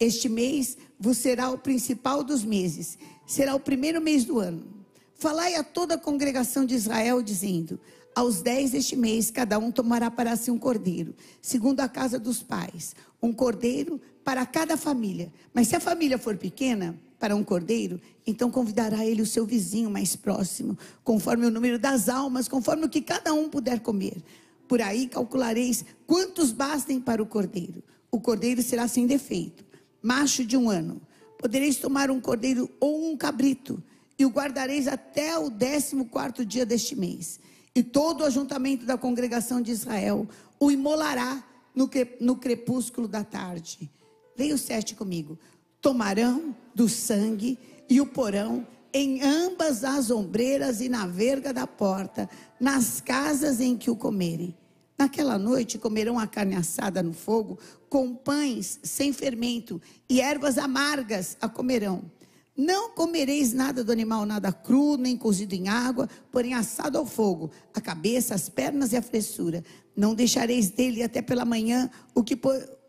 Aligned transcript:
Este 0.00 0.30
mês 0.30 0.78
vos 0.98 1.18
será 1.18 1.50
o 1.50 1.58
principal 1.58 2.24
dos 2.24 2.42
meses, 2.42 2.96
será 3.26 3.54
o 3.54 3.60
primeiro 3.60 4.00
mês 4.00 4.24
do 4.24 4.38
ano. 4.38 4.64
Falai 5.14 5.56
a 5.56 5.62
toda 5.62 5.92
a 5.96 5.98
congregação 5.98 6.64
de 6.64 6.74
Israel, 6.74 7.20
dizendo: 7.20 7.78
Aos 8.14 8.40
dez 8.40 8.70
deste 8.70 8.96
mês, 8.96 9.30
cada 9.30 9.58
um 9.58 9.70
tomará 9.70 10.10
para 10.10 10.34
si 10.36 10.50
um 10.50 10.58
cordeiro, 10.58 11.14
segundo 11.42 11.80
a 11.80 11.88
casa 11.88 12.18
dos 12.18 12.42
pais, 12.42 12.96
um 13.22 13.30
cordeiro 13.30 14.00
para 14.24 14.46
cada 14.46 14.74
família. 14.74 15.30
Mas 15.52 15.68
se 15.68 15.76
a 15.76 15.80
família 15.80 16.16
for 16.16 16.34
pequena, 16.38 16.98
para 17.18 17.36
um 17.36 17.44
cordeiro, 17.44 18.00
então 18.26 18.50
convidará 18.50 19.04
ele 19.04 19.20
o 19.20 19.26
seu 19.26 19.44
vizinho 19.44 19.90
mais 19.90 20.16
próximo, 20.16 20.78
conforme 21.04 21.44
o 21.44 21.50
número 21.50 21.78
das 21.78 22.08
almas, 22.08 22.48
conforme 22.48 22.86
o 22.86 22.88
que 22.88 23.02
cada 23.02 23.34
um 23.34 23.50
puder 23.50 23.80
comer. 23.80 24.16
Por 24.66 24.80
aí 24.80 25.06
calculareis 25.06 25.84
quantos 26.06 26.52
bastem 26.52 26.98
para 26.98 27.22
o 27.22 27.26
cordeiro. 27.26 27.84
O 28.10 28.18
cordeiro 28.18 28.62
será 28.62 28.88
sem 28.88 29.06
defeito, 29.06 29.62
macho 30.02 30.44
de 30.44 30.56
um 30.56 30.68
ano. 30.70 31.00
Podereis 31.38 31.76
tomar 31.76 32.10
um 32.10 32.20
cordeiro 32.20 32.70
ou 32.78 33.10
um 33.10 33.16
cabrito, 33.16 33.82
e 34.18 34.26
o 34.26 34.30
guardareis 34.30 34.86
até 34.86 35.38
o 35.38 35.48
décimo 35.48 36.04
quarto 36.04 36.44
dia 36.44 36.66
deste 36.66 36.94
mês. 36.94 37.40
E 37.74 37.82
todo 37.82 38.20
o 38.20 38.24
ajuntamento 38.24 38.84
da 38.84 38.98
congregação 38.98 39.62
de 39.62 39.70
Israel 39.70 40.28
o 40.58 40.70
imolará 40.70 41.42
no, 41.74 42.36
crepúsculo 42.36 43.08
da 43.08 43.24
tarde. 43.24 43.90
Veio 44.36 44.58
sete 44.58 44.94
comigo 44.94 45.38
tomarão 45.80 46.54
do 46.74 46.88
sangue 46.88 47.58
e 47.88 48.00
o 48.00 48.06
porão 48.06 48.66
em 48.92 49.22
ambas 49.22 49.84
as 49.84 50.10
ombreiras 50.10 50.80
e 50.80 50.88
na 50.88 51.06
verga 51.06 51.52
da 51.52 51.66
porta, 51.66 52.28
nas 52.58 53.00
casas 53.00 53.60
em 53.60 53.76
que 53.76 53.90
o 53.90 53.96
comerem. 53.96 54.56
Naquela 55.00 55.38
noite 55.38 55.78
comerão 55.78 56.18
a 56.18 56.26
carne 56.26 56.54
assada 56.54 57.02
no 57.02 57.14
fogo, 57.14 57.58
com 57.88 58.14
pães 58.14 58.78
sem 58.82 59.14
fermento 59.14 59.80
e 60.06 60.20
ervas 60.20 60.58
amargas 60.58 61.38
a 61.40 61.48
comerão. 61.48 62.02
Não 62.54 62.90
comereis 62.90 63.54
nada 63.54 63.82
do 63.82 63.92
animal, 63.92 64.26
nada 64.26 64.52
cru, 64.52 64.98
nem 64.98 65.16
cozido 65.16 65.54
em 65.54 65.68
água, 65.68 66.06
porém 66.30 66.52
assado 66.52 66.98
ao 66.98 67.06
fogo, 67.06 67.50
a 67.72 67.80
cabeça, 67.80 68.34
as 68.34 68.50
pernas 68.50 68.92
e 68.92 68.98
a 68.98 69.00
fressura. 69.00 69.64
Não 69.96 70.14
deixareis 70.14 70.68
dele 70.68 71.02
até 71.02 71.22
pela 71.22 71.46
manhã, 71.46 71.88
o 72.14 72.22
que, 72.22 72.38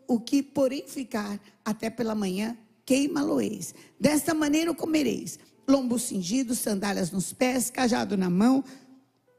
o 0.06 0.20
que 0.20 0.42
porém 0.42 0.86
ficar 0.86 1.40
até 1.64 1.88
pela 1.88 2.14
manhã, 2.14 2.54
queima-lo-eis. 2.84 3.74
Desta 3.98 4.34
maneira 4.34 4.70
o 4.70 4.74
comereis: 4.74 5.38
lombo 5.66 5.98
cingido, 5.98 6.54
sandálias 6.54 7.10
nos 7.10 7.32
pés, 7.32 7.70
cajado 7.70 8.18
na 8.18 8.28
mão. 8.28 8.62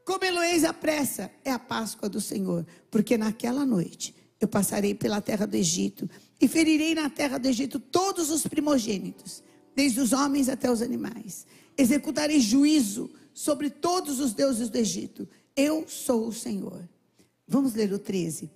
Comê-lo-eis 0.04 0.64
à 0.64 0.72
pressa, 0.72 1.30
é 1.44 1.50
a 1.50 1.58
Páscoa 1.58 2.08
do 2.08 2.20
Senhor, 2.20 2.66
porque 2.90 3.16
naquela 3.16 3.64
noite 3.64 4.14
eu 4.38 4.46
passarei 4.46 4.94
pela 4.94 5.20
terra 5.20 5.46
do 5.46 5.56
Egito 5.56 6.08
e 6.40 6.46
ferirei 6.46 6.94
na 6.94 7.08
terra 7.08 7.38
do 7.38 7.48
Egito 7.48 7.80
todos 7.80 8.30
os 8.30 8.46
primogênitos, 8.46 9.42
desde 9.74 10.00
os 10.00 10.12
homens 10.12 10.48
até 10.48 10.70
os 10.70 10.82
animais. 10.82 11.46
Executarei 11.76 12.38
juízo 12.38 13.10
sobre 13.32 13.70
todos 13.70 14.20
os 14.20 14.34
deuses 14.34 14.68
do 14.68 14.76
Egito. 14.76 15.26
Eu 15.56 15.86
sou 15.88 16.28
o 16.28 16.32
Senhor. 16.32 16.86
Vamos 17.48 17.74
ler 17.74 17.92
o 17.92 17.98
13 17.98 18.50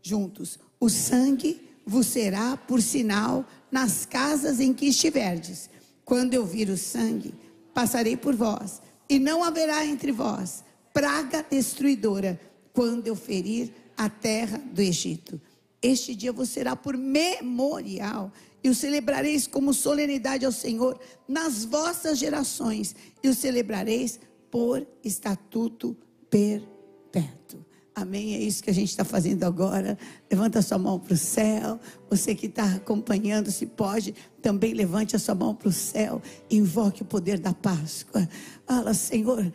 juntos. 0.00 0.58
O 0.80 0.88
sangue 0.88 1.60
vos 1.84 2.06
será 2.06 2.56
por 2.56 2.80
sinal 2.80 3.44
nas 3.70 4.06
casas 4.06 4.60
em 4.60 4.72
que 4.72 4.86
estiverdes. 4.86 5.68
Quando 6.04 6.32
eu 6.32 6.46
vir 6.46 6.70
o 6.70 6.76
sangue, 6.76 7.34
passarei 7.74 8.16
por 8.16 8.34
vós, 8.34 8.80
e 9.08 9.18
não 9.18 9.44
haverá 9.44 9.84
entre 9.84 10.10
vós 10.10 10.64
praga 10.96 11.44
destruidora, 11.50 12.40
quando 12.72 13.06
eu 13.06 13.14
ferir 13.14 13.70
a 13.98 14.08
terra 14.08 14.56
do 14.56 14.80
Egito. 14.80 15.38
Este 15.82 16.14
dia 16.14 16.32
vos 16.32 16.48
será 16.48 16.74
por 16.74 16.96
memorial, 16.96 18.32
e 18.64 18.70
o 18.70 18.74
celebrareis 18.74 19.46
como 19.46 19.74
solenidade 19.74 20.46
ao 20.46 20.52
Senhor 20.52 20.98
nas 21.28 21.66
vossas 21.66 22.18
gerações, 22.18 22.96
e 23.22 23.28
o 23.28 23.34
celebrareis 23.34 24.18
por 24.50 24.86
estatuto 25.04 25.94
perpétuo. 26.30 27.62
Amém? 27.94 28.34
É 28.34 28.38
isso 28.40 28.62
que 28.62 28.70
a 28.70 28.74
gente 28.74 28.88
está 28.88 29.04
fazendo 29.04 29.44
agora. 29.44 29.98
Levanta 30.30 30.60
a 30.60 30.62
sua 30.62 30.78
mão 30.78 30.98
para 30.98 31.14
o 31.14 31.16
céu. 31.16 31.78
Você 32.10 32.34
que 32.34 32.46
está 32.46 32.74
acompanhando, 32.74 33.50
se 33.50 33.66
pode, 33.66 34.14
também 34.42 34.74
levante 34.74 35.16
a 35.16 35.18
sua 35.18 35.34
mão 35.34 35.54
para 35.54 35.68
o 35.68 35.72
céu. 35.72 36.20
Invoque 36.50 37.02
o 37.02 37.06
poder 37.06 37.38
da 37.38 37.54
Páscoa. 37.54 38.28
Fala, 38.66 38.92
Senhor, 38.92 39.50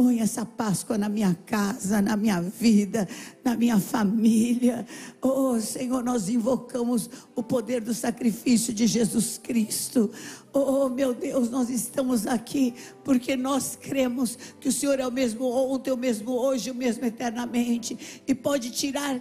Põe 0.00 0.20
essa 0.20 0.46
Páscoa 0.46 0.96
na 0.96 1.10
minha 1.10 1.36
casa, 1.44 2.00
na 2.00 2.16
minha 2.16 2.40
vida, 2.40 3.06
na 3.44 3.54
minha 3.54 3.78
família. 3.78 4.86
Oh, 5.20 5.60
Senhor, 5.60 6.02
nós 6.02 6.30
invocamos 6.30 7.10
o 7.36 7.42
poder 7.42 7.82
do 7.82 7.92
sacrifício 7.92 8.72
de 8.72 8.86
Jesus 8.86 9.36
Cristo. 9.36 10.10
Oh, 10.54 10.88
meu 10.88 11.12
Deus, 11.12 11.50
nós 11.50 11.68
estamos 11.68 12.26
aqui 12.26 12.72
porque 13.04 13.36
nós 13.36 13.76
cremos 13.78 14.38
que 14.58 14.70
o 14.70 14.72
Senhor 14.72 14.98
é 14.98 15.06
o 15.06 15.12
mesmo 15.12 15.44
ontem, 15.44 15.90
o 15.90 15.98
mesmo 15.98 16.30
hoje, 16.30 16.70
o 16.70 16.74
mesmo 16.74 17.04
eternamente 17.04 18.22
e 18.26 18.34
pode 18.34 18.70
tirar 18.70 19.20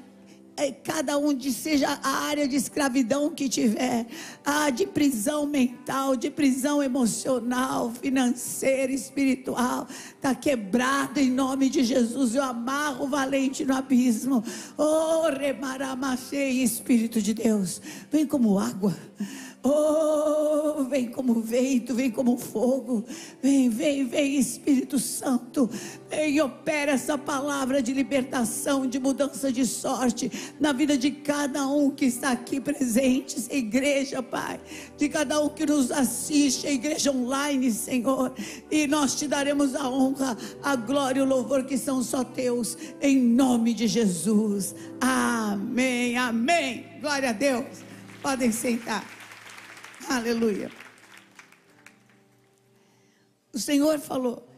cada 0.83 1.17
um 1.17 1.33
de 1.33 1.51
seja 1.51 1.99
a 2.03 2.25
área 2.25 2.47
de 2.47 2.55
escravidão 2.55 3.29
que 3.29 3.47
tiver, 3.47 4.05
ah, 4.45 4.69
de 4.69 4.85
prisão 4.85 5.45
mental, 5.45 6.15
de 6.15 6.29
prisão 6.29 6.81
emocional, 6.83 7.91
financeira, 7.91 8.91
espiritual, 8.91 9.87
está 10.15 10.35
quebrado 10.35 11.19
em 11.19 11.29
nome 11.29 11.69
de 11.69 11.83
Jesus. 11.83 12.35
Eu 12.35 12.43
amarro 12.43 13.05
o 13.05 13.07
valente 13.07 13.65
no 13.65 13.75
abismo. 13.75 14.43
Oh, 14.77 15.29
remaramachei, 15.29 16.61
Espírito 16.63 17.21
de 17.21 17.33
Deus, 17.33 17.81
vem 18.11 18.25
como 18.25 18.59
água. 18.59 18.95
Oh, 19.61 20.85
vem 20.85 21.07
como 21.07 21.41
vento, 21.41 21.93
vem 21.93 22.09
como 22.09 22.37
fogo. 22.37 23.03
Vem, 23.41 23.69
vem, 23.69 24.05
vem, 24.05 24.37
Espírito 24.37 24.97
Santo. 24.97 25.69
Vem 26.09 26.39
opera 26.39 26.93
essa 26.93 27.17
palavra 27.17 27.81
de 27.81 27.93
libertação, 27.93 28.87
de 28.87 28.99
mudança 28.99 29.51
de 29.51 29.65
sorte 29.65 30.31
na 30.59 30.71
vida 30.71 30.97
de 30.97 31.11
cada 31.11 31.67
um 31.67 31.91
que 31.91 32.05
está 32.05 32.31
aqui 32.31 32.61
presente, 32.61 33.35
igreja, 33.49 34.23
Pai. 34.23 34.61
De 34.97 35.09
cada 35.09 35.41
um 35.41 35.49
que 35.49 35.65
nos 35.65 35.91
assiste, 35.91 36.65
a 36.65 36.71
igreja 36.71 37.11
online, 37.11 37.69
Senhor. 37.71 38.33
E 38.71 38.87
nós 38.87 39.15
te 39.15 39.27
daremos 39.27 39.75
a 39.75 39.89
honra, 39.89 40.37
a 40.63 40.75
glória 40.77 41.19
e 41.19 41.23
o 41.23 41.25
louvor 41.25 41.65
que 41.65 41.77
são 41.77 42.01
só 42.01 42.23
teus, 42.23 42.77
em 43.01 43.19
nome 43.19 43.73
de 43.73 43.87
Jesus. 43.87 44.73
Amém, 45.01 46.17
amém. 46.17 46.85
Glória 47.01 47.31
a 47.31 47.33
Deus. 47.33 47.65
Podem 48.21 48.53
sentar. 48.53 49.18
Aleluia. 50.09 50.71
O 53.53 53.59
Senhor 53.59 53.99
falou: 53.99 54.49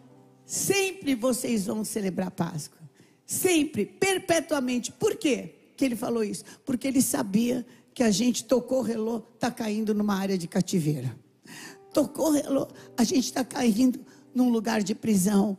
sempre 0.46 1.14
vocês 1.14 1.66
vão 1.66 1.84
celebrar 1.84 2.32
Páscoa. 2.32 2.80
Sempre, 3.26 3.86
perpetuamente. 3.86 4.94
Por 4.94 5.18
quê 5.18 5.54
que 5.76 5.84
ele 5.84 5.98
falou 5.98 6.24
isso? 6.24 6.46
Porque 6.66 6.88
ele 6.88 7.02
sabia 7.02 7.66
que 7.94 8.02
a 8.02 8.12
gente 8.12 8.46
tocou 8.46 8.82
relô, 8.82 9.24
está 9.34 9.52
caindo 9.52 9.94
numa 9.94 10.16
área 10.16 10.38
de 10.38 10.48
cativeiro. 10.48 11.14
Tocou 11.94 12.32
relô, 12.32 12.70
a 12.98 13.04
gente 13.04 13.26
está 13.26 13.44
caindo 13.44 14.00
num 14.34 14.50
lugar 14.50 14.82
de 14.82 14.96
prisão. 14.96 15.58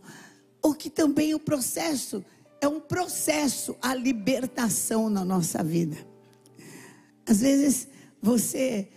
O 0.63 0.73
que 0.73 0.89
também 0.89 1.35
o 1.35 1.39
processo 1.39 2.25
é 2.63 2.69
um 2.69 2.81
processo 2.81 3.77
a 3.83 3.95
libertação 3.95 5.11
na 5.11 5.23
nossa 5.23 5.63
vida. 5.63 5.99
Às 7.27 7.41
vezes 7.41 7.89
você 8.23 8.89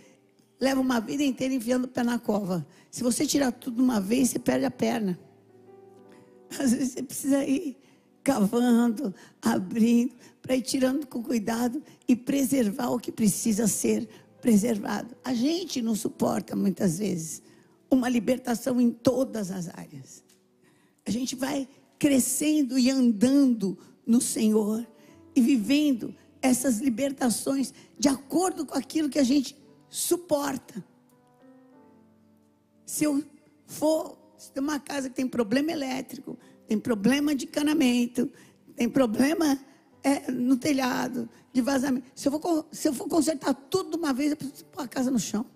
leva 0.60 0.80
uma 0.80 1.00
vida 1.00 1.22
inteira 1.22 1.54
enfiando 1.54 1.84
o 1.84 1.88
pé 1.88 2.02
na 2.02 2.18
cova. 2.18 2.66
Se 2.90 3.02
você 3.02 3.26
tirar 3.26 3.52
tudo 3.52 3.76
de 3.76 3.82
uma 3.82 4.00
vez, 4.00 4.30
você 4.30 4.38
perde 4.38 4.64
a 4.64 4.70
perna. 4.70 5.18
Às 6.58 6.72
vezes 6.72 6.92
você 6.92 7.02
precisa 7.02 7.44
ir 7.44 7.76
cavando, 8.22 9.14
abrindo, 9.40 10.14
para 10.42 10.56
ir 10.56 10.62
tirando 10.62 11.06
com 11.06 11.22
cuidado 11.22 11.82
e 12.08 12.16
preservar 12.16 12.90
o 12.90 12.98
que 12.98 13.12
precisa 13.12 13.66
ser 13.66 14.08
preservado. 14.40 15.14
A 15.24 15.34
gente 15.34 15.82
não 15.82 15.94
suporta 15.94 16.56
muitas 16.56 16.98
vezes 16.98 17.42
uma 17.90 18.08
libertação 18.08 18.80
em 18.80 18.90
todas 18.90 19.50
as 19.50 19.68
áreas. 19.68 20.24
A 21.04 21.10
gente 21.10 21.36
vai 21.36 21.68
crescendo 21.98 22.78
e 22.78 22.90
andando 22.90 23.78
no 24.06 24.20
Senhor 24.20 24.86
e 25.34 25.40
vivendo 25.40 26.14
essas 26.42 26.78
libertações 26.78 27.72
de 27.98 28.08
acordo 28.08 28.66
com 28.66 28.76
aquilo 28.76 29.08
que 29.08 29.18
a 29.18 29.24
gente 29.24 29.56
suporta. 29.88 30.84
Se 32.84 33.04
eu 33.04 33.22
for, 33.66 34.18
se 34.38 34.52
tem 34.52 34.62
uma 34.62 34.78
casa 34.78 35.08
que 35.08 35.16
tem 35.16 35.26
problema 35.26 35.72
elétrico, 35.72 36.38
tem 36.66 36.78
problema 36.78 37.34
de 37.34 37.46
encanamento, 37.46 38.30
tem 38.74 38.88
problema 38.88 39.58
é, 40.02 40.30
no 40.30 40.56
telhado, 40.56 41.28
de 41.52 41.60
vazamento. 41.60 42.06
Se 42.14 42.28
eu, 42.28 42.40
for, 42.40 42.66
se 42.70 42.88
eu 42.88 42.92
for 42.92 43.08
consertar 43.08 43.54
tudo 43.54 43.90
de 43.90 43.96
uma 43.96 44.12
vez, 44.12 44.30
eu 44.30 44.36
preciso 44.36 44.64
pôr 44.66 44.82
a 44.82 44.88
casa 44.88 45.10
no 45.10 45.18
chão. 45.18 45.46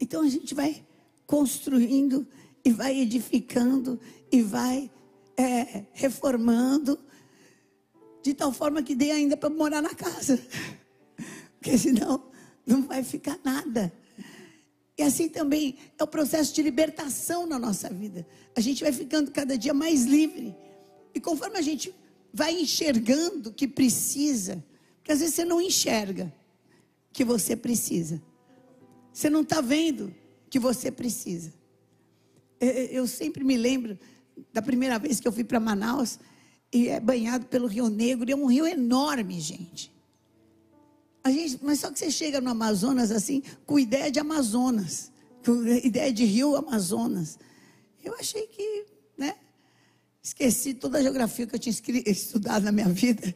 Então 0.00 0.22
a 0.22 0.28
gente 0.28 0.54
vai 0.54 0.84
construindo 1.26 2.26
e 2.64 2.70
vai 2.70 2.98
edificando 2.98 3.98
e 4.30 4.42
vai 4.42 4.90
é, 5.36 5.84
reformando 5.92 6.98
de 8.22 8.34
tal 8.34 8.52
forma 8.52 8.82
que 8.82 8.94
dê 8.94 9.10
ainda 9.10 9.36
para 9.36 9.48
morar 9.48 9.80
na 9.80 9.94
casa. 9.94 10.40
Porque 11.58 11.78
senão 11.78 12.30
Não 12.66 12.82
vai 12.82 13.04
ficar 13.04 13.38
nada. 13.44 13.92
E 14.98 15.02
assim 15.02 15.28
também 15.28 15.76
é 15.98 16.02
o 16.02 16.06
processo 16.06 16.54
de 16.54 16.62
libertação 16.62 17.46
na 17.46 17.58
nossa 17.58 17.88
vida. 17.88 18.26
A 18.56 18.60
gente 18.60 18.82
vai 18.82 18.92
ficando 18.92 19.30
cada 19.30 19.56
dia 19.56 19.72
mais 19.72 20.04
livre. 20.04 20.54
E 21.14 21.20
conforme 21.20 21.58
a 21.58 21.62
gente 21.62 21.94
vai 22.32 22.60
enxergando 22.60 23.52
que 23.52 23.68
precisa, 23.68 24.62
porque 24.96 25.12
às 25.12 25.20
vezes 25.20 25.34
você 25.34 25.44
não 25.44 25.60
enxerga 25.60 26.32
que 27.12 27.24
você 27.24 27.54
precisa. 27.54 28.20
Você 29.12 29.30
não 29.30 29.42
está 29.42 29.60
vendo 29.60 30.14
que 30.50 30.58
você 30.58 30.90
precisa. 30.90 31.52
Eu 32.60 33.06
sempre 33.06 33.44
me 33.44 33.56
lembro 33.56 33.98
da 34.52 34.60
primeira 34.60 34.98
vez 34.98 35.20
que 35.20 35.28
eu 35.28 35.32
fui 35.32 35.44
para 35.44 35.60
Manaus 35.60 36.18
e 36.72 36.88
é 36.88 37.00
banhado 37.00 37.46
pelo 37.46 37.66
Rio 37.66 37.88
Negro, 37.88 38.28
e 38.28 38.32
é 38.32 38.36
um 38.36 38.46
rio 38.46 38.66
enorme, 38.66 39.40
gente. 39.40 39.90
A 41.26 41.30
gente, 41.32 41.58
mas 41.60 41.80
só 41.80 41.90
que 41.90 41.98
você 41.98 42.08
chega 42.08 42.40
no 42.40 42.50
Amazonas 42.50 43.10
assim, 43.10 43.42
com 43.66 43.80
ideia 43.80 44.12
de 44.12 44.20
Amazonas, 44.20 45.10
com 45.44 45.66
ideia 45.66 46.12
de 46.12 46.24
rio 46.24 46.54
Amazonas. 46.54 47.36
Eu 48.04 48.14
achei 48.14 48.46
que, 48.46 48.84
né? 49.18 49.34
Esqueci 50.22 50.72
toda 50.72 50.98
a 50.98 51.02
geografia 51.02 51.44
que 51.44 51.56
eu 51.56 51.58
tinha 51.58 51.74
estudado 52.06 52.62
na 52.62 52.70
minha 52.70 52.88
vida. 52.88 53.34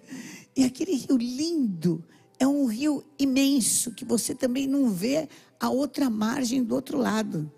E 0.56 0.62
aquele 0.62 0.94
rio 0.94 1.16
lindo, 1.16 2.04
é 2.38 2.46
um 2.46 2.66
rio 2.66 3.04
imenso, 3.18 3.90
que 3.90 4.04
você 4.04 4.36
também 4.36 4.68
não 4.68 4.88
vê 4.88 5.28
a 5.58 5.68
outra 5.68 6.08
margem 6.08 6.62
do 6.62 6.76
outro 6.76 6.96
lado. 6.96 7.50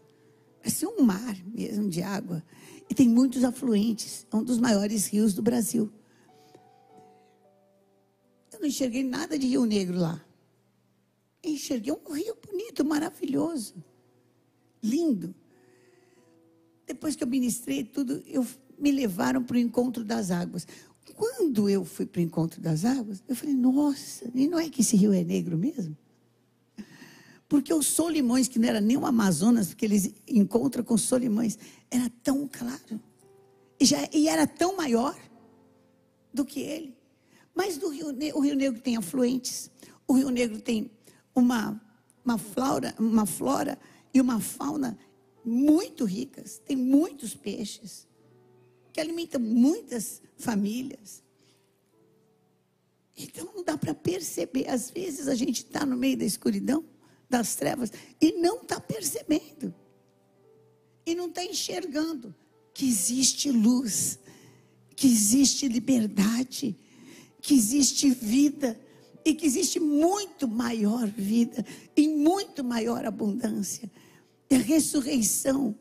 Parece 0.61 0.87
um 0.87 1.03
mar 1.03 1.37
mesmo 1.45 1.91
de 1.91 2.03
água. 2.03 2.43
E 2.89 2.95
tem 2.95 3.07
muitos 3.07 3.45
afluentes. 3.45 4.27
É 4.33 4.37
um 4.37 4.43
dos 4.43 4.59
maiores 4.59 5.09
rios 5.09 5.35
do 5.35 5.43
Brasil 5.43 5.93
não 8.63 8.69
enxerguei 8.69 9.03
nada 9.03 9.37
de 9.37 9.47
Rio 9.49 9.67
Negro 9.67 9.99
lá. 9.99 10.25
Enxerguei 11.43 11.93
um 11.93 12.13
rio 12.13 12.37
bonito, 12.47 12.85
maravilhoso, 12.85 13.75
lindo. 14.81 15.35
Depois 16.87 17.17
que 17.17 17.25
eu 17.25 17.29
ministrei 17.29 17.83
tudo, 17.83 18.23
eu, 18.25 18.47
me 18.79 18.93
levaram 18.93 19.43
para 19.43 19.57
o 19.57 19.59
encontro 19.59 20.05
das 20.05 20.31
águas. 20.31 20.67
Quando 21.17 21.69
eu 21.69 21.85
fui 21.85 22.07
para 22.07 22.21
o 22.21 22.23
encontro 22.23 22.61
das 22.61 22.85
águas, 22.85 23.23
eu 23.29 23.35
falei, 23.35 23.55
nossa, 23.55 24.31
e 24.33 24.47
não 24.47 24.59
é 24.59 24.71
que 24.71 24.83
esse 24.83 24.97
rio 24.97 25.13
é 25.13 25.25
negro 25.25 25.59
mesmo? 25.59 25.97
Porque 27.49 27.75
os 27.75 27.87
Solimões, 27.87 28.47
que 28.47 28.59
não 28.59 28.69
era 28.69 28.81
nem 28.81 28.97
o 28.97 29.05
Amazonas, 29.05 29.69
porque 29.69 29.85
eles 29.85 30.15
encontram 30.27 30.85
com 30.85 30.97
Solimões, 30.97 31.59
era 31.91 32.09
tão 32.23 32.49
claro. 32.49 33.01
E, 33.79 33.85
já, 33.85 34.09
e 34.13 34.29
era 34.29 34.47
tão 34.47 34.77
maior 34.77 35.19
do 36.33 36.45
que 36.45 36.61
ele. 36.61 37.02
Mas 37.55 37.77
do 37.77 37.89
Rio, 37.89 38.09
o 38.35 38.41
Rio 38.41 38.55
Negro 38.55 38.81
tem 38.81 38.97
afluentes, 38.97 39.71
o 40.07 40.15
Rio 40.15 40.31
Negro 40.31 40.61
tem 40.61 40.91
uma, 41.35 41.81
uma, 42.25 42.39
flora, 42.39 42.95
uma 42.99 43.27
flora 43.27 43.79
e 44.13 44.21
uma 44.21 44.41
fauna 44.41 44.99
muito 45.45 46.05
ricas, 46.05 46.61
tem 46.65 46.77
muitos 46.77 47.35
peixes, 47.35 48.07
que 48.93 49.01
alimentam 49.01 49.41
muitas 49.41 50.23
famílias. 50.37 51.23
Então 53.17 53.51
não 53.55 53.65
dá 53.65 53.77
para 53.77 53.95
perceber. 53.95 54.69
Às 54.69 54.91
vezes 54.91 55.29
a 55.29 55.35
gente 55.35 55.65
está 55.65 55.85
no 55.87 55.97
meio 55.97 56.17
da 56.17 56.25
escuridão, 56.25 56.85
das 57.29 57.55
trevas, 57.55 57.91
e 58.21 58.33
não 58.33 58.63
está 58.63 58.79
percebendo. 58.81 59.75
E 61.05 61.15
não 61.15 61.29
está 61.29 61.45
enxergando 61.45 62.35
que 62.75 62.87
existe 62.87 63.51
luz, 63.51 64.19
que 64.95 65.07
existe 65.07 65.69
liberdade, 65.69 66.77
que 67.43 67.55
existe 67.55 68.09
vida 68.09 68.81
e 69.25 69.35
que 69.35 69.45
existe 69.45 69.79
muito 69.79 70.49
maior 70.49 71.07
vida 71.07 71.63
e 71.95 72.09
muito 72.09 72.65
maior 72.65 73.05
abundância. 73.05 73.91
E 74.49 74.55
a 74.55 74.59
ressurreição 74.59 75.75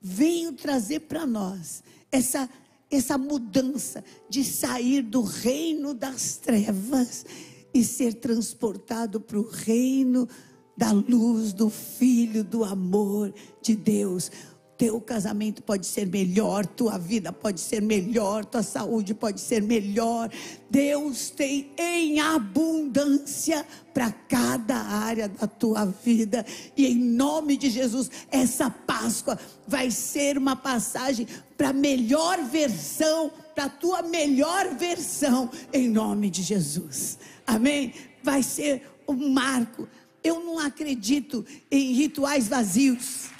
veio 0.00 0.52
trazer 0.52 1.00
para 1.00 1.24
nós 1.26 1.82
essa 2.12 2.50
essa 2.90 3.18
mudança 3.18 4.04
de 4.28 4.44
sair 4.44 5.02
do 5.02 5.22
reino 5.22 5.92
das 5.92 6.36
trevas 6.36 7.26
e 7.74 7.84
ser 7.84 8.14
transportado 8.14 9.20
para 9.20 9.38
o 9.38 9.48
reino 9.48 10.28
da 10.76 10.92
luz 10.92 11.52
do 11.52 11.68
Filho 11.68 12.44
do 12.44 12.64
amor 12.64 13.34
de 13.60 13.74
Deus. 13.74 14.30
Teu 14.78 15.00
casamento 15.00 15.62
pode 15.62 15.86
ser 15.86 16.06
melhor, 16.06 16.66
tua 16.66 16.98
vida 16.98 17.32
pode 17.32 17.60
ser 17.60 17.80
melhor, 17.80 18.44
tua 18.44 18.62
saúde 18.62 19.14
pode 19.14 19.40
ser 19.40 19.62
melhor. 19.62 20.30
Deus 20.68 21.30
tem 21.30 21.72
em 21.78 22.20
abundância 22.20 23.66
para 23.94 24.12
cada 24.12 24.76
área 24.76 25.28
da 25.28 25.46
tua 25.46 25.86
vida. 25.86 26.44
E 26.76 26.86
em 26.86 26.94
nome 26.94 27.56
de 27.56 27.70
Jesus, 27.70 28.10
essa 28.30 28.68
Páscoa 28.68 29.38
vai 29.66 29.90
ser 29.90 30.36
uma 30.36 30.54
passagem 30.54 31.26
para 31.56 31.70
a 31.70 31.72
melhor 31.72 32.44
versão, 32.44 33.32
para 33.54 33.64
a 33.64 33.70
tua 33.70 34.02
melhor 34.02 34.74
versão, 34.74 35.50
em 35.72 35.88
nome 35.88 36.28
de 36.28 36.42
Jesus. 36.42 37.18
Amém? 37.46 37.94
Vai 38.22 38.42
ser 38.42 38.82
um 39.08 39.30
marco. 39.30 39.88
Eu 40.22 40.40
não 40.40 40.58
acredito 40.58 41.46
em 41.70 41.94
rituais 41.94 42.48
vazios. 42.48 43.35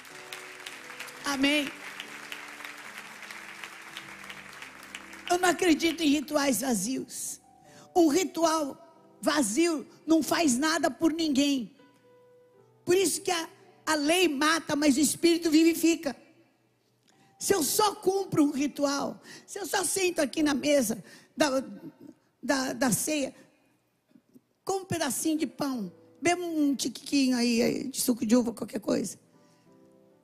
Amém. 1.27 1.69
Eu 5.29 5.39
não 5.39 5.49
acredito 5.49 6.01
em 6.01 6.09
rituais 6.09 6.61
vazios. 6.61 7.41
Um 7.95 8.07
ritual 8.07 8.81
vazio 9.21 9.85
não 10.07 10.23
faz 10.23 10.57
nada 10.57 10.89
por 10.89 11.13
ninguém. 11.13 11.75
Por 12.85 12.97
isso 12.97 13.21
que 13.23 13.33
a, 13.33 13.49
a 13.85 13.97
lei 13.97 14.29
mata, 14.29 14.77
mas 14.77 14.97
o 14.97 15.01
espírito 15.01 15.51
vivifica. 15.51 16.17
Se 17.41 17.53
eu 17.53 17.65
só 17.65 17.97
cumpro 17.97 18.45
um 18.45 18.53
ritual, 18.53 19.21
se 19.45 19.59
eu 19.59 19.67
só 19.67 19.83
sento 19.83 20.21
aqui 20.21 20.45
na 20.45 20.55
mesa 20.55 21.03
da, 21.37 21.65
da, 22.41 22.73
da 22.73 22.93
ceia, 22.93 23.35
com 24.65 24.83
um 24.83 24.85
pedacinho 24.85 25.39
de 25.39 25.47
pão, 25.47 25.93
bebo 26.23 26.45
um 26.45 26.73
tiquinho 26.77 27.37
aí 27.37 27.89
de 27.89 28.01
suco 28.01 28.25
de 28.25 28.37
uva, 28.37 28.53
qualquer 28.53 28.81
coisa, 28.81 29.19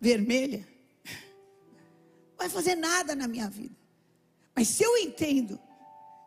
vermelha, 0.01 0.72
vai 2.43 2.49
fazer 2.49 2.75
nada 2.75 3.15
na 3.15 3.29
minha 3.29 3.49
vida. 3.49 3.75
Mas 4.55 4.69
se 4.69 4.83
eu 4.83 4.97
entendo 4.97 5.59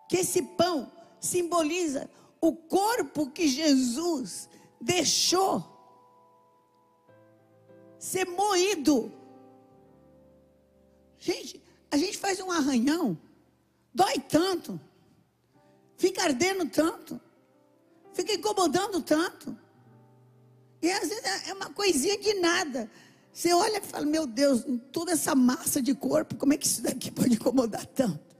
que 0.10 0.18
esse 0.18 0.42
pão 0.42 0.92
simboliza 1.20 2.10
o 2.40 2.56
corpo 2.56 3.30
que 3.32 3.48
Jesus 3.48 4.50
deixou 4.80 5.74
ser 8.00 8.26
moído. 8.26 9.12
Gente, 11.18 11.62
a 11.90 11.98
gente 11.98 12.18
faz 12.18 12.40
um 12.40 12.52
arranhão, 12.52 13.18
dói 13.94 14.20
tanto, 14.20 14.80
fica 15.98 16.24
ardendo 16.24 16.70
tanto, 16.70 17.20
fica 18.14 18.34
incomodando 18.34 19.02
tanto. 19.02 19.58
E 20.82 20.92
às 20.92 21.10
vezes 21.10 21.48
é 21.48 21.54
uma 21.54 21.72
coisinha 21.72 22.18
de 22.18 22.36
nada. 22.36 22.90
Você 23.36 23.54
olha 23.54 23.80
e 23.80 23.82
fala, 23.82 24.06
meu 24.06 24.26
Deus, 24.26 24.64
toda 24.94 25.12
essa 25.12 25.36
massa 25.36 25.82
de 25.82 25.94
corpo, 25.94 26.38
como 26.38 26.54
é 26.54 26.58
que 26.58 26.66
isso 26.66 26.82
daqui 26.82 27.12
pode 27.12 27.34
incomodar 27.34 27.86
tanto? 27.86 28.34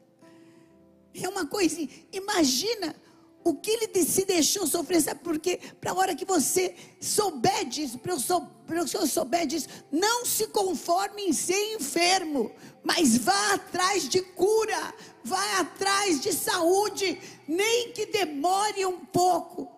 É 1.14 1.28
uma 1.28 1.46
coisa, 1.46 1.86
imagina 2.14 2.96
o 3.44 3.54
que 3.56 3.72
ele 3.72 4.06
se 4.06 4.24
deixou 4.24 4.66
sofrer, 4.66 5.02
sabe 5.02 5.20
por 5.20 5.38
quê? 5.38 5.60
Para 5.82 5.92
a 5.92 5.96
hora 5.96 6.16
que 6.16 6.24
você 6.24 6.74
souber 7.02 7.66
disso, 7.66 8.00
para 8.00 8.16
o 8.16 8.88
senhor 8.88 9.06
souber 9.06 9.46
disso, 9.46 9.68
não 9.92 10.26
se 10.26 10.48
conforme 10.48 11.24
em 11.24 11.34
ser 11.34 11.76
enfermo, 11.76 12.50
mas 12.82 13.18
vá 13.18 13.54
atrás 13.54 14.08
de 14.08 14.22
cura, 14.22 14.94
vá 15.26 15.60
atrás 15.60 16.22
de 16.22 16.32
saúde, 16.32 17.20
nem 17.46 17.92
que 17.92 18.06
demore 18.06 18.86
um 18.86 19.06
pouco. 19.06 19.75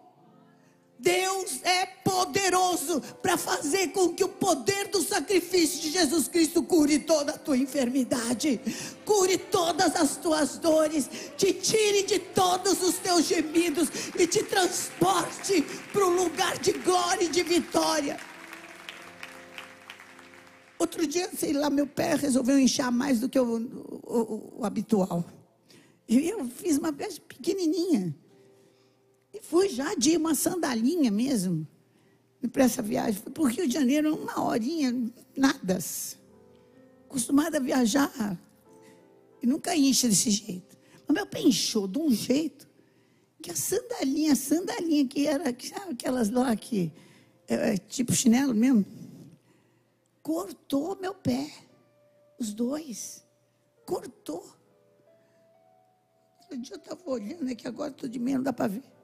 Deus 1.00 1.62
é 1.64 1.86
poderoso 1.86 3.02
para 3.22 3.38
fazer 3.38 3.90
com 3.90 4.14
que 4.14 4.24
o 4.24 4.30
poder 4.30 4.88
do 4.88 5.02
sacrifício 5.02 5.80
de 5.82 5.92
Jesus 5.92 6.28
Cristo 6.28 6.64
cure 6.64 7.00
toda 7.00 7.34
a 7.34 7.38
tua 7.38 7.58
enfermidade, 7.58 8.60
cure 9.06 9.38
todas 9.38 9.96
as 9.96 10.18
tuas 10.18 10.58
dores, 10.58 11.10
te 11.38 11.54
tire 11.54 12.04
de 12.04 12.20
todos 12.20 12.82
os 12.82 12.96
teus 12.96 13.26
gemidos 13.26 13.90
e 14.18 14.26
te 14.26 14.44
transporte 14.44 15.62
para 15.94 16.08
um 16.08 16.16
lugar 16.24 16.58
de 16.58 16.72
glória 16.74 17.26
e 17.26 17.30
de 17.30 17.44
vitória. 17.44 18.20
Outro 20.80 21.06
dia, 21.08 21.30
sei 21.36 21.54
lá, 21.54 21.70
meu 21.70 21.88
pé 21.88 22.16
resolveu 22.16 22.58
inchar 22.58 22.92
mais 22.92 23.20
do 23.20 23.30
que 23.30 23.40
o, 23.40 23.58
o, 24.04 24.20
o, 24.20 24.60
o 24.60 24.66
habitual. 24.66 25.26
E 26.08 26.30
eu 26.30 26.46
fiz 26.46 26.78
uma 26.78 26.94
peça 26.94 27.20
pequenininha. 27.22 28.16
E 29.38 29.42
fui 29.42 29.70
já 29.70 29.94
de 29.94 30.18
uma 30.18 30.34
sandalinha 30.34 31.12
mesmo. 31.12 31.68
Para 32.52 32.64
essa 32.64 32.82
viagem. 32.82 33.22
Fui 33.22 33.32
para 33.32 33.44
o 33.44 33.46
Rio 33.46 33.68
de 33.68 33.74
Janeiro, 33.74 34.16
uma 34.16 34.44
horinha, 34.44 35.12
nada. 35.36 35.78
Acostumada 37.06 37.58
a 37.58 37.60
viajar. 37.60 38.40
E 39.42 39.46
nunca 39.46 39.76
incha 39.76 40.08
desse 40.08 40.32
jeito. 40.32 40.76
Mas 41.08 41.16
meu 41.16 41.28
pé 41.28 41.42
inchou 41.42 41.88
de 41.88 42.00
um 42.00 42.10
jeito 42.10 42.68
que 43.42 43.52
a 43.52 43.56
sandalinha, 43.56 44.34
a 44.34 44.36
sandalinha 44.36 45.08
que 45.08 45.28
era, 45.28 45.46
sabe, 45.46 45.92
aquelas 45.92 46.32
lá 46.32 46.56
que, 46.56 46.92
é, 47.48 47.74
é, 47.74 47.78
tipo 47.78 48.14
chinelo 48.14 48.56
mesmo, 48.56 48.84
cortou 50.24 50.98
meu 51.00 51.14
pé. 51.14 51.52
Os 52.40 52.54
dois. 52.54 53.24
Cortou. 53.86 54.46
Um 56.52 56.60
dia 56.60 56.76
eu 56.76 56.80
estava 56.80 57.02
olhando 57.06 57.52
aqui, 57.52 57.68
agora 57.68 57.92
estou 57.92 58.10
de 58.10 58.18
meio, 58.18 58.38
não 58.38 58.44
dá 58.44 58.54
para 58.54 58.68
ver. 58.68 58.97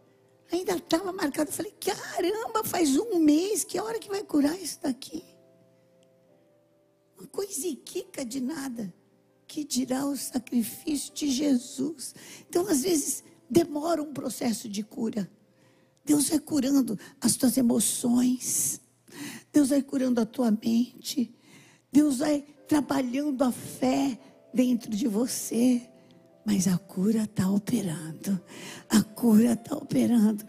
Ainda 0.53 0.75
estava 0.75 1.11
marcado. 1.11 1.49
Eu 1.49 1.53
falei, 1.53 1.73
caramba, 1.79 2.63
faz 2.63 2.95
um 2.95 3.17
mês, 3.17 3.63
que 3.63 3.79
hora 3.79 3.97
que 3.97 4.07
vai 4.07 4.23
curar 4.23 4.55
isso 4.61 4.79
daqui? 4.83 5.23
Uma 7.17 7.27
coisiquica 7.27 8.23
de 8.23 8.39
nada. 8.39 8.93
Que 9.47 9.63
dirá 9.63 10.05
o 10.05 10.15
sacrifício 10.15 11.11
de 11.11 11.31
Jesus. 11.31 12.13
Então, 12.47 12.67
às 12.67 12.83
vezes, 12.83 13.23
demora 13.49 14.03
um 14.03 14.13
processo 14.13 14.69
de 14.69 14.83
cura. 14.83 15.29
Deus 16.05 16.29
vai 16.29 16.39
curando 16.39 16.99
as 17.19 17.35
tuas 17.35 17.57
emoções. 17.57 18.79
Deus 19.51 19.69
vai 19.69 19.81
curando 19.81 20.21
a 20.21 20.25
tua 20.25 20.51
mente. 20.51 21.33
Deus 21.91 22.19
vai 22.19 22.41
trabalhando 22.67 23.41
a 23.41 23.51
fé 23.51 24.19
dentro 24.53 24.91
de 24.91 25.07
você. 25.07 25.89
Mas 26.45 26.67
a 26.67 26.77
cura 26.77 27.23
está 27.23 27.49
operando. 27.49 28.39
A 28.89 29.01
cura 29.01 29.53
está 29.53 29.75
operando. 29.75 30.45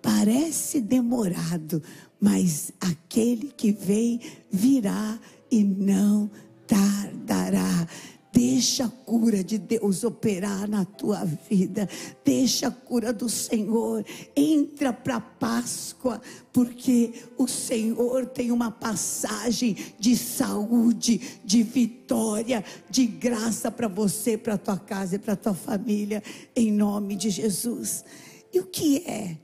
Parece 0.00 0.80
demorado, 0.80 1.82
mas 2.20 2.72
aquele 2.80 3.52
que 3.52 3.72
vem 3.72 4.20
virá 4.50 5.18
e 5.50 5.62
não 5.62 6.30
tardará. 6.66 7.86
Deixa 8.32 8.86
a 8.86 8.88
cura 8.88 9.44
de 9.44 9.58
Deus 9.58 10.04
operar 10.04 10.66
na 10.66 10.86
tua 10.86 11.22
vida. 11.22 11.86
Deixa 12.24 12.68
a 12.68 12.70
cura 12.70 13.12
do 13.12 13.28
Senhor. 13.28 14.02
Entra 14.34 14.90
para 14.90 15.16
a 15.16 15.20
Páscoa, 15.20 16.18
porque 16.50 17.12
o 17.36 17.46
Senhor 17.46 18.24
tem 18.24 18.50
uma 18.50 18.70
passagem 18.70 19.76
de 19.98 20.16
saúde, 20.16 21.40
de 21.44 21.62
vitória, 21.62 22.64
de 22.88 23.04
graça 23.04 23.70
para 23.70 23.86
você, 23.86 24.38
para 24.38 24.56
tua 24.56 24.78
casa 24.78 25.16
e 25.16 25.18
para 25.18 25.36
tua 25.36 25.54
família, 25.54 26.22
em 26.56 26.72
nome 26.72 27.16
de 27.16 27.28
Jesus. 27.28 28.02
E 28.50 28.58
o 28.60 28.64
que 28.64 29.04
é 29.06 29.36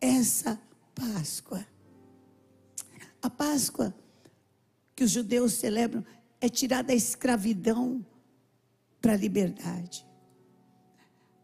essa 0.00 0.56
Páscoa? 0.94 1.66
A 3.20 3.28
Páscoa 3.28 3.92
que 4.94 5.02
os 5.02 5.10
judeus 5.10 5.54
celebram 5.54 6.04
é 6.40 6.48
tirar 6.48 6.82
da 6.82 6.94
escravidão 6.94 8.04
para 9.00 9.12
a 9.12 9.16
liberdade. 9.16 10.06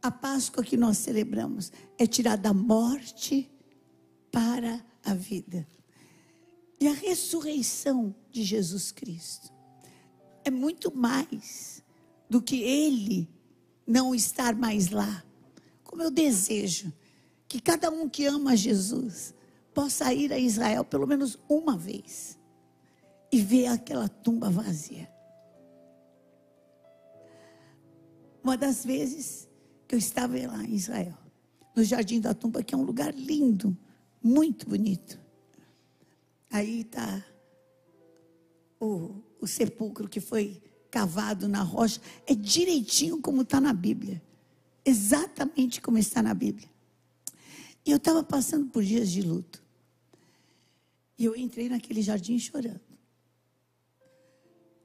A 0.02 0.10
Páscoa 0.10 0.62
que 0.62 0.76
nós 0.76 0.98
celebramos 0.98 1.72
é 1.98 2.06
tirar 2.06 2.36
da 2.36 2.52
morte 2.52 3.50
para 4.30 4.84
a 5.04 5.14
vida. 5.14 5.66
E 6.80 6.86
a 6.86 6.92
ressurreição 6.92 8.14
de 8.30 8.44
Jesus 8.44 8.92
Cristo 8.92 9.52
é 10.44 10.50
muito 10.50 10.96
mais 10.96 11.82
do 12.28 12.42
que 12.42 12.62
ele 12.62 13.28
não 13.86 14.14
estar 14.14 14.54
mais 14.54 14.90
lá. 14.90 15.24
Como 15.82 16.02
eu 16.02 16.10
desejo 16.10 16.92
que 17.48 17.60
cada 17.60 17.90
um 17.90 18.08
que 18.08 18.26
ama 18.26 18.56
Jesus 18.56 19.34
possa 19.72 20.12
ir 20.12 20.32
a 20.32 20.38
Israel 20.38 20.84
pelo 20.84 21.06
menos 21.06 21.38
uma 21.48 21.76
vez 21.76 22.38
e 23.32 23.40
ver 23.40 23.66
aquela 23.66 24.08
tumba 24.08 24.50
vazia. 24.50 25.15
Uma 28.46 28.56
das 28.56 28.84
vezes 28.84 29.48
que 29.88 29.96
eu 29.96 29.98
estava 29.98 30.34
lá 30.46 30.62
em 30.62 30.72
Israel, 30.72 31.18
no 31.74 31.82
Jardim 31.82 32.20
da 32.20 32.32
Tumba, 32.32 32.62
que 32.62 32.76
é 32.76 32.78
um 32.78 32.84
lugar 32.84 33.12
lindo, 33.12 33.76
muito 34.22 34.68
bonito. 34.68 35.18
Aí 36.48 36.82
está 36.82 37.26
o, 38.78 39.20
o 39.40 39.48
sepulcro 39.48 40.08
que 40.08 40.20
foi 40.20 40.62
cavado 40.92 41.48
na 41.48 41.60
rocha, 41.64 42.00
é 42.24 42.36
direitinho 42.36 43.20
como 43.20 43.42
está 43.42 43.60
na 43.60 43.72
Bíblia. 43.72 44.22
Exatamente 44.84 45.80
como 45.80 45.98
está 45.98 46.22
na 46.22 46.32
Bíblia. 46.32 46.70
E 47.84 47.90
eu 47.90 47.96
estava 47.96 48.22
passando 48.22 48.70
por 48.70 48.84
dias 48.84 49.10
de 49.10 49.22
luto. 49.22 49.60
E 51.18 51.24
eu 51.24 51.34
entrei 51.34 51.68
naquele 51.68 52.00
jardim 52.00 52.38
chorando. 52.38 52.80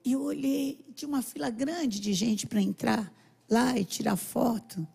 E 0.04 0.14
eu 0.14 0.24
olhei, 0.24 0.84
tinha 0.96 1.08
uma 1.08 1.22
fila 1.22 1.52
grande 1.52 2.00
de 2.00 2.12
gente 2.12 2.48
para 2.48 2.60
entrar 2.60 3.21
lá 3.52 3.78
e 3.78 3.84
tirar 3.84 4.16
foto. 4.16 4.88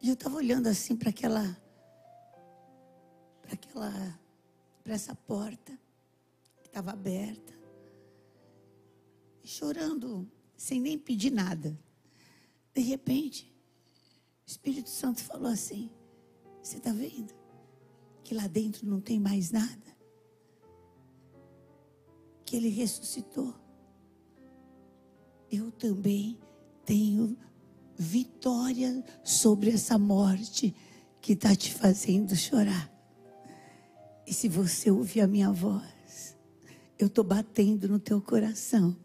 E 0.00 0.08
eu 0.08 0.14
estava 0.14 0.36
olhando 0.36 0.68
assim 0.68 0.94
para 0.94 1.10
aquela, 1.10 1.60
para 3.42 3.54
aquela, 3.54 4.20
para 4.84 4.94
essa 4.94 5.14
porta 5.14 5.76
que 6.62 6.68
estava 6.68 6.92
aberta, 6.92 7.52
chorando 9.42 10.30
sem 10.56 10.80
nem 10.80 10.96
pedir 10.96 11.32
nada. 11.32 11.76
De 12.72 12.80
repente, 12.80 13.52
o 14.46 14.50
Espírito 14.50 14.88
Santo 14.88 15.22
falou 15.24 15.48
assim: 15.48 15.90
Você 16.62 16.76
está 16.76 16.92
vendo 16.92 17.34
que 18.22 18.34
lá 18.34 18.46
dentro 18.46 18.86
não 18.86 19.00
tem 19.00 19.18
mais 19.18 19.50
nada? 19.50 19.94
Que 22.44 22.56
ele 22.56 22.68
ressuscitou. 22.68 23.54
Eu 25.50 25.70
também 25.72 26.38
tenho 26.84 27.36
vitória 27.96 29.04
sobre 29.22 29.70
essa 29.70 29.98
morte 29.98 30.74
que 31.20 31.32
está 31.32 31.54
te 31.54 31.72
fazendo 31.72 32.36
chorar. 32.36 32.92
E 34.26 34.32
se 34.32 34.48
você 34.48 34.90
ouvir 34.90 35.20
a 35.20 35.26
minha 35.26 35.50
voz, 35.52 36.36
eu 36.98 37.06
estou 37.06 37.24
batendo 37.24 37.88
no 37.88 37.98
teu 37.98 38.20
coração. 38.20 38.96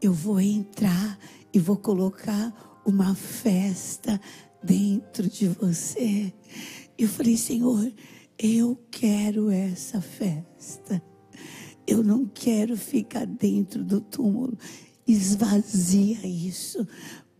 Eu 0.00 0.12
vou 0.12 0.40
entrar 0.40 1.18
e 1.52 1.58
vou 1.58 1.76
colocar 1.76 2.80
uma 2.84 3.14
festa 3.14 4.20
dentro 4.62 5.28
de 5.28 5.48
você. 5.48 6.32
Eu 6.96 7.08
falei, 7.08 7.36
Senhor, 7.36 7.92
eu 8.38 8.78
quero 8.90 9.50
essa 9.50 10.00
festa. 10.00 11.02
Eu 11.86 12.02
não 12.02 12.26
quero 12.26 12.76
ficar 12.76 13.26
dentro 13.26 13.84
do 13.84 14.00
túmulo. 14.00 14.56
Esvazia 15.06 16.26
isso. 16.26 16.86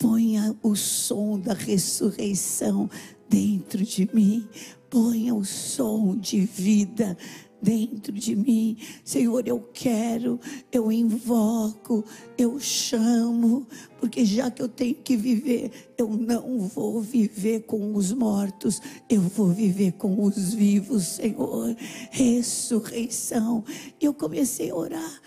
Ponha 0.01 0.57
o 0.63 0.75
som 0.75 1.39
da 1.39 1.53
ressurreição 1.53 2.89
dentro 3.29 3.85
de 3.85 4.09
mim. 4.15 4.49
Ponha 4.89 5.35
o 5.35 5.45
som 5.45 6.17
de 6.17 6.41
vida 6.41 7.19
dentro 7.61 8.11
de 8.11 8.35
mim. 8.35 8.79
Senhor, 9.05 9.47
eu 9.47 9.61
quero, 9.75 10.41
eu 10.73 10.91
invoco, 10.91 12.03
eu 12.39 12.59
chamo, 12.59 13.67
porque 13.99 14.25
já 14.25 14.51
que 14.51 14.63
eu 14.63 14.69
tenho 14.71 14.95
que 14.95 15.19
viver, 15.19 15.93
eu 15.99 16.09
não 16.09 16.61
vou 16.61 17.03
viver 17.03 17.65
com 17.65 17.95
os 17.95 18.11
mortos, 18.11 18.81
eu 19.07 19.21
vou 19.21 19.49
viver 19.49 19.93
com 19.93 20.25
os 20.25 20.55
vivos, 20.55 21.09
Senhor. 21.09 21.77
Ressurreição. 22.11 23.63
Eu 24.01 24.15
comecei 24.15 24.71
a 24.71 24.75
orar. 24.75 25.21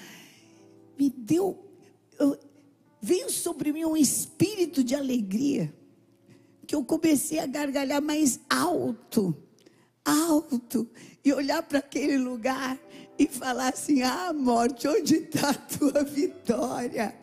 Me 0.98 1.12
deu 1.16 1.60
eu, 2.20 2.38
veio 3.04 3.30
sobre 3.30 3.74
mim 3.74 3.84
um 3.84 3.98
espírito 3.98 4.82
de 4.82 4.96
alegria, 4.96 5.76
que 6.66 6.74
eu 6.74 6.86
comecei 6.86 7.38
a 7.38 7.46
gargalhar 7.46 8.02
mais 8.02 8.40
alto, 8.50 9.36
alto, 10.06 10.90
e 11.24 11.34
olhar 11.34 11.62
para 11.64 11.80
aquele 11.80 12.18
lugar 12.18 12.80
e 13.20 13.28
falar 13.28 13.74
assim: 13.74 14.02
Ah, 14.04 14.32
morte, 14.32 14.88
onde 14.88 15.16
está 15.16 15.50
a 15.50 15.54
tua 15.54 16.04
vitória? 16.08 17.14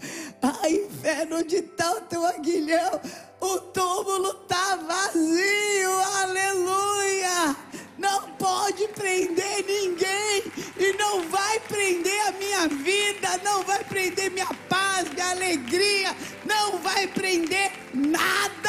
Ah, 0.42 0.68
inferno, 0.68 1.38
onde 1.38 1.56
está 1.56 1.96
o 1.96 2.02
teu 2.02 2.26
aguilhão? 2.26 3.00
O 3.40 3.58
túmulo 3.58 4.30
está 4.42 4.76
vazio, 4.76 5.90
aleluia! 6.22 7.56
Não 7.98 8.30
pode 8.32 8.86
prender 8.88 9.64
ninguém 9.66 10.42
e 10.78 10.92
não 10.98 11.28
vai 11.28 11.58
prender 11.60 12.28
a 12.28 12.32
minha 12.32 12.68
vida, 12.68 13.40
não 13.42 13.62
vai 13.62 13.82
prender 13.84 14.30
minha 14.30 14.48
paz, 14.68 15.08
minha 15.12 15.30
alegria, 15.30 16.14
não 16.44 16.78
vai 16.78 17.06
prender 17.06 17.72
nada 17.94 18.59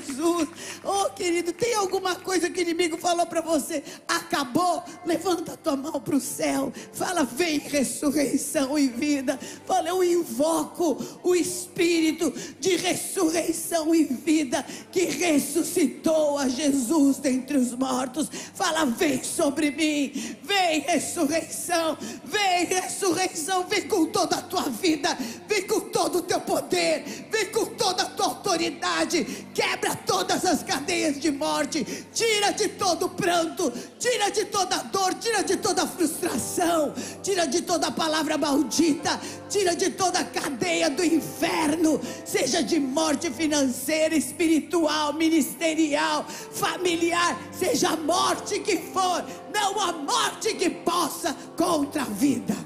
Jesus. 0.00 0.48
Oh, 0.82 1.10
querido, 1.10 1.52
tem 1.52 1.74
alguma 1.74 2.14
coisa 2.14 2.50
que 2.50 2.60
o 2.60 2.62
inimigo 2.62 2.96
falou 2.96 3.26
para 3.26 3.40
você? 3.40 3.82
Acabou? 4.06 4.82
Levanta 5.04 5.52
a 5.52 5.56
tua 5.56 5.76
mão 5.76 6.00
para 6.00 6.16
o 6.16 6.20
céu. 6.20 6.72
Fala, 6.92 7.24
vem 7.24 7.58
ressurreição 7.58 8.78
e 8.78 8.88
vida. 8.88 9.38
Fala, 9.66 9.88
eu 9.88 10.02
invoco 10.02 11.02
o 11.22 11.34
espírito 11.34 12.32
de 12.60 12.76
ressurreição 12.76 13.94
e 13.94 14.04
vida 14.04 14.64
que 14.90 15.04
ressuscitou 15.04 16.38
a 16.38 16.48
Jesus 16.48 17.18
dentre 17.18 17.56
os 17.56 17.72
mortos. 17.72 18.28
Fala, 18.54 18.84
vem 18.84 19.22
sobre 19.22 19.70
mim. 19.70 20.36
Vem 20.42 20.80
ressurreição. 20.80 21.96
Vem 22.24 22.66
ressurreição. 22.66 23.64
Vem 23.64 23.88
com 23.88 24.06
toda 24.06 24.36
a 24.36 24.42
tua 24.42 24.68
vida. 24.68 25.16
Vem 25.48 25.66
com 25.66 25.80
todo 25.80 26.18
o 26.18 26.22
teu 26.22 26.40
poder. 26.40 27.04
Vem 27.30 27.46
com 27.46 27.66
toda 27.66 28.02
a 28.02 28.06
tua 28.06 28.26
autoridade. 28.26 29.46
Quebra 29.54 29.83
Quebra 29.84 29.96
todas 30.06 30.46
as 30.46 30.62
cadeias 30.62 31.20
de 31.20 31.30
morte. 31.30 31.84
Tira 32.10 32.52
de 32.52 32.68
todo 32.68 33.10
pranto. 33.10 33.70
Tira 33.98 34.30
de 34.30 34.46
toda 34.46 34.78
dor. 34.78 35.12
Tira 35.12 35.44
de 35.44 35.58
toda 35.58 35.86
frustração. 35.86 36.94
Tira 37.22 37.46
de 37.46 37.60
toda 37.60 37.90
palavra 37.90 38.38
maldita. 38.38 39.20
Tira 39.50 39.76
de 39.76 39.90
toda 39.90 40.24
cadeia 40.24 40.88
do 40.88 41.04
inferno. 41.04 42.00
Seja 42.24 42.62
de 42.62 42.80
morte 42.80 43.30
financeira, 43.30 44.16
espiritual, 44.16 45.12
ministerial, 45.12 46.24
familiar. 46.26 47.38
Seja 47.52 47.90
a 47.90 47.96
morte 47.96 48.60
que 48.60 48.78
for. 48.78 49.22
Não 49.52 49.78
a 49.78 49.92
morte 49.92 50.54
que 50.54 50.70
possa 50.70 51.36
contra 51.58 52.00
a 52.00 52.06
vida. 52.06 52.56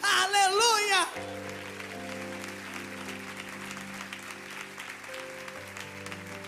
Aleluia! 0.00 1.45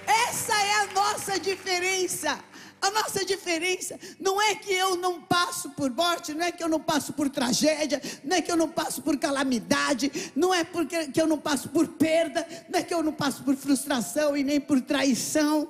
Essa 0.08 0.54
é 0.54 0.74
a 0.82 0.86
nossa 0.94 1.38
diferença. 1.38 2.42
A 2.80 2.90
nossa 2.90 3.24
diferença 3.24 3.98
não 4.18 4.40
é 4.40 4.54
que 4.54 4.72
eu 4.72 4.96
não 4.96 5.20
passo 5.20 5.70
por 5.70 5.90
morte, 5.90 6.32
não 6.32 6.44
é 6.44 6.52
que 6.52 6.62
eu 6.62 6.68
não 6.68 6.80
passo 6.80 7.12
por 7.12 7.28
tragédia, 7.28 8.00
não 8.24 8.36
é 8.36 8.40
que 8.40 8.50
eu 8.50 8.56
não 8.56 8.68
passo 8.68 9.02
por 9.02 9.18
calamidade, 9.18 10.32
não 10.34 10.54
é 10.54 10.62
porque 10.62 11.08
que 11.08 11.20
eu 11.20 11.26
não 11.26 11.38
passo 11.38 11.68
por 11.68 11.88
perda, 11.88 12.46
não 12.70 12.78
é 12.78 12.82
que 12.82 12.94
eu 12.94 13.02
não 13.02 13.12
passo 13.12 13.42
por 13.42 13.56
frustração 13.56 14.36
e 14.36 14.44
nem 14.44 14.60
por 14.60 14.80
traição 14.80 15.68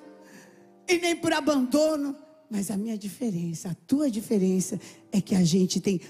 e 0.86 0.98
nem 0.98 1.16
por 1.16 1.32
abandono. 1.32 2.14
Mas 2.50 2.70
a 2.70 2.76
minha 2.76 2.96
diferença, 2.96 3.70
a 3.70 3.74
tua 3.86 4.10
diferença 4.10 4.78
é 5.10 5.20
que 5.20 5.34
a 5.34 5.44
gente 5.44 5.80
tem 5.80 6.00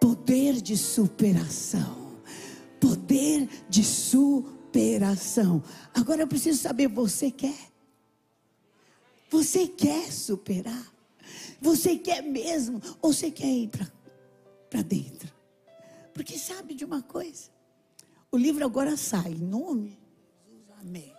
poder 0.00 0.60
de 0.60 0.76
superação. 0.76 2.18
Poder 2.80 3.48
de 3.68 3.84
superação. 3.84 5.62
Agora 5.94 6.22
eu 6.22 6.28
preciso 6.28 6.60
saber, 6.60 6.88
você 6.88 7.30
quer? 7.30 7.67
Você 9.30 9.68
quer 9.68 10.12
superar? 10.12 10.92
Você 11.60 11.96
quer 11.96 12.22
mesmo? 12.22 12.80
Ou 13.02 13.12
você 13.12 13.30
quer 13.30 13.52
ir 13.52 13.70
para 14.70 14.82
dentro? 14.82 15.32
Porque 16.14 16.38
sabe 16.38 16.74
de 16.74 16.84
uma 16.84 17.02
coisa? 17.02 17.50
O 18.30 18.36
livro 18.36 18.64
agora 18.64 18.96
sai, 18.96 19.32
em 19.32 19.44
nome 19.44 19.98
Jesus, 20.46 20.80
amém. 20.80 21.12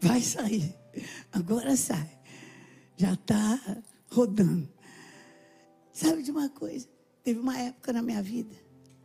Vai 0.00 0.20
sair, 0.20 0.74
agora 1.32 1.76
sai. 1.76 2.18
Já 2.96 3.14
está 3.14 3.82
rodando. 4.10 4.68
Sabe 5.92 6.22
de 6.22 6.30
uma 6.30 6.48
coisa? 6.48 6.88
Teve 7.22 7.40
uma 7.40 7.58
época 7.58 7.92
na 7.92 8.02
minha 8.02 8.22
vida, 8.22 8.54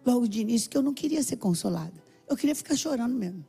logo 0.05 0.27
de 0.27 0.41
início, 0.41 0.69
que 0.69 0.77
eu 0.77 0.81
não 0.81 0.93
queria 0.93 1.23
ser 1.23 1.37
consolada. 1.37 2.03
Eu 2.27 2.35
queria 2.35 2.55
ficar 2.55 2.75
chorando 2.75 3.15
mesmo. 3.15 3.45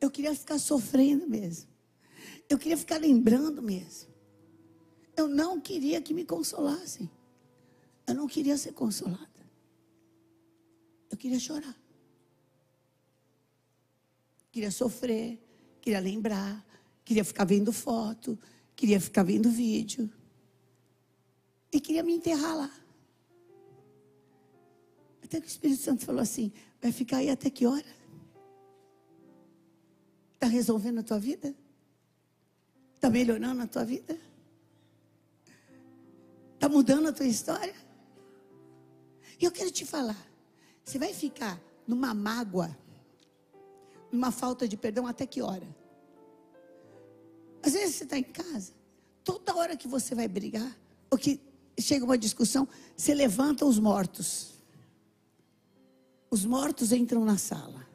Eu 0.00 0.10
queria 0.10 0.34
ficar 0.34 0.58
sofrendo 0.58 1.28
mesmo. 1.28 1.68
Eu 2.48 2.58
queria 2.58 2.76
ficar 2.76 2.98
lembrando 2.98 3.62
mesmo. 3.62 4.08
Eu 5.16 5.28
não 5.28 5.60
queria 5.60 6.00
que 6.00 6.14
me 6.14 6.24
consolassem. 6.24 7.10
Eu 8.06 8.14
não 8.14 8.26
queria 8.26 8.56
ser 8.56 8.72
consolada. 8.72 9.28
Eu 11.10 11.16
queria 11.16 11.38
chorar. 11.38 11.76
Queria 14.50 14.70
sofrer, 14.70 15.38
queria 15.80 16.00
lembrar, 16.00 16.66
queria 17.04 17.24
ficar 17.24 17.44
vendo 17.44 17.72
foto, 17.72 18.38
queria 18.74 19.00
ficar 19.00 19.22
vendo 19.22 19.50
vídeo. 19.50 20.10
E 21.72 21.80
queria 21.80 22.02
me 22.02 22.14
enterrar 22.14 22.56
lá. 22.56 22.80
Até 25.22 25.40
que 25.40 25.46
o 25.46 25.48
Espírito 25.48 25.82
Santo 25.82 26.04
falou 26.04 26.20
assim: 26.20 26.52
vai 26.82 26.90
ficar 26.90 27.18
aí 27.18 27.30
até 27.30 27.48
que 27.48 27.64
hora? 27.64 27.99
Está 30.40 30.46
resolvendo 30.46 31.00
a 31.00 31.02
tua 31.02 31.18
vida? 31.18 31.54
Está 32.94 33.10
melhorando 33.10 33.60
a 33.60 33.66
tua 33.66 33.84
vida? 33.84 34.18
Está 36.54 36.66
mudando 36.66 37.08
a 37.08 37.12
tua 37.12 37.26
história? 37.26 37.74
E 39.38 39.44
eu 39.44 39.52
quero 39.52 39.70
te 39.70 39.84
falar: 39.84 40.16
você 40.82 40.98
vai 40.98 41.12
ficar 41.12 41.60
numa 41.86 42.14
mágoa, 42.14 42.74
numa 44.10 44.30
falta 44.30 44.66
de 44.66 44.78
perdão 44.78 45.06
até 45.06 45.26
que 45.26 45.42
hora? 45.42 45.68
Às 47.62 47.74
vezes 47.74 47.96
você 47.96 48.04
está 48.04 48.16
em 48.16 48.22
casa, 48.22 48.72
toda 49.22 49.54
hora 49.54 49.76
que 49.76 49.86
você 49.86 50.14
vai 50.14 50.26
brigar, 50.26 50.74
ou 51.10 51.18
que 51.18 51.38
chega 51.78 52.02
uma 52.02 52.16
discussão, 52.16 52.66
você 52.96 53.12
levanta 53.12 53.66
os 53.66 53.78
mortos. 53.78 54.54
Os 56.30 56.46
mortos 56.46 56.92
entram 56.92 57.26
na 57.26 57.36
sala. 57.36 57.89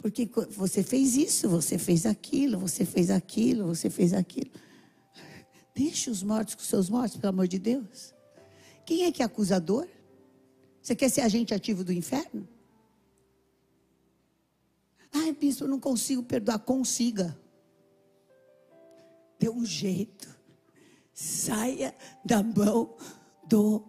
Porque 0.00 0.28
você 0.48 0.82
fez 0.82 1.14
isso, 1.14 1.46
você 1.46 1.76
fez 1.76 2.06
aquilo, 2.06 2.58
você 2.58 2.86
fez 2.86 3.10
aquilo, 3.10 3.66
você 3.66 3.90
fez 3.90 4.14
aquilo. 4.14 4.50
Deixe 5.76 6.08
os 6.08 6.22
mortos 6.22 6.54
com 6.54 6.62
seus 6.62 6.88
mortos, 6.88 7.18
pelo 7.18 7.28
amor 7.28 7.46
de 7.46 7.58
Deus. 7.58 8.14
Quem 8.86 9.04
é 9.04 9.12
que 9.12 9.20
é 9.20 9.26
acusador? 9.26 9.86
Você 10.80 10.96
quer 10.96 11.10
ser 11.10 11.20
agente 11.20 11.52
ativo 11.52 11.84
do 11.84 11.92
inferno? 11.92 12.48
Ai, 15.12 15.32
bispo, 15.34 15.64
eu 15.64 15.68
não 15.68 15.78
consigo 15.78 16.22
perdoar. 16.22 16.60
Consiga. 16.60 17.38
Dê 19.38 19.50
um 19.50 19.66
jeito. 19.66 20.34
Saia 21.12 21.94
da 22.24 22.42
mão 22.42 22.96
do 23.46 23.84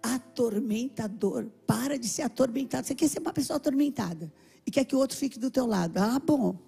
atormentador. 0.00 1.50
Para 1.66 1.98
de 1.98 2.08
ser 2.08 2.22
atormentado. 2.22 2.86
Você 2.86 2.94
quer 2.94 3.08
ser 3.08 3.18
uma 3.18 3.32
pessoa 3.32 3.56
atormentada 3.56 4.32
e 4.66 4.70
quer 4.70 4.84
que 4.84 4.94
o 4.94 4.98
outro 4.98 5.16
fique 5.16 5.38
do 5.38 5.50
teu 5.50 5.66
lado. 5.66 5.98
Ah, 5.98 6.18
bom. 6.18 6.58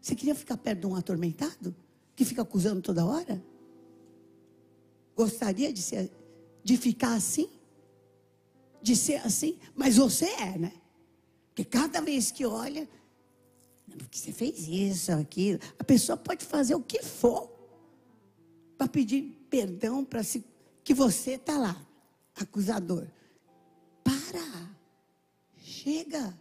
Você 0.00 0.14
queria 0.14 0.34
ficar 0.34 0.56
perto 0.56 0.80
de 0.80 0.86
um 0.86 0.94
atormentado? 0.94 1.74
Que 2.14 2.24
fica 2.24 2.42
acusando 2.42 2.80
toda 2.80 3.04
hora? 3.04 3.42
Gostaria 5.16 5.72
de 5.72 5.82
ser, 5.82 6.10
de 6.62 6.76
ficar 6.76 7.14
assim? 7.14 7.50
De 8.80 8.94
ser 8.94 9.16
assim? 9.16 9.58
Mas 9.74 9.96
você 9.96 10.26
é, 10.26 10.58
né? 10.58 10.72
Porque 11.48 11.64
cada 11.64 12.00
vez 12.00 12.30
que 12.30 12.46
olha, 12.46 12.88
porque 13.96 14.16
você 14.16 14.32
fez 14.32 14.68
isso, 14.68 15.12
aquilo, 15.12 15.58
a 15.78 15.84
pessoa 15.84 16.16
pode 16.16 16.44
fazer 16.44 16.74
o 16.74 16.80
que 16.80 17.02
for 17.02 17.50
para 18.76 18.86
pedir 18.86 19.46
perdão 19.50 20.04
para 20.04 20.22
se 20.22 20.44
que 20.84 20.94
você 20.94 21.32
está 21.32 21.58
lá, 21.58 21.86
acusador. 22.36 23.06
Para. 24.02 24.67
Chega, 25.80 26.36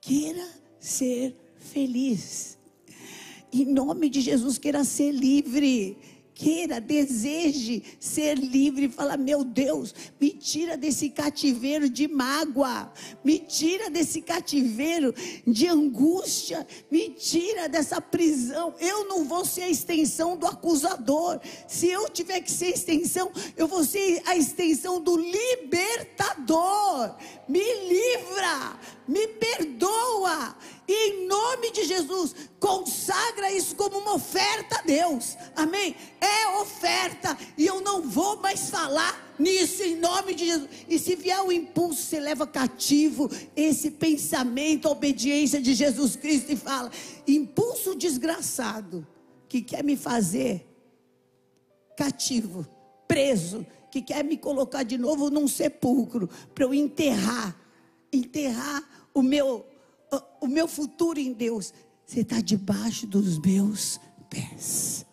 queira 0.00 0.46
ser 0.78 1.34
feliz. 1.58 2.56
Em 3.52 3.64
nome 3.64 4.08
de 4.08 4.20
Jesus, 4.20 4.58
queira 4.58 4.84
ser 4.84 5.10
livre 5.10 5.98
queira, 6.40 6.80
deseje 6.80 7.82
ser 8.00 8.38
livre. 8.38 8.88
Fala, 8.88 9.18
meu 9.18 9.44
Deus, 9.44 9.94
me 10.18 10.30
tira 10.30 10.74
desse 10.74 11.10
cativeiro 11.10 11.90
de 11.90 12.08
mágoa, 12.08 12.90
me 13.22 13.38
tira 13.38 13.90
desse 13.90 14.22
cativeiro 14.22 15.14
de 15.46 15.66
angústia, 15.66 16.66
me 16.90 17.10
tira 17.10 17.68
dessa 17.68 18.00
prisão. 18.00 18.74
Eu 18.80 19.06
não 19.06 19.26
vou 19.26 19.44
ser 19.44 19.64
a 19.64 19.68
extensão 19.68 20.34
do 20.34 20.46
acusador. 20.46 21.38
Se 21.68 21.88
eu 21.88 22.08
tiver 22.08 22.40
que 22.40 22.50
ser 22.50 22.70
extensão, 22.70 23.30
eu 23.54 23.68
vou 23.68 23.84
ser 23.84 24.22
a 24.24 24.34
extensão 24.34 24.98
do 24.98 25.18
libertador. 25.18 27.16
Me 27.46 27.60
livra, 27.86 28.80
me 29.10 29.26
perdoa. 29.26 30.56
E 30.86 31.10
em 31.10 31.26
nome 31.26 31.72
de 31.72 31.84
Jesus, 31.84 32.34
consagra 32.60 33.52
isso 33.52 33.74
como 33.74 33.98
uma 33.98 34.14
oferta 34.14 34.78
a 34.78 34.82
Deus. 34.82 35.36
Amém? 35.56 35.96
É 36.20 36.48
oferta. 36.60 37.36
E 37.58 37.66
eu 37.66 37.80
não 37.80 38.02
vou 38.02 38.36
mais 38.36 38.70
falar 38.70 39.34
nisso 39.36 39.82
em 39.82 39.96
nome 39.96 40.34
de 40.34 40.46
Jesus. 40.46 40.70
E 40.88 40.98
se 40.98 41.16
vier 41.16 41.40
o 41.42 41.50
impulso, 41.50 42.02
você 42.02 42.20
leva 42.20 42.46
cativo 42.46 43.28
esse 43.56 43.90
pensamento, 43.90 44.86
a 44.86 44.92
obediência 44.92 45.60
de 45.60 45.74
Jesus 45.74 46.14
Cristo 46.14 46.52
e 46.52 46.56
fala: 46.56 46.90
impulso 47.26 47.96
desgraçado 47.96 49.06
que 49.48 49.60
quer 49.60 49.82
me 49.82 49.96
fazer 49.96 50.66
cativo, 51.96 52.64
preso, 53.08 53.66
que 53.90 54.00
quer 54.00 54.22
me 54.22 54.36
colocar 54.36 54.84
de 54.84 54.96
novo 54.96 55.30
num 55.30 55.48
sepulcro 55.48 56.28
para 56.54 56.64
eu 56.64 56.72
enterrar, 56.72 57.56
enterrar 58.12 58.99
o 59.14 59.22
meu 59.22 59.66
o 60.40 60.46
meu 60.46 60.66
futuro 60.66 61.18
em 61.18 61.32
Deus, 61.32 61.72
você 62.04 62.20
está 62.20 62.40
debaixo 62.40 63.06
dos 63.06 63.38
meus 63.38 64.00
pés. 64.28 65.06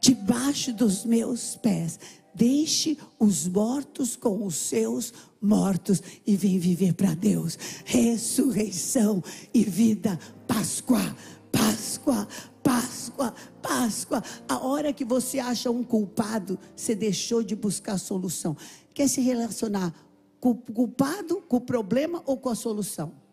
Debaixo 0.00 0.72
dos 0.72 1.04
meus 1.04 1.56
pés. 1.56 1.98
Deixe 2.34 2.98
os 3.18 3.46
mortos 3.46 4.16
com 4.16 4.44
os 4.44 4.56
seus 4.56 5.12
mortos 5.40 6.02
e 6.26 6.36
vem 6.36 6.58
viver 6.58 6.92
para 6.94 7.14
Deus. 7.14 7.56
Ressurreição 7.84 9.22
e 9.54 9.62
vida. 9.62 10.18
Páscoa, 10.46 11.16
Páscoa, 11.52 12.28
Páscoa, 12.62 13.34
Páscoa. 13.62 14.22
A 14.48 14.58
hora 14.66 14.92
que 14.92 15.04
você 15.04 15.38
acha 15.38 15.70
um 15.70 15.84
culpado, 15.84 16.58
você 16.74 16.94
deixou 16.94 17.42
de 17.42 17.54
buscar 17.54 17.96
solução. 17.98 18.56
Quer 18.92 19.08
se 19.08 19.20
relacionar 19.20 19.94
com 20.40 20.50
o 20.50 20.56
culpado, 20.56 21.40
com 21.48 21.58
o 21.58 21.60
problema 21.60 22.22
ou 22.26 22.36
com 22.36 22.48
a 22.48 22.54
solução? 22.54 23.23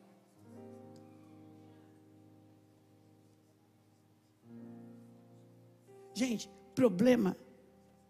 Gente, 6.22 6.48
problema 6.76 7.36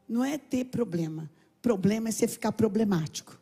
não 0.06 0.21
é 0.21 0.38
ter 0.38 0.65
problema. 0.65 1.32
Problema 1.62 2.10
é 2.10 2.12
você 2.12 2.28
ficar 2.28 2.52
problemático. 2.52 3.39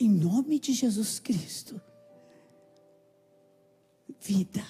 Em 0.00 0.08
nome 0.08 0.58
de 0.58 0.72
Jesus 0.72 1.18
Cristo. 1.18 1.78
Vida 4.18 4.64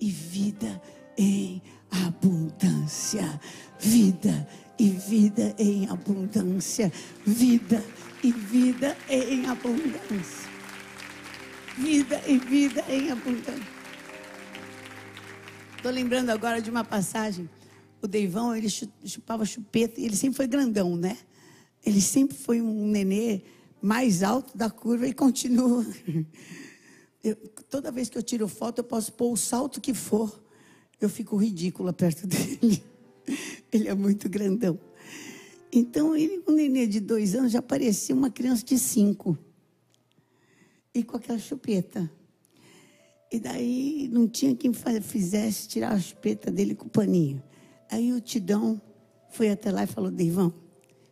e 0.00 0.10
vida 0.10 0.80
em 1.18 1.60
abundância. 1.90 3.38
Vida 3.78 4.48
e 4.78 4.88
vida 4.88 5.54
em 5.58 5.86
abundância. 5.90 6.90
Vida 7.26 7.84
e 8.22 8.32
vida 8.32 8.96
em 9.10 9.44
abundância. 9.44 10.50
Vida 11.76 12.22
e 12.26 12.38
vida 12.38 12.82
em 12.88 13.10
abundância. 13.10 13.73
Estou 15.84 15.92
lembrando 15.94 16.30
agora 16.30 16.62
de 16.62 16.70
uma 16.70 16.82
passagem. 16.82 17.46
O 18.00 18.06
Deivão, 18.06 18.56
ele 18.56 18.70
chupava 18.70 19.44
chupeta, 19.44 20.00
e 20.00 20.06
ele 20.06 20.16
sempre 20.16 20.34
foi 20.38 20.46
grandão, 20.46 20.96
né? 20.96 21.18
Ele 21.84 22.00
sempre 22.00 22.34
foi 22.34 22.62
um 22.62 22.86
nenê 22.86 23.42
mais 23.82 24.22
alto 24.22 24.56
da 24.56 24.70
curva 24.70 25.06
e 25.06 25.12
continua. 25.12 25.84
Eu, 27.22 27.36
toda 27.68 27.92
vez 27.92 28.08
que 28.08 28.16
eu 28.16 28.22
tiro 28.22 28.48
foto, 28.48 28.78
eu 28.78 28.84
posso 28.84 29.12
pôr 29.12 29.30
o 29.30 29.36
salto 29.36 29.78
que 29.78 29.92
for. 29.92 30.42
Eu 30.98 31.10
fico 31.10 31.36
ridícula 31.36 31.92
perto 31.92 32.24
dele. 32.28 32.82
Ele 33.70 33.88
é 33.88 33.94
muito 33.94 34.26
grandão. 34.26 34.80
Então, 35.70 36.16
ele, 36.16 36.42
um 36.48 36.52
nenê 36.52 36.86
de 36.86 37.00
dois 37.00 37.34
anos, 37.34 37.52
já 37.52 37.60
parecia 37.60 38.14
uma 38.14 38.30
criança 38.30 38.64
de 38.64 38.78
cinco. 38.78 39.38
E 40.94 41.02
com 41.02 41.18
aquela 41.18 41.38
chupeta. 41.38 42.10
E 43.34 43.40
daí 43.40 44.08
não 44.12 44.28
tinha 44.28 44.54
quem 44.54 44.72
fizesse 45.02 45.66
tirar 45.66 45.90
a 45.90 45.98
chupeta 45.98 46.52
dele 46.52 46.72
com 46.72 46.86
o 46.86 46.88
paninho. 46.88 47.42
Aí 47.90 48.12
o 48.12 48.20
Tidão 48.20 48.80
foi 49.28 49.50
até 49.50 49.72
lá 49.72 49.82
e 49.82 49.88
falou: 49.88 50.08
Deivão, 50.08 50.54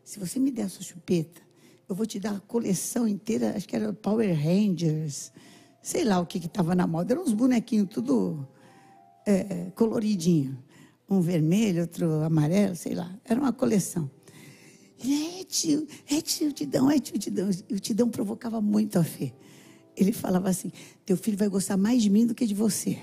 se 0.04 0.20
você 0.20 0.38
me 0.38 0.52
der 0.52 0.62
a 0.62 0.68
sua 0.68 0.85
chupeta, 0.85 1.42
eu 1.88 1.96
vou 1.96 2.06
te 2.06 2.20
dar 2.20 2.37
a 2.37 2.40
coleção 2.40 3.08
inteira, 3.08 3.56
acho 3.56 3.66
que 3.66 3.74
era 3.74 3.92
Power 3.92 4.32
Rangers, 4.40 5.32
sei 5.82 6.04
lá 6.04 6.20
o 6.20 6.26
que 6.26 6.38
estava 6.38 6.76
na 6.76 6.87
moda. 6.87 7.12
Eram 7.12 7.24
uns 7.24 7.32
bonequinhos 7.32 7.88
tudo 7.90 8.46
é, 9.26 9.72
coloridinho. 9.74 10.56
Um 11.11 11.20
vermelho, 11.20 11.80
outro 11.80 12.22
amarelo, 12.22 12.76
sei 12.76 12.94
lá. 12.94 13.12
Era 13.24 13.40
uma 13.40 13.52
coleção. 13.52 14.08
Ele, 15.02 15.40
é 15.40 15.44
tio, 15.44 15.88
é 16.08 16.20
tio 16.20 16.52
Tidão, 16.52 16.88
é 16.88 17.00
tio 17.00 17.18
Tidão. 17.18 17.50
E 17.68 17.74
o 17.74 17.80
Tidão 17.80 18.08
provocava 18.08 18.61
muito 18.61 18.96
a 18.96 19.02
fé. 19.02 19.35
Ele 19.96 20.12
falava 20.12 20.48
assim: 20.48 20.72
teu 21.05 21.16
filho 21.16 21.37
vai 21.37 21.48
gostar 21.48 21.76
mais 21.76 22.02
de 22.02 22.11
mim 22.11 22.26
do 22.26 22.35
que 22.35 22.46
de 22.46 22.55
você. 22.55 22.98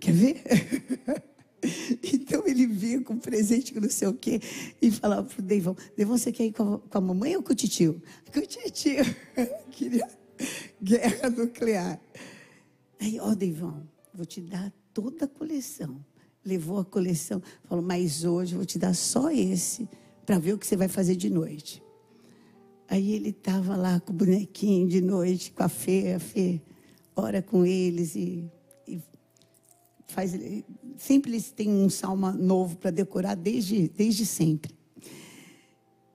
Quer 0.00 0.12
ver? 0.12 0.42
Então 1.60 2.46
ele 2.46 2.66
vinha 2.66 3.02
com 3.02 3.18
presente 3.18 3.74
com 3.74 3.80
não 3.80 3.90
sei 3.90 4.06
o 4.06 4.14
quê 4.14 4.40
e 4.80 4.90
falava 4.90 5.24
pro 5.24 5.42
Deivão: 5.42 5.76
Deivão, 5.96 6.16
você 6.16 6.30
quer 6.30 6.44
ir 6.44 6.52
com 6.52 6.74
a, 6.74 6.78
com 6.78 6.98
a 6.98 7.00
mamãe 7.00 7.36
ou 7.36 7.42
com 7.42 7.52
o 7.52 7.56
titio? 7.56 8.00
Com 8.32 8.38
o 8.38 8.46
titio. 8.46 9.04
Queria 9.72 10.08
guerra 10.80 11.30
nuclear. 11.30 12.00
Aí, 13.00 13.18
ó, 13.20 13.34
Deivão, 13.34 13.88
vou 14.14 14.24
te 14.24 14.40
dar 14.40 14.72
toda 14.94 15.24
a 15.24 15.28
coleção. 15.28 16.04
Levou 16.44 16.78
a 16.78 16.84
coleção, 16.84 17.42
falou: 17.68 17.84
Mas 17.84 18.24
hoje 18.24 18.54
eu 18.54 18.58
vou 18.58 18.66
te 18.66 18.78
dar 18.78 18.94
só 18.94 19.30
esse 19.30 19.88
para 20.24 20.38
ver 20.38 20.52
o 20.52 20.58
que 20.58 20.66
você 20.66 20.76
vai 20.76 20.88
fazer 20.88 21.16
de 21.16 21.28
noite. 21.28 21.82
Aí 22.88 23.12
ele 23.12 23.30
estava 23.30 23.76
lá 23.76 24.00
com 24.00 24.12
o 24.12 24.16
bonequinho 24.16 24.88
de 24.88 25.00
noite, 25.02 25.52
com 25.52 25.62
a 25.62 25.68
Fê, 25.68 26.14
a 26.14 26.18
Fê 26.18 26.60
ora 27.14 27.42
com 27.42 27.66
eles 27.66 28.14
e, 28.14 28.50
e 28.86 29.00
faz. 30.06 30.32
Sempre 30.96 31.32
eles 31.32 31.50
têm 31.50 31.68
um 31.68 31.90
salmo 31.90 32.32
novo 32.32 32.76
para 32.76 32.90
decorar 32.90 33.34
desde, 33.34 33.88
desde 33.88 34.24
sempre. 34.24 34.74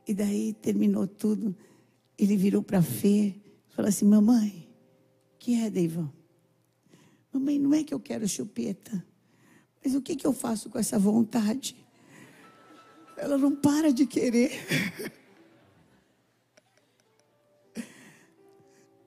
E 0.08 0.14
daí 0.14 0.54
terminou 0.54 1.08
tudo. 1.08 1.56
Ele 2.18 2.36
virou 2.36 2.64
para 2.64 2.80
a 2.80 2.84
Fê 2.84 3.36
e 3.70 3.74
falou 3.76 3.90
assim: 3.90 4.06
Mamãe, 4.06 4.68
que 5.38 5.56
é, 5.56 5.70
Deivão? 5.70 6.12
Mamãe, 7.32 7.60
não 7.60 7.74
é 7.74 7.84
que 7.84 7.94
eu 7.94 8.00
quero 8.00 8.28
chupeta, 8.28 9.06
mas 9.84 9.94
o 9.96 10.02
que, 10.02 10.16
que 10.16 10.26
eu 10.26 10.34
faço 10.34 10.70
com 10.70 10.80
essa 10.80 10.98
vontade? 10.98 11.76
Ela 13.18 13.38
não 13.38 13.56
para 13.56 13.92
de 13.92 14.06
querer. 14.06 14.52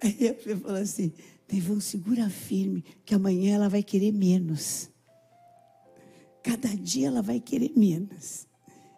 Aí 0.02 0.28
a 0.28 0.34
Fê 0.34 0.56
falou 0.56 0.76
assim: 0.76 1.12
Devon, 1.48 1.80
segura 1.80 2.28
firme, 2.28 2.84
que 3.04 3.14
amanhã 3.14 3.54
ela 3.54 3.68
vai 3.68 3.82
querer 3.82 4.12
menos. 4.12 4.90
Cada 6.42 6.68
dia 6.76 7.08
ela 7.08 7.22
vai 7.22 7.40
querer 7.40 7.72
menos. 7.76 8.46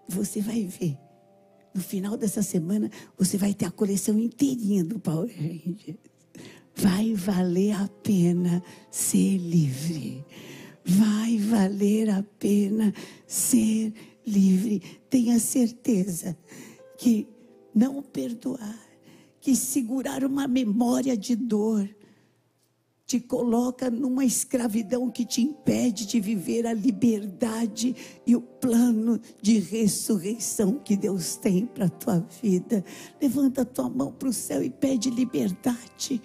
Você 0.09 0.41
vai 0.41 0.65
ver. 0.65 0.99
No 1.75 1.83
final 1.83 2.17
dessa 2.17 2.43
semana, 2.43 2.91
você 3.17 3.37
vai 3.37 3.55
ter 3.55 3.67
a 3.67 3.71
coleção 3.71 4.19
inteirinha 4.19 4.83
do 4.83 4.99
Power 4.99 5.31
Rangers. 5.31 5.99
Vai 6.75 7.15
valer 7.15 7.73
a 7.73 7.89
pena 8.03 8.63
ser 8.91 9.37
livre. 9.37 10.25
Vai 10.85 11.39
valer 11.39 12.11
a 12.11 12.23
pena 12.23 12.95
ser 13.27 13.93
livre. 14.27 14.81
Tenha 15.11 15.39
certeza 15.39 16.37
que 16.97 17.29
não 17.75 18.03
perdoar 18.03 18.88
que 19.49 19.57
segurar 19.57 20.25
uma 20.25 20.47
memória 20.47 21.17
de 21.17 21.35
dor 21.35 21.89
te 23.09 23.19
coloca 23.19 23.89
numa 23.89 24.23
escravidão 24.23 25.11
que 25.11 25.25
te 25.25 25.41
impede 25.41 26.05
de 26.05 26.21
viver 26.21 26.67
a 26.67 26.75
liberdade 26.75 27.97
e 28.27 28.37
o 28.37 28.41
plano 28.43 29.19
de 29.41 29.59
ressurreição 29.59 30.75
que 30.75 30.95
Deus 30.95 31.35
tem 31.35 31.65
para 31.65 31.87
a 31.87 31.89
tua 31.89 32.19
vida. 32.43 32.85
Levanta 33.19 33.63
a 33.63 33.65
tua 33.65 33.89
mão 33.89 34.13
para 34.13 34.29
o 34.29 34.33
céu 34.33 34.63
e 34.63 34.69
pede 34.69 35.09
liberdade. 35.09 36.21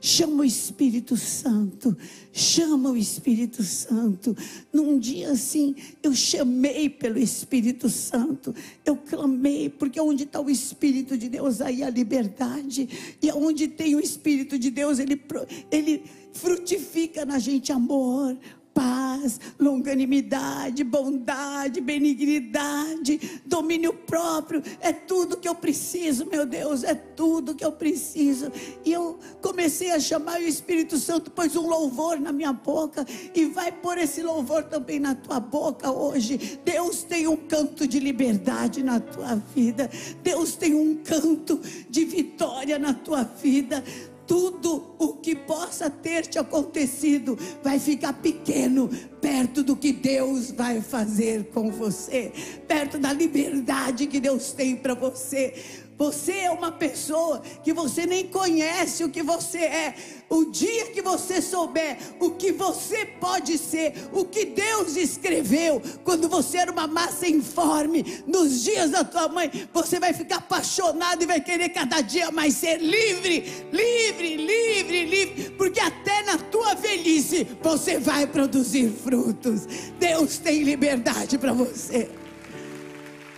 Chama 0.00 0.40
o 0.40 0.44
Espírito 0.44 1.18
Santo, 1.18 1.94
chama 2.32 2.90
o 2.90 2.96
Espírito 2.96 3.62
Santo. 3.62 4.34
Num 4.72 4.98
dia 4.98 5.32
assim, 5.32 5.74
eu 6.02 6.14
chamei 6.14 6.88
pelo 6.88 7.18
Espírito 7.18 7.90
Santo, 7.90 8.54
eu 8.86 8.96
clamei, 8.96 9.68
porque 9.68 10.00
onde 10.00 10.24
está 10.24 10.40
o 10.40 10.48
Espírito 10.48 11.18
de 11.18 11.28
Deus, 11.28 11.60
aí 11.60 11.82
a 11.82 11.90
liberdade, 11.90 12.88
e 13.20 13.30
onde 13.32 13.68
tem 13.68 13.94
o 13.94 14.00
Espírito 14.00 14.58
de 14.58 14.70
Deus, 14.70 14.98
ele, 14.98 15.22
ele 15.70 16.02
frutifica 16.32 17.24
na 17.24 17.38
gente 17.38 17.72
amor, 17.72 18.36
paz, 18.74 19.38
longanimidade, 19.58 20.82
bondade, 20.82 21.80
benignidade, 21.80 23.40
domínio 23.44 23.92
próprio. 23.92 24.62
É 24.80 24.92
tudo 24.92 25.36
que 25.36 25.48
eu 25.48 25.54
preciso, 25.54 26.26
meu 26.26 26.46
Deus, 26.46 26.82
é 26.82 26.94
tudo 26.94 27.54
que 27.54 27.64
eu 27.64 27.72
preciso. 27.72 28.50
E 28.84 28.92
eu 28.92 29.18
comecei 29.40 29.90
a 29.90 30.00
chamar 30.00 30.40
o 30.40 30.44
Espírito 30.44 30.98
Santo, 30.98 31.30
pôs 31.30 31.54
um 31.56 31.66
louvor 31.66 32.18
na 32.18 32.32
minha 32.32 32.52
boca 32.52 33.06
e 33.34 33.46
vai 33.46 33.70
pôr 33.70 33.98
esse 33.98 34.22
louvor 34.22 34.64
também 34.64 34.98
na 34.98 35.14
tua 35.14 35.38
boca 35.38 35.90
hoje. 35.90 36.58
Deus 36.64 37.02
tem 37.02 37.28
um 37.28 37.36
canto 37.36 37.86
de 37.86 37.98
liberdade 37.98 38.82
na 38.82 39.00
tua 39.00 39.36
vida. 39.54 39.90
Deus 40.22 40.54
tem 40.54 40.74
um 40.74 40.96
canto 40.96 41.60
de 41.88 42.04
vitória 42.04 42.78
na 42.78 42.94
tua 42.94 43.22
vida 43.22 43.84
tudo 44.32 44.94
o 44.98 45.12
que 45.12 45.36
possa 45.36 45.90
ter 45.90 46.24
te 46.24 46.38
acontecido 46.38 47.38
vai 47.62 47.78
ficar 47.78 48.14
pequeno 48.14 48.88
perto 49.20 49.62
do 49.62 49.76
que 49.76 49.92
Deus 49.92 50.50
vai 50.50 50.80
fazer 50.80 51.50
com 51.52 51.70
você, 51.70 52.32
perto 52.66 52.98
da 52.98 53.12
liberdade 53.12 54.06
que 54.06 54.18
Deus 54.18 54.52
tem 54.52 54.74
para 54.74 54.94
você. 54.94 55.52
Você 55.98 56.32
é 56.32 56.50
uma 56.50 56.72
pessoa 56.72 57.40
que 57.62 57.72
você 57.72 58.06
nem 58.06 58.26
conhece 58.26 59.04
o 59.04 59.10
que 59.10 59.22
você 59.22 59.58
é. 59.58 59.94
O 60.28 60.46
dia 60.46 60.86
que 60.86 61.02
você 61.02 61.42
souber 61.42 61.98
o 62.18 62.30
que 62.30 62.52
você 62.52 63.04
pode 63.04 63.58
ser, 63.58 63.94
o 64.12 64.24
que 64.24 64.46
Deus 64.46 64.96
escreveu, 64.96 65.82
quando 66.04 66.28
você 66.28 66.58
era 66.58 66.72
uma 66.72 66.86
massa 66.86 67.28
informe, 67.28 68.22
nos 68.26 68.62
dias 68.62 68.90
da 68.90 69.04
tua 69.04 69.28
mãe, 69.28 69.50
você 69.72 70.00
vai 70.00 70.12
ficar 70.12 70.36
apaixonado 70.36 71.22
e 71.22 71.26
vai 71.26 71.40
querer 71.40 71.68
cada 71.70 72.00
dia 72.00 72.30
mais 72.30 72.54
ser 72.54 72.78
livre, 72.78 73.66
livre, 73.72 74.36
livre, 74.36 75.04
livre, 75.04 75.50
porque 75.50 75.80
até 75.80 76.22
na 76.22 76.38
tua 76.38 76.74
velhice 76.74 77.46
você 77.62 77.98
vai 77.98 78.26
produzir 78.26 78.90
frutos. 78.90 79.66
Deus 79.98 80.38
tem 80.38 80.62
liberdade 80.62 81.38
para 81.38 81.52
você. 81.52 82.10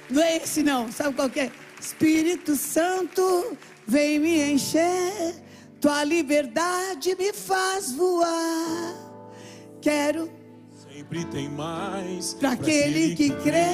Não 0.08 0.22
é 0.22 0.36
esse 0.36 0.62
não, 0.62 0.92
sabe 0.92 1.14
qual 1.14 1.30
é? 1.36 1.63
Espírito 1.84 2.56
Santo, 2.56 3.58
vem 3.86 4.18
me 4.18 4.40
encher, 4.52 5.34
tua 5.78 6.02
liberdade 6.02 7.14
me 7.14 7.30
faz 7.30 7.92
voar. 7.92 8.94
Quero 9.82 10.30
sempre 10.90 11.26
tem 11.26 11.46
mais 11.50 12.32
para 12.32 12.52
aquele 12.52 13.14
que 13.14 13.28
crê. 13.28 13.68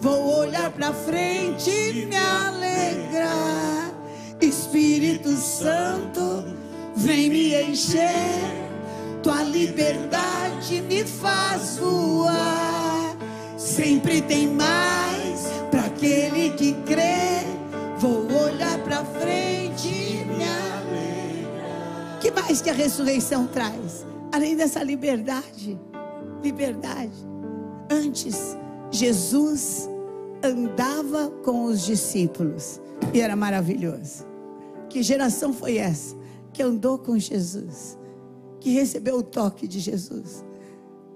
Vou 0.00 0.40
olhar 0.40 0.72
para 0.72 0.92
frente 0.92 1.70
e 1.70 2.04
me 2.04 2.16
alegrar. 2.16 3.94
Espírito 4.40 5.36
Santo, 5.36 6.44
vem 6.96 7.30
me 7.30 7.54
encher, 7.54 8.10
tua 9.22 9.44
liberdade 9.44 10.80
me 10.80 11.04
faz 11.04 11.78
Sempre 13.64 14.20
tem 14.20 14.46
mais 14.46 15.46
para 15.70 15.86
aquele 15.86 16.50
que 16.50 16.74
crê. 16.82 17.40
Vou 17.98 18.30
olhar 18.30 18.78
para 18.84 19.02
frente 19.06 19.88
e 19.88 20.24
me 20.26 20.44
alegrar. 20.44 22.18
Que 22.20 22.30
mais 22.30 22.60
que 22.60 22.68
a 22.68 22.74
ressurreição 22.74 23.46
traz? 23.46 24.04
Além 24.30 24.54
dessa 24.54 24.82
liberdade, 24.82 25.80
liberdade. 26.42 27.14
Antes, 27.90 28.54
Jesus 28.90 29.88
andava 30.42 31.30
com 31.42 31.64
os 31.64 31.86
discípulos 31.86 32.82
e 33.14 33.22
era 33.22 33.34
maravilhoso. 33.34 34.26
Que 34.90 35.02
geração 35.02 35.54
foi 35.54 35.78
essa 35.78 36.14
que 36.52 36.62
andou 36.62 36.98
com 36.98 37.18
Jesus, 37.18 37.98
que 38.60 38.74
recebeu 38.74 39.16
o 39.16 39.22
toque 39.22 39.66
de 39.66 39.80
Jesus, 39.80 40.44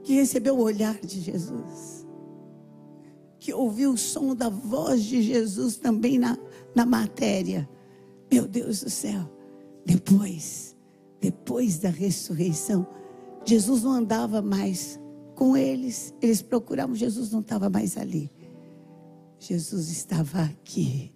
que 0.03 0.15
recebeu 0.15 0.57
o 0.57 0.63
olhar 0.63 0.99
de 0.99 1.21
Jesus, 1.21 2.08
que 3.39 3.53
ouviu 3.53 3.93
o 3.93 3.99
som 3.99 4.35
da 4.35 4.49
voz 4.49 5.05
de 5.05 5.23
Jesus 5.23 5.77
também 5.77 6.19
na, 6.19 6.37
na 6.75 6.85
matéria? 6.85 7.69
Meu 8.31 8.47
Deus 8.47 8.83
do 8.83 8.91
céu, 8.91 9.31
depois, 9.85 10.77
depois 11.21 11.79
da 11.79 11.89
ressurreição, 11.89 12.87
Jesus 13.45 13.83
não 13.83 13.93
andava 13.93 14.43
mais 14.43 15.01
com 15.35 15.57
eles, 15.57 16.13
eles 16.21 16.43
procuravam, 16.43 16.95
Jesus 16.95 17.31
não 17.31 17.41
estava 17.41 17.71
mais 17.71 17.97
ali. 17.97 18.31
Jesus 19.39 19.89
estava 19.89 20.43
aqui. 20.43 21.13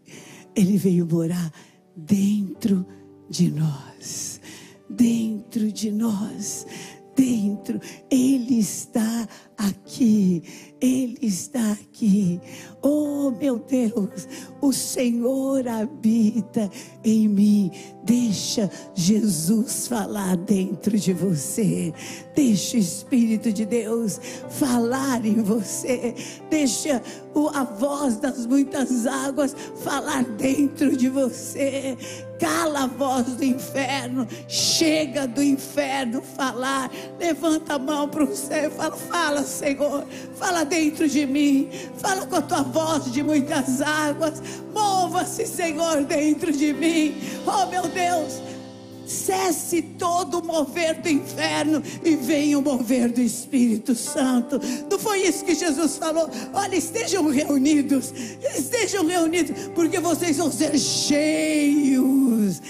Ele 0.54 0.76
veio 0.76 1.06
morar 1.06 1.52
dentro 1.96 2.86
de 3.28 3.50
nós. 3.50 4.40
Dentro 4.88 5.72
de 5.72 5.90
nós. 5.90 6.66
Dentro. 7.14 7.80
Ele 8.10 8.58
está 8.58 9.28
aqui. 9.56 10.42
Ele 10.80 11.18
está 11.22 11.72
aqui. 11.72 12.40
Oh, 12.82 13.30
meu 13.30 13.58
Deus, 13.58 14.26
o 14.60 14.72
Senhor 14.72 15.68
habita 15.68 16.68
em 17.04 17.28
mim. 17.28 17.70
Deixa 18.02 18.68
Jesus 18.94 19.86
falar 19.86 20.36
dentro 20.36 20.98
de 20.98 21.12
você. 21.12 21.92
Deixa 22.34 22.76
o 22.76 22.80
Espírito 22.80 23.52
de 23.52 23.64
Deus 23.64 24.20
falar 24.50 25.24
em 25.24 25.40
você. 25.42 26.14
Deixa 26.50 27.00
a 27.54 27.64
voz 27.64 28.16
das 28.16 28.46
muitas 28.46 29.06
águas 29.06 29.54
falar 29.76 30.24
dentro 30.24 30.96
de 30.96 31.08
você. 31.08 31.96
Cala 32.42 32.82
a 32.82 32.86
voz 32.88 33.36
do 33.36 33.44
inferno. 33.44 34.26
Chega 34.48 35.28
do 35.28 35.40
inferno 35.40 36.20
falar. 36.20 36.90
Levanta 37.16 37.74
a 37.74 37.78
mão 37.78 38.08
para 38.08 38.24
o 38.24 38.34
céu 38.34 38.68
fala: 38.72 38.96
Fala, 38.96 39.42
Senhor. 39.44 40.04
Fala 40.34 40.64
dentro 40.64 41.08
de 41.08 41.24
mim. 41.24 41.70
Fala 41.98 42.26
com 42.26 42.34
a 42.34 42.42
tua 42.42 42.62
voz 42.62 43.12
de 43.12 43.22
muitas 43.22 43.80
águas. 43.80 44.42
Mova-se, 44.74 45.46
Senhor, 45.46 46.02
dentro 46.02 46.50
de 46.50 46.72
mim. 46.72 47.14
Oh, 47.46 47.64
meu 47.66 47.86
Deus. 47.86 48.51
Cesse 49.12 49.82
todo 49.82 50.38
o 50.38 50.44
mover 50.44 51.00
do 51.02 51.08
inferno 51.08 51.82
e 52.02 52.16
venha 52.16 52.58
o 52.58 52.62
mover 52.62 53.12
do 53.12 53.20
Espírito 53.20 53.94
Santo. 53.94 54.58
Não 54.90 54.98
foi 54.98 55.22
isso 55.22 55.44
que 55.44 55.54
Jesus 55.54 55.96
falou? 55.96 56.28
Olha, 56.54 56.76
estejam 56.76 57.28
reunidos, 57.28 58.12
estejam 58.56 59.06
reunidos, 59.06 59.68
porque 59.74 60.00
vocês 60.00 60.38
vão 60.38 60.50
ser 60.50 60.78
cheios 60.78 62.60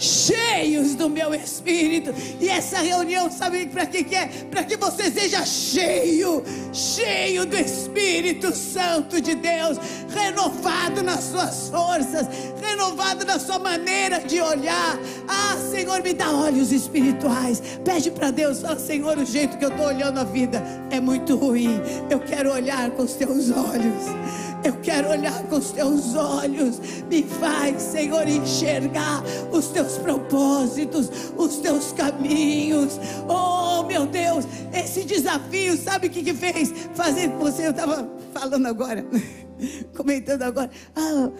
cheios 0.00 0.94
do 0.94 1.08
meu 1.08 1.34
espírito. 1.34 2.12
E 2.40 2.48
essa 2.48 2.78
reunião, 2.78 3.30
sabe 3.30 3.66
para 3.66 3.86
que, 3.86 4.02
que 4.02 4.16
é? 4.16 4.26
Para 4.50 4.64
que 4.64 4.76
você 4.76 5.10
seja 5.10 5.44
cheio, 5.44 6.42
cheio 6.72 7.44
do 7.44 7.56
Espírito 7.56 8.54
Santo 8.54 9.20
de 9.20 9.34
Deus, 9.34 9.78
renovado 10.08 11.02
nas 11.02 11.24
suas 11.24 11.68
forças, 11.68 12.26
renovado 12.60 13.24
na 13.24 13.38
sua 13.38 13.58
maneira 13.58 14.20
de 14.20 14.40
olhar. 14.40 14.98
Ah, 15.28 15.56
Senhor, 15.70 16.02
me 16.02 16.14
dá 16.14 16.30
olhos 16.30 16.72
espirituais. 16.72 17.62
Pede 17.84 18.10
para 18.10 18.30
Deus, 18.30 18.60
fala, 18.60 18.78
Senhor, 18.78 19.18
o 19.18 19.24
jeito 19.24 19.58
que 19.58 19.64
eu 19.64 19.70
estou 19.70 19.86
olhando 19.86 20.18
a 20.18 20.24
vida 20.24 20.62
é 20.90 20.98
muito 20.98 21.36
ruim. 21.36 21.80
Eu 22.08 22.20
quero 22.20 22.52
olhar 22.52 22.90
com 22.92 23.02
os 23.02 23.12
teus 23.14 23.50
olhos. 23.50 24.49
Eu 24.62 24.74
quero 24.82 25.10
olhar 25.10 25.42
com 25.44 25.56
os 25.56 25.72
teus 25.72 26.14
olhos. 26.14 26.80
Me 27.08 27.22
faz, 27.22 27.82
Senhor, 27.82 28.28
enxergar 28.28 29.22
os 29.50 29.68
teus 29.68 29.96
propósitos, 29.98 31.10
os 31.36 31.56
teus 31.56 31.92
caminhos. 31.92 32.98
Oh, 33.28 33.82
meu 33.84 34.06
Deus, 34.06 34.44
esse 34.72 35.04
desafio, 35.04 35.76
sabe 35.76 36.08
o 36.08 36.10
que, 36.10 36.22
que 36.22 36.34
fez? 36.34 36.70
Fazer 36.94 37.28
você, 37.30 37.66
eu 37.66 37.70
estava 37.70 38.08
falando 38.32 38.66
agora. 38.66 39.04
Comentando 39.96 40.42
agora, 40.42 40.70
ah, 40.94 41.30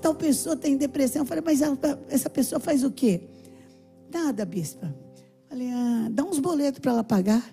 tal 0.00 0.14
pessoa 0.14 0.56
tem 0.56 0.76
depressão. 0.76 1.22
Eu 1.22 1.26
falei, 1.26 1.42
mas 1.44 1.60
essa 2.08 2.30
pessoa 2.30 2.60
faz 2.60 2.84
o 2.84 2.90
quê? 2.90 3.22
Nada, 4.12 4.44
bispa. 4.44 4.94
Falei, 5.48 5.70
ah, 5.72 6.08
dá 6.10 6.24
uns 6.24 6.38
boletos 6.38 6.80
para 6.80 6.92
ela 6.92 7.04
pagar. 7.04 7.44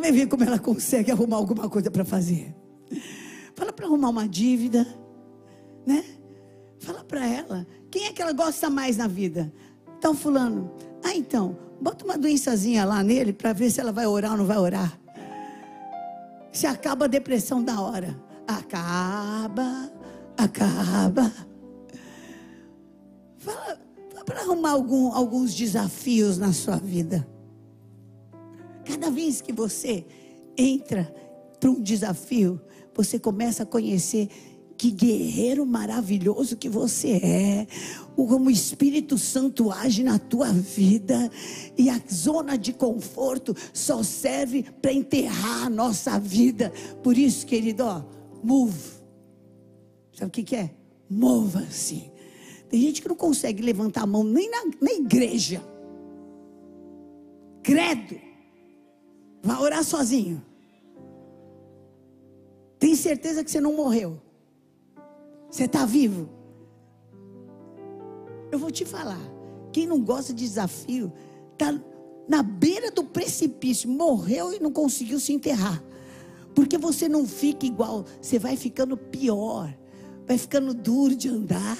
Vem 0.00 0.12
ver 0.12 0.26
como 0.26 0.42
ela 0.42 0.58
consegue 0.58 1.10
arrumar 1.10 1.36
alguma 1.36 1.68
coisa 1.68 1.90
para 1.90 2.04
fazer. 2.04 2.54
Fala 3.62 3.72
para 3.72 3.86
arrumar 3.86 4.08
uma 4.08 4.26
dívida, 4.26 4.84
né? 5.86 6.04
Fala 6.80 7.04
para 7.04 7.24
ela. 7.24 7.64
Quem 7.92 8.06
é 8.06 8.12
que 8.12 8.20
ela 8.20 8.32
gosta 8.32 8.68
mais 8.68 8.96
na 8.96 9.06
vida? 9.06 9.52
Então, 9.96 10.16
fulano. 10.16 10.68
Ah, 11.00 11.14
então, 11.14 11.56
bota 11.80 12.04
uma 12.04 12.18
doençazinha 12.18 12.84
lá 12.84 13.04
nele 13.04 13.32
para 13.32 13.52
ver 13.52 13.70
se 13.70 13.80
ela 13.80 13.92
vai 13.92 14.04
orar 14.04 14.32
ou 14.32 14.38
não 14.38 14.46
vai 14.46 14.58
orar. 14.58 14.98
Se 16.50 16.66
acaba 16.66 17.04
a 17.04 17.08
depressão 17.08 17.62
da 17.62 17.80
hora. 17.80 18.20
Acaba, 18.48 19.92
acaba. 20.36 21.32
Fala, 23.36 23.78
fala 24.12 24.24
para 24.24 24.40
arrumar 24.40 24.72
algum, 24.72 25.14
alguns 25.14 25.54
desafios 25.54 26.36
na 26.36 26.52
sua 26.52 26.78
vida. 26.78 27.24
Cada 28.84 29.08
vez 29.08 29.40
que 29.40 29.52
você 29.52 30.04
entra 30.58 31.14
para 31.60 31.70
um 31.70 31.80
desafio, 31.80 32.60
você 32.94 33.18
começa 33.18 33.62
a 33.62 33.66
conhecer 33.66 34.28
que 34.76 34.90
guerreiro 34.90 35.64
maravilhoso 35.64 36.56
que 36.56 36.68
você 36.68 37.10
é, 37.10 37.66
como 38.16 38.46
o 38.46 38.50
Espírito 38.50 39.16
Santo 39.16 39.70
age 39.70 40.02
na 40.02 40.18
tua 40.18 40.52
vida, 40.52 41.30
e 41.78 41.88
a 41.88 42.00
zona 42.12 42.58
de 42.58 42.72
conforto 42.72 43.54
só 43.72 44.02
serve 44.02 44.64
para 44.82 44.92
enterrar 44.92 45.66
a 45.66 45.70
nossa 45.70 46.18
vida. 46.18 46.72
Por 47.02 47.16
isso, 47.16 47.46
querido, 47.46 47.84
ó, 47.84 48.02
move. 48.42 48.90
Sabe 50.14 50.28
o 50.28 50.32
que, 50.32 50.42
que 50.42 50.56
é? 50.56 50.70
Mova-se. 51.08 52.10
Tem 52.68 52.80
gente 52.80 53.02
que 53.02 53.08
não 53.08 53.16
consegue 53.16 53.62
levantar 53.62 54.02
a 54.02 54.06
mão 54.06 54.24
nem 54.24 54.50
na, 54.50 54.64
na 54.80 54.92
igreja. 54.92 55.62
Credo. 57.62 58.16
Vai 59.42 59.60
orar 59.60 59.84
sozinho. 59.84 60.42
Tem 62.82 62.96
certeza 62.96 63.44
que 63.44 63.50
você 63.52 63.60
não 63.60 63.74
morreu? 63.74 64.20
Você 65.48 65.66
está 65.66 65.86
vivo? 65.86 66.28
Eu 68.50 68.58
vou 68.58 68.72
te 68.72 68.84
falar. 68.84 69.20
Quem 69.72 69.86
não 69.86 70.00
gosta 70.02 70.34
de 70.34 70.44
desafio, 70.44 71.12
está 71.52 71.80
na 72.28 72.42
beira 72.42 72.90
do 72.90 73.04
precipício, 73.04 73.88
morreu 73.88 74.52
e 74.52 74.58
não 74.58 74.72
conseguiu 74.72 75.20
se 75.20 75.32
enterrar. 75.32 75.80
Porque 76.56 76.76
você 76.76 77.08
não 77.08 77.24
fica 77.24 77.64
igual, 77.64 78.04
você 78.20 78.36
vai 78.36 78.56
ficando 78.56 78.96
pior, 78.96 79.72
vai 80.26 80.36
ficando 80.36 80.74
duro 80.74 81.14
de 81.14 81.28
andar, 81.28 81.78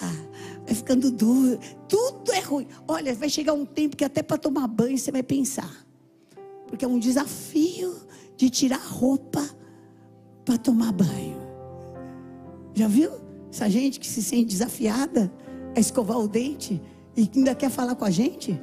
vai 0.64 0.72
ficando 0.72 1.10
duro, 1.10 1.58
tudo 1.88 2.30
é 2.30 2.38
ruim. 2.38 2.68
Olha, 2.86 3.12
vai 3.12 3.28
chegar 3.28 3.54
um 3.54 3.66
tempo 3.66 3.96
que 3.96 4.04
até 4.04 4.22
para 4.22 4.38
tomar 4.38 4.68
banho 4.68 4.96
você 4.96 5.10
vai 5.10 5.24
pensar, 5.24 5.84
porque 6.68 6.84
é 6.84 6.88
um 6.88 7.00
desafio 7.00 7.92
de 8.36 8.48
tirar 8.48 8.78
roupa 8.78 9.61
para 10.52 10.58
tomar 10.58 10.92
banho. 10.92 11.40
Já 12.74 12.86
viu? 12.86 13.10
Essa 13.50 13.70
gente 13.70 13.98
que 13.98 14.06
se 14.06 14.22
sente 14.22 14.46
desafiada 14.46 15.32
a 15.74 15.80
escovar 15.80 16.18
o 16.18 16.28
dente 16.28 16.80
e 17.16 17.30
ainda 17.34 17.54
quer 17.54 17.70
falar 17.70 17.94
com 17.94 18.04
a 18.04 18.10
gente? 18.10 18.60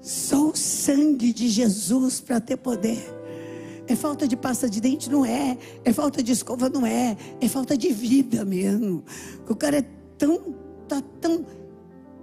Só 0.00 0.50
o 0.50 0.56
sangue 0.56 1.32
de 1.32 1.48
Jesus 1.48 2.20
para 2.20 2.40
ter 2.40 2.56
poder. 2.56 2.98
É 3.86 3.94
falta 3.94 4.26
de 4.26 4.36
pasta 4.36 4.68
de 4.68 4.80
dente? 4.80 5.08
Não 5.08 5.24
é. 5.24 5.56
É 5.84 5.92
falta 5.92 6.20
de 6.20 6.32
escova? 6.32 6.68
Não 6.68 6.84
é. 6.84 7.16
É 7.40 7.48
falta 7.48 7.76
de 7.76 7.92
vida 7.92 8.44
mesmo. 8.44 9.04
O 9.48 9.54
cara 9.54 9.78
é 9.78 9.82
tão, 10.16 10.54
tá 10.88 11.00
tão. 11.20 11.46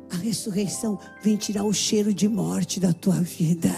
A 0.10 0.17
ressurreição 0.17 0.99
vem 1.23 1.38
tirar 1.38 1.63
o 1.63 1.73
cheiro 1.73 2.13
de 2.13 2.28
morte 2.28 2.80
da 2.80 2.93
tua 2.93 3.21
vida 3.21 3.71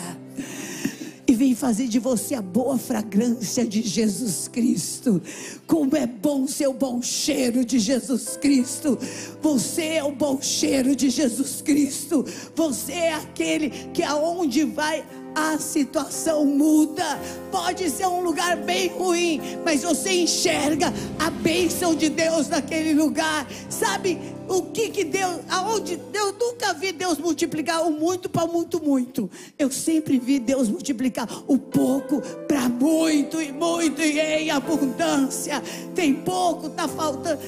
e 1.27 1.33
vem 1.33 1.53
fazer 1.53 1.87
de 1.87 1.99
você 1.99 2.35
a 2.35 2.41
boa 2.41 2.77
fragrância 2.77 3.67
de 3.67 3.81
Jesus 3.81 4.47
Cristo. 4.47 5.21
Como 5.67 5.95
é 5.97 6.07
bom 6.07 6.47
ser 6.47 6.67
o 6.67 6.73
bom 6.73 7.01
cheiro 7.01 7.65
de 7.65 7.79
Jesus 7.79 8.37
Cristo. 8.37 8.97
Você 9.41 9.83
é 9.83 10.03
o 10.03 10.13
bom 10.13 10.41
cheiro 10.41 10.95
de 10.95 11.09
Jesus 11.09 11.61
Cristo. 11.61 12.25
Você 12.55 12.93
é 12.93 13.13
aquele 13.13 13.69
que 13.93 14.03
aonde 14.03 14.63
vai 14.63 15.05
a 15.35 15.59
situação 15.59 16.45
muda. 16.45 17.19
Pode 17.51 17.89
ser 17.89 18.07
um 18.07 18.21
lugar 18.21 18.55
bem 18.57 18.87
ruim, 18.87 19.41
mas 19.65 19.83
você 19.83 20.21
enxerga 20.21 20.93
a 21.19 21.29
bênção 21.29 21.93
de 21.93 22.09
Deus 22.09 22.47
naquele 22.47 22.93
lugar. 22.93 23.45
Sabe 23.69 24.17
o 24.47 24.71
que 24.71 24.89
que 24.89 25.03
Deus, 25.03 25.41
aonde 25.49 25.99
eu 26.13 26.33
nunca 26.33 26.73
vi 26.73 26.91
Deus 26.91 27.17
multiplicar 27.17 27.85
o 27.85 27.91
muito 27.91 28.29
para 28.29 28.45
muito 28.47 28.83
muito. 28.83 29.29
Eu 29.57 29.71
sempre 29.71 30.17
vi 30.17 30.39
Deus 30.39 30.69
multiplicar 30.69 31.27
o 31.47 31.57
pouco 31.57 32.21
para 32.47 32.69
muito 32.69 33.41
e 33.41 33.51
muito 33.51 34.01
e 34.01 34.19
em 34.19 34.49
abundância. 34.49 35.61
Tem 35.93 36.13
pouco, 36.13 36.69
tá 36.69 36.87
faltando. 36.87 37.41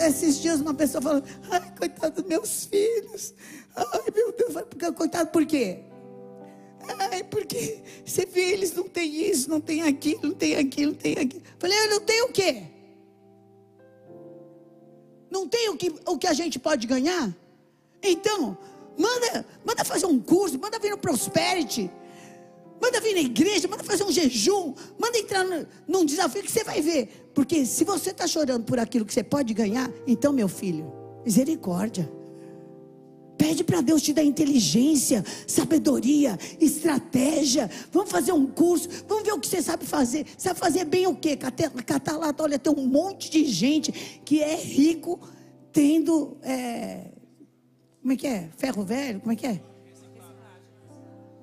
Esses 0.00 0.40
dias 0.40 0.60
uma 0.60 0.74
pessoa 0.74 1.00
falou: 1.00 1.22
"Ai, 1.50 1.72
coitado 1.78 2.20
dos 2.20 2.28
meus 2.28 2.64
filhos". 2.64 3.34
Ai, 3.74 4.02
meu 4.14 4.32
Deus, 4.32 4.54
coitado 4.96 5.30
por 5.30 5.46
quê? 5.46 5.80
Ai, 6.98 7.22
porque 7.24 7.78
você 8.04 8.26
vê, 8.26 8.52
eles 8.52 8.72
não 8.74 8.88
têm 8.88 9.30
isso, 9.30 9.48
não 9.48 9.60
tem 9.60 9.82
aquilo, 9.82 10.20
não 10.22 10.34
tem 10.34 10.56
aquilo, 10.56 10.92
não 10.92 10.98
tem 10.98 11.12
aquilo. 11.18 11.42
Falei, 11.58 11.78
eu 11.78 11.90
não 11.90 12.00
tenho 12.00 12.26
o 12.26 12.32
quê? 12.32 12.64
Não 15.32 15.48
tem 15.48 15.70
o 15.70 15.76
que, 15.78 15.90
o 16.04 16.18
que 16.18 16.26
a 16.26 16.34
gente 16.34 16.58
pode 16.58 16.86
ganhar? 16.86 17.34
Então, 18.02 18.58
manda, 18.98 19.46
manda 19.64 19.82
fazer 19.82 20.04
um 20.04 20.20
curso, 20.20 20.58
manda 20.58 20.78
vir 20.78 20.90
no 20.90 20.98
Prosperity, 20.98 21.90
manda 22.78 23.00
vir 23.00 23.14
na 23.14 23.22
igreja, 23.22 23.66
manda 23.66 23.82
fazer 23.82 24.04
um 24.04 24.12
jejum, 24.12 24.74
manda 24.98 25.16
entrar 25.16 25.42
no, 25.42 25.66
num 25.88 26.04
desafio 26.04 26.42
que 26.42 26.52
você 26.52 26.62
vai 26.62 26.82
ver. 26.82 27.30
Porque 27.34 27.64
se 27.64 27.82
você 27.82 28.10
está 28.10 28.26
chorando 28.26 28.64
por 28.66 28.78
aquilo 28.78 29.06
que 29.06 29.14
você 29.14 29.24
pode 29.24 29.54
ganhar, 29.54 29.90
então, 30.06 30.34
meu 30.34 30.48
filho, 30.48 30.92
misericórdia. 31.24 32.12
Pede 33.42 33.64
para 33.64 33.80
Deus 33.80 34.00
te 34.00 34.12
dar 34.12 34.22
inteligência, 34.22 35.24
sabedoria, 35.48 36.38
estratégia. 36.60 37.68
Vamos 37.90 38.08
fazer 38.08 38.30
um 38.30 38.46
curso. 38.46 38.88
Vamos 39.08 39.24
ver 39.24 39.32
o 39.32 39.40
que 39.40 39.48
você 39.48 39.60
sabe 39.60 39.84
fazer. 39.84 40.24
Sabe 40.38 40.60
fazer 40.60 40.84
bem 40.84 41.08
o 41.08 41.16
quê? 41.16 41.36
Catar 41.36 42.20
olha, 42.38 42.56
tem 42.56 42.72
um 42.72 42.86
monte 42.86 43.28
de 43.28 43.44
gente 43.46 43.90
que 44.24 44.40
é 44.40 44.54
rico 44.54 45.18
tendo. 45.72 46.36
É, 46.40 47.10
como 48.00 48.12
é 48.12 48.16
que 48.16 48.28
é? 48.28 48.48
Ferro 48.56 48.84
velho? 48.84 49.18
Como 49.18 49.32
é 49.32 49.34
que 49.34 49.46
é? 49.48 49.60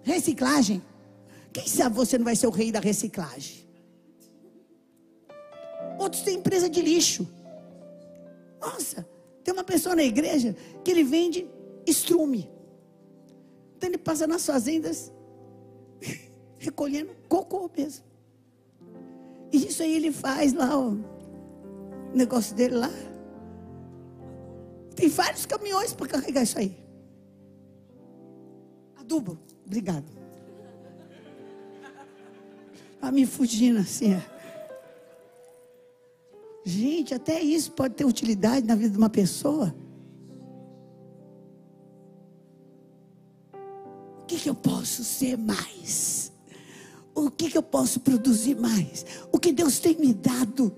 Reciclagem. 0.01 0.81
Quem 1.51 1.67
sabe 1.67 1.97
você 1.97 2.17
não 2.17 2.23
vai 2.23 2.37
ser 2.37 2.47
o 2.47 2.49
rei 2.49 2.71
da 2.71 2.79
reciclagem? 2.79 3.67
Outros 5.99 6.21
têm 6.21 6.37
empresa 6.37 6.69
de 6.69 6.81
lixo. 6.81 7.27
Nossa, 8.61 9.05
tem 9.43 9.53
uma 9.53 9.65
pessoa 9.65 9.97
na 9.97 10.03
igreja 10.03 10.55
que 10.81 10.91
ele 10.91 11.03
vende 11.03 11.58
estrume. 11.89 12.49
Então 13.77 13.89
ele 13.89 13.97
passa 13.97 14.27
nas 14.27 14.45
fazendas 14.45 15.11
recolhendo 16.57 17.11
cocô 17.27 17.69
mesmo. 17.75 18.05
E 19.51 19.67
isso 19.67 19.81
aí 19.81 19.95
ele 19.95 20.11
faz 20.11 20.53
lá 20.53 20.77
o 20.77 20.99
negócio 22.13 22.55
dele 22.55 22.75
lá. 22.75 22.91
Tem 24.95 25.07
vários 25.07 25.45
caminhões 25.45 25.93
para 25.93 26.07
carregar 26.07 26.43
isso 26.43 26.59
aí. 26.59 26.77
Adubo, 28.97 29.39
obrigado. 29.65 30.05
Está 32.93 33.11
me 33.11 33.25
fugindo 33.25 33.79
assim. 33.79 34.13
É. 34.13 34.39
Gente, 36.65 37.13
até 37.13 37.39
isso 37.41 37.71
pode 37.71 37.95
ter 37.95 38.05
utilidade 38.05 38.67
na 38.67 38.75
vida 38.75 38.89
de 38.89 38.97
uma 38.97 39.09
pessoa. 39.09 39.73
Que, 44.29 44.37
que 44.37 44.49
eu 44.49 44.53
posso 44.53 45.03
ser 45.03 45.35
mais? 45.35 46.31
O 47.15 47.31
que, 47.31 47.49
que 47.49 47.57
eu 47.57 47.63
posso 47.63 47.99
produzir 47.99 48.55
mais? 48.55 49.03
O 49.31 49.39
que 49.39 49.51
Deus 49.51 49.79
tem 49.79 49.97
me 49.97 50.13
dado? 50.13 50.71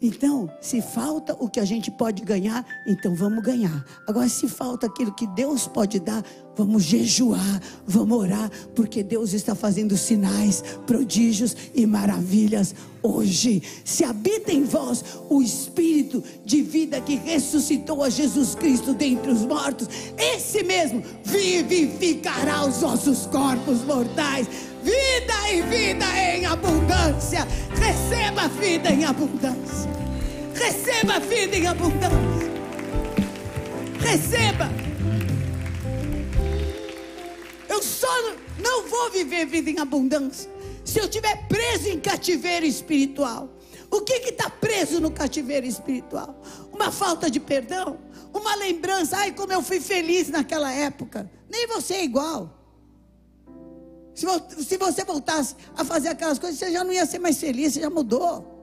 Então, 0.00 0.48
se 0.60 0.80
falta 0.80 1.34
o 1.40 1.48
que 1.50 1.58
a 1.58 1.64
gente 1.64 1.90
pode 1.90 2.22
ganhar, 2.22 2.64
então 2.86 3.12
vamos 3.14 3.42
ganhar. 3.42 3.84
Agora, 4.06 4.28
se 4.28 4.46
falta 4.46 4.86
aquilo 4.86 5.12
que 5.12 5.26
Deus 5.26 5.66
pode 5.66 5.98
dar, 5.98 6.22
vamos 6.56 6.84
jejuar, 6.84 7.60
vamos 7.86 8.18
orar, 8.18 8.50
porque 8.74 9.02
Deus 9.02 9.32
está 9.32 9.54
fazendo 9.54 9.96
sinais, 9.96 10.64
prodígios 10.86 11.54
e 11.74 11.86
maravilhas 11.86 12.74
hoje. 13.02 13.62
Se 13.84 14.02
habita 14.04 14.52
em 14.52 14.64
vós 14.64 15.04
o 15.28 15.42
Espírito 15.42 16.24
de 16.44 16.62
vida 16.62 17.00
que 17.00 17.16
ressuscitou 17.16 18.02
a 18.02 18.08
Jesus 18.08 18.54
Cristo 18.54 18.94
dentre 18.94 19.30
os 19.30 19.42
mortos, 19.42 19.88
esse 20.16 20.62
mesmo 20.62 21.02
vivificará 21.22 22.64
os 22.64 22.78
vossos 22.78 23.26
corpos 23.26 23.82
mortais. 23.82 24.48
Vida 24.82 25.52
e 25.52 25.62
vida 25.62 26.04
em 26.16 26.46
abundância. 26.46 27.46
Receba 27.70 28.48
vida 28.48 28.90
em 28.90 29.04
abundância. 29.04 29.90
Receba 30.54 31.18
vida 31.20 31.56
em 31.56 31.66
abundância. 31.66 32.46
Receba. 33.98 34.85
Eu 37.76 37.82
só 37.82 38.08
não 38.58 38.88
vou 38.88 39.10
viver 39.10 39.44
vida 39.44 39.68
em 39.68 39.78
abundância 39.78 40.50
se 40.82 40.98
eu 40.98 41.04
estiver 41.04 41.46
preso 41.46 41.88
em 41.90 42.00
cativeiro 42.00 42.64
espiritual. 42.64 43.50
O 43.90 44.00
que 44.00 44.14
está 44.14 44.48
preso 44.48 44.98
no 44.98 45.10
cativeiro 45.10 45.66
espiritual? 45.66 46.40
Uma 46.72 46.90
falta 46.90 47.30
de 47.30 47.38
perdão? 47.38 47.98
Uma 48.32 48.54
lembrança, 48.54 49.18
ai, 49.18 49.32
como 49.32 49.52
eu 49.52 49.60
fui 49.60 49.78
feliz 49.78 50.30
naquela 50.30 50.72
época. 50.72 51.30
Nem 51.50 51.66
você 51.66 51.96
é 51.96 52.04
igual. 52.04 52.50
Se 54.14 54.24
você 54.78 55.04
voltasse 55.04 55.54
a 55.76 55.84
fazer 55.84 56.08
aquelas 56.08 56.38
coisas, 56.38 56.58
você 56.58 56.72
já 56.72 56.82
não 56.82 56.94
ia 56.94 57.04
ser 57.04 57.18
mais 57.18 57.38
feliz, 57.38 57.74
você 57.74 57.80
já 57.82 57.90
mudou. 57.90 58.54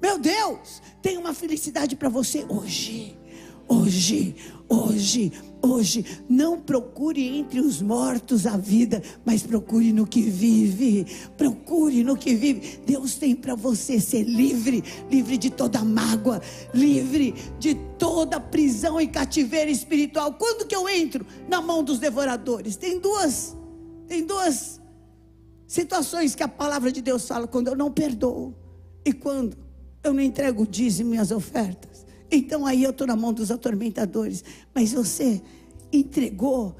Meu 0.00 0.16
Deus, 0.16 0.80
tem 1.02 1.18
uma 1.18 1.34
felicidade 1.34 1.96
para 1.96 2.08
você 2.08 2.46
hoje. 2.48 3.17
Hoje, 3.68 4.34
hoje, 4.68 5.30
hoje. 5.60 6.04
Não 6.28 6.58
procure 6.58 7.22
entre 7.38 7.60
os 7.60 7.82
mortos 7.82 8.46
a 8.46 8.56
vida, 8.56 9.02
mas 9.24 9.42
procure 9.42 9.92
no 9.92 10.06
que 10.06 10.22
vive. 10.22 11.06
Procure 11.36 12.02
no 12.02 12.16
que 12.16 12.34
vive. 12.34 12.80
Deus 12.86 13.16
tem 13.16 13.34
para 13.36 13.54
você 13.54 14.00
ser 14.00 14.22
livre, 14.22 14.82
livre 15.10 15.36
de 15.36 15.50
toda 15.50 15.84
mágoa, 15.84 16.40
livre 16.72 17.34
de 17.58 17.74
toda 17.98 18.40
prisão 18.40 19.00
e 19.00 19.06
cativeiro 19.06 19.70
espiritual. 19.70 20.32
Quando 20.34 20.66
que 20.66 20.74
eu 20.74 20.88
entro 20.88 21.26
na 21.48 21.60
mão 21.60 21.82
dos 21.84 21.98
devoradores? 21.98 22.76
Tem 22.76 22.98
duas, 22.98 23.54
tem 24.06 24.24
duas 24.24 24.80
situações 25.66 26.34
que 26.34 26.42
a 26.42 26.48
palavra 26.48 26.90
de 26.90 27.02
Deus 27.02 27.28
fala 27.28 27.46
quando 27.46 27.68
eu 27.68 27.76
não 27.76 27.90
perdoo 27.92 28.54
e 29.04 29.12
quando 29.12 29.56
eu 30.02 30.14
não 30.14 30.22
entrego 30.22 30.62
o 30.62 30.66
dízimo 30.66 31.14
e 31.14 31.18
as 31.18 31.30
ofertas. 31.30 31.97
Então 32.30 32.66
aí 32.66 32.82
eu 32.82 32.90
estou 32.90 33.06
na 33.06 33.16
mão 33.16 33.32
dos 33.32 33.50
atormentadores. 33.50 34.44
Mas 34.74 34.92
você 34.92 35.42
entregou, 35.92 36.76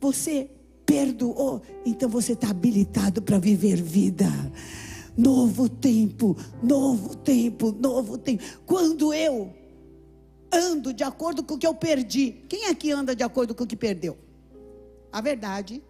você 0.00 0.50
perdoou, 0.84 1.62
então 1.86 2.08
você 2.08 2.32
está 2.32 2.50
habilitado 2.50 3.22
para 3.22 3.38
viver 3.38 3.80
vida. 3.80 4.26
Novo 5.16 5.68
tempo, 5.68 6.36
novo 6.62 7.16
tempo, 7.16 7.72
novo 7.72 8.18
tempo. 8.18 8.42
Quando 8.66 9.12
eu 9.12 9.52
ando 10.52 10.92
de 10.92 11.02
acordo 11.02 11.42
com 11.42 11.54
o 11.54 11.58
que 11.58 11.66
eu 11.66 11.74
perdi, 11.74 12.44
quem 12.48 12.66
aqui 12.66 12.90
anda 12.92 13.16
de 13.16 13.22
acordo 13.22 13.54
com 13.54 13.64
o 13.64 13.66
que 13.66 13.76
perdeu? 13.76 14.18
A 15.10 15.20
verdade. 15.20 15.82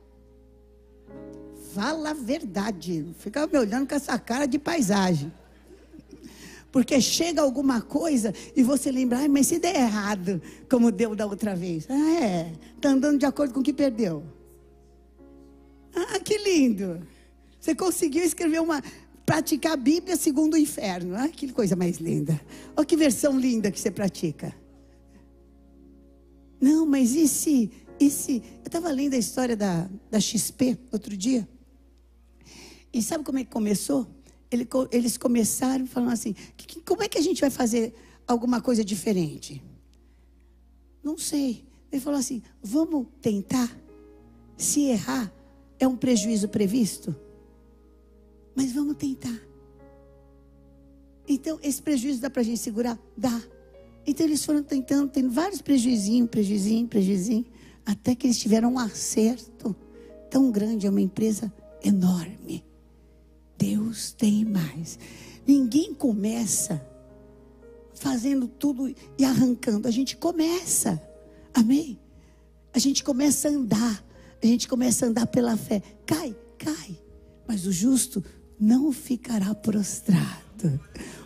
Fala 1.72 2.10
a 2.10 2.14
verdade. 2.14 3.14
Fica 3.18 3.46
me 3.46 3.58
olhando 3.58 3.88
com 3.88 3.94
essa 3.94 4.18
cara 4.18 4.46
de 4.46 4.58
paisagem. 4.58 5.32
Porque 6.72 6.98
chega 7.02 7.42
alguma 7.42 7.82
coisa 7.82 8.34
e 8.56 8.62
você 8.62 8.90
lembra, 8.90 9.18
ah, 9.22 9.28
mas 9.28 9.46
se 9.46 9.58
der 9.58 9.76
errado, 9.76 10.40
como 10.70 10.90
deu 10.90 11.14
da 11.14 11.26
outra 11.26 11.54
vez. 11.54 11.86
Ah, 11.90 12.24
é, 12.24 12.52
está 12.74 12.88
andando 12.88 13.18
de 13.18 13.26
acordo 13.26 13.52
com 13.52 13.60
o 13.60 13.62
que 13.62 13.74
perdeu. 13.74 14.24
Ah, 15.94 16.18
que 16.18 16.38
lindo. 16.38 17.06
Você 17.60 17.74
conseguiu 17.74 18.24
escrever 18.24 18.60
uma. 18.60 18.82
Praticar 19.24 19.74
a 19.74 19.76
Bíblia 19.76 20.16
segundo 20.16 20.54
o 20.54 20.58
inferno. 20.58 21.14
Ah, 21.14 21.28
que 21.28 21.52
coisa 21.52 21.76
mais 21.76 21.98
linda. 21.98 22.40
Olha 22.74 22.86
que 22.86 22.96
versão 22.96 23.38
linda 23.38 23.70
que 23.70 23.78
você 23.78 23.90
pratica. 23.90 24.54
Não, 26.58 26.86
mas 26.86 27.14
e 27.14 27.28
se. 27.28 27.70
E 28.00 28.10
se 28.10 28.42
eu 28.62 28.66
estava 28.66 28.90
lendo 28.90 29.14
a 29.14 29.18
história 29.18 29.56
da, 29.56 29.88
da 30.10 30.18
XP 30.18 30.78
outro 30.90 31.14
dia. 31.16 31.46
E 32.92 33.02
sabe 33.02 33.22
como 33.22 33.38
é 33.38 33.44
que 33.44 33.50
começou? 33.50 34.06
Ele, 34.52 34.68
eles 34.90 35.16
começaram 35.16 35.86
falando 35.86 36.12
assim: 36.12 36.34
que, 36.56 36.80
como 36.82 37.02
é 37.02 37.08
que 37.08 37.18
a 37.18 37.22
gente 37.22 37.40
vai 37.40 37.50
fazer 37.50 37.94
alguma 38.26 38.60
coisa 38.60 38.84
diferente? 38.84 39.62
Não 41.02 41.16
sei. 41.16 41.64
Ele 41.90 42.00
falou 42.00 42.18
assim: 42.18 42.42
vamos 42.62 43.06
tentar. 43.20 43.78
Se 44.56 44.82
errar, 44.82 45.32
é 45.78 45.88
um 45.88 45.96
prejuízo 45.96 46.48
previsto. 46.48 47.14
Mas 48.54 48.72
vamos 48.72 48.96
tentar. 48.96 49.40
Então, 51.26 51.58
esse 51.62 51.80
prejuízo 51.80 52.20
dá 52.20 52.28
para 52.28 52.42
a 52.42 52.44
gente 52.44 52.58
segurar? 52.58 52.98
Dá. 53.16 53.42
Então, 54.06 54.26
eles 54.26 54.44
foram 54.44 54.62
tentando, 54.62 55.08
tendo 55.08 55.30
vários 55.30 55.62
prejuizinhos, 55.62 56.28
prejuizinho, 56.28 56.86
prejuizinho. 56.86 57.46
até 57.84 58.14
que 58.14 58.26
eles 58.26 58.38
tiveram 58.38 58.74
um 58.74 58.78
acerto 58.78 59.74
tão 60.30 60.50
grande, 60.50 60.86
é 60.86 60.90
uma 60.90 61.00
empresa 61.00 61.52
enorme. 61.82 62.64
Deus 63.58 64.12
tem 64.12 64.44
mais. 64.44 64.98
Ninguém 65.46 65.94
começa 65.94 66.84
fazendo 67.94 68.48
tudo 68.48 68.92
e 69.18 69.24
arrancando. 69.24 69.86
A 69.86 69.90
gente 69.90 70.16
começa. 70.16 71.00
Amém? 71.54 71.98
A 72.72 72.78
gente 72.78 73.04
começa 73.04 73.48
a 73.48 73.52
andar. 73.52 74.04
A 74.42 74.46
gente 74.46 74.66
começa 74.66 75.06
a 75.06 75.08
andar 75.08 75.26
pela 75.26 75.56
fé. 75.56 75.82
Cai, 76.04 76.34
cai. 76.58 76.98
Mas 77.46 77.66
o 77.66 77.72
justo 77.72 78.24
não 78.58 78.92
ficará 78.92 79.54
prostrado. 79.54 80.80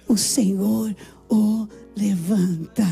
O 0.08 0.16
Senhor 0.16 0.94
o 1.28 1.66
levanta. 1.96 2.86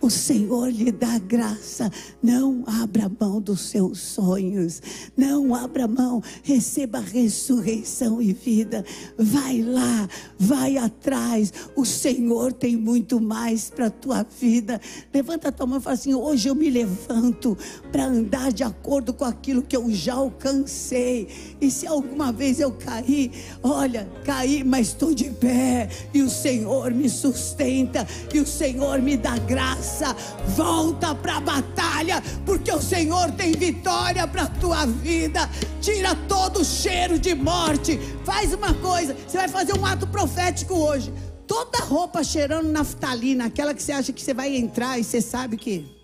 O 0.00 0.10
Senhor 0.10 0.68
lhe 0.70 0.90
dá 0.90 1.18
graça. 1.18 1.90
Não 2.22 2.64
abra 2.66 3.10
mão 3.20 3.40
dos 3.40 3.60
seus 3.60 4.00
sonhos. 4.00 4.82
Não 5.16 5.54
abra 5.54 5.86
mão. 5.86 6.22
Receba 6.42 6.98
ressurreição 6.98 8.20
e 8.20 8.32
vida. 8.32 8.84
Vai 9.16 9.60
lá, 9.60 10.08
vai 10.38 10.78
atrás. 10.78 11.52
O 11.76 11.84
Senhor 11.84 12.52
tem 12.52 12.76
muito 12.76 13.20
mais 13.20 13.70
para 13.70 13.86
a 13.86 13.90
tua 13.90 14.26
vida. 14.40 14.80
Levanta 15.12 15.48
a 15.48 15.52
tua 15.52 15.66
mão 15.66 15.78
e 15.78 15.82
fala 15.82 15.94
assim: 15.94 16.14
hoje 16.14 16.48
eu 16.48 16.54
me 16.54 16.70
levanto 16.70 17.56
para 17.92 18.06
andar 18.06 18.52
de 18.52 18.64
acordo 18.64 19.12
com 19.12 19.24
aquilo 19.24 19.62
que 19.62 19.76
eu 19.76 19.92
já 19.92 20.14
alcancei. 20.14 21.28
E 21.60 21.70
se 21.70 21.86
alguma 21.86 22.32
vez 22.32 22.58
eu 22.58 22.72
cair, 22.72 23.30
olha, 23.62 24.08
caí, 24.24 24.64
mas 24.64 24.88
estou 24.88 25.14
de 25.14 25.30
pé. 25.30 25.88
E 26.12 26.22
o 26.22 26.30
Senhor 26.30 26.92
me 26.92 27.08
sustenta. 27.08 28.06
E 28.32 28.39
o 28.40 28.46
Senhor 28.46 29.00
me 29.00 29.16
dá 29.16 29.36
graça. 29.38 30.14
Volta 30.56 31.14
para 31.14 31.36
a 31.36 31.40
batalha, 31.40 32.22
porque 32.44 32.72
o 32.72 32.80
Senhor 32.80 33.30
tem 33.32 33.52
vitória 33.52 34.26
para 34.26 34.46
tua 34.46 34.86
vida. 34.86 35.48
Tira 35.80 36.14
todo 36.14 36.60
o 36.60 36.64
cheiro 36.64 37.18
de 37.18 37.34
morte. 37.34 37.98
Faz 38.24 38.52
uma 38.52 38.74
coisa, 38.74 39.14
você 39.26 39.38
vai 39.38 39.48
fazer 39.48 39.78
um 39.78 39.84
ato 39.86 40.06
profético 40.06 40.74
hoje. 40.74 41.12
Toda 41.46 41.78
roupa 41.78 42.22
cheirando 42.22 42.68
naftalina, 42.68 43.46
aquela 43.46 43.74
que 43.74 43.82
você 43.82 43.92
acha 43.92 44.12
que 44.12 44.22
você 44.22 44.32
vai 44.32 44.56
entrar 44.56 44.98
e 44.98 45.04
você 45.04 45.20
sabe 45.20 45.56
que 45.56 46.00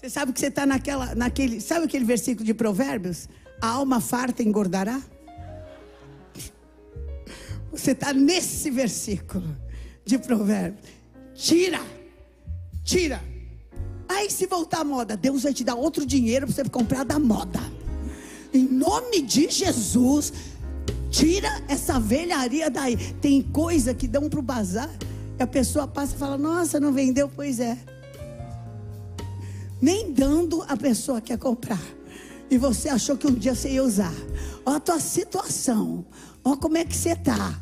Você 0.00 0.08
sabe 0.08 0.32
que 0.32 0.40
você 0.40 0.46
está 0.46 0.64
naquela, 0.64 1.14
naquele, 1.14 1.60
sabe 1.60 1.84
aquele 1.84 2.06
versículo 2.06 2.42
de 2.42 2.54
Provérbios? 2.54 3.28
A 3.60 3.68
alma 3.68 4.00
farta 4.00 4.42
engordará? 4.42 4.98
Você 7.70 7.92
está 7.92 8.12
nesse 8.12 8.70
versículo 8.70 9.56
de 10.04 10.18
Provérbios. 10.18 10.84
Tira, 11.34 11.80
tira. 12.84 13.22
Aí 14.08 14.28
se 14.28 14.46
voltar 14.46 14.80
à 14.80 14.84
moda, 14.84 15.16
Deus 15.16 15.44
vai 15.44 15.54
te 15.54 15.62
dar 15.62 15.76
outro 15.76 16.04
dinheiro 16.04 16.46
para 16.46 16.54
você 16.54 16.68
comprar 16.68 17.04
da 17.04 17.18
moda. 17.18 17.60
Em 18.52 18.66
nome 18.66 19.22
de 19.22 19.48
Jesus, 19.48 20.32
tira 21.10 21.48
essa 21.68 22.00
velharia 22.00 22.68
daí. 22.68 22.96
Tem 23.20 23.40
coisa 23.40 23.94
que 23.94 24.08
dão 24.08 24.28
para 24.28 24.40
o 24.40 24.42
bazar. 24.42 24.90
E 25.38 25.42
a 25.42 25.46
pessoa 25.46 25.86
passa 25.86 26.16
e 26.16 26.18
fala: 26.18 26.36
Nossa, 26.36 26.80
não 26.80 26.92
vendeu? 26.92 27.28
Pois 27.28 27.60
é. 27.60 27.78
Nem 29.80 30.12
dando 30.12 30.62
a 30.68 30.76
pessoa 30.76 31.20
quer 31.20 31.38
comprar. 31.38 31.80
E 32.50 32.58
você 32.58 32.88
achou 32.88 33.16
que 33.16 33.28
um 33.28 33.34
dia 33.34 33.54
você 33.54 33.70
ia 33.70 33.84
usar. 33.84 34.12
Olha 34.66 34.76
a 34.76 34.80
tua 34.80 34.98
situação. 34.98 36.04
Olha 36.44 36.56
como 36.56 36.78
é 36.78 36.84
que 36.84 36.96
você 36.96 37.10
está. 37.10 37.58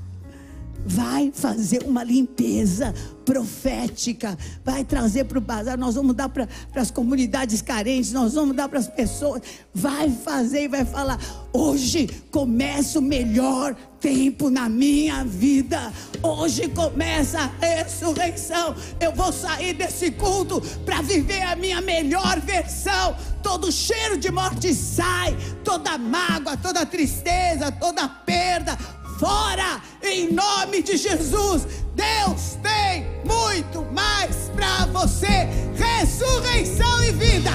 Vai 0.86 1.30
fazer 1.34 1.82
uma 1.84 2.04
limpeza 2.04 2.94
profética, 3.28 4.38
vai 4.64 4.82
trazer 4.82 5.24
para 5.24 5.36
o 5.36 5.40
bazar, 5.40 5.76
nós 5.76 5.96
vamos 5.96 6.16
dar 6.16 6.30
para 6.30 6.48
as 6.74 6.90
comunidades 6.90 7.60
carentes, 7.60 8.10
nós 8.10 8.32
vamos 8.32 8.56
dar 8.56 8.70
para 8.70 8.78
as 8.78 8.88
pessoas, 8.88 9.42
vai 9.74 10.08
fazer 10.10 10.62
e 10.62 10.68
vai 10.68 10.82
falar: 10.82 11.20
hoje 11.52 12.08
começa 12.30 12.98
o 12.98 13.02
melhor 13.02 13.76
tempo 14.00 14.48
na 14.48 14.66
minha 14.66 15.24
vida, 15.24 15.92
hoje 16.22 16.68
começa 16.68 17.38
a 17.38 17.66
ressurreição. 17.66 18.74
Eu 18.98 19.12
vou 19.14 19.30
sair 19.30 19.74
desse 19.74 20.10
culto 20.12 20.62
para 20.86 21.02
viver 21.02 21.42
a 21.42 21.54
minha 21.54 21.82
melhor 21.82 22.40
versão. 22.40 23.14
Todo 23.42 23.70
cheiro 23.70 24.16
de 24.16 24.30
morte 24.30 24.74
sai, 24.74 25.36
toda 25.62 25.98
mágoa, 25.98 26.56
toda 26.56 26.86
tristeza, 26.86 27.70
toda 27.70 28.08
perda 28.08 28.76
fora, 29.18 29.82
em 30.02 30.32
nome 30.32 30.82
de 30.82 30.96
Jesus. 30.96 31.66
Deus 31.94 32.56
tem 32.62 33.06
muito 33.24 33.82
mais 33.92 34.50
para 34.54 34.86
você: 34.86 35.48
ressurreição 35.74 37.04
e 37.04 37.12
vida. 37.12 37.50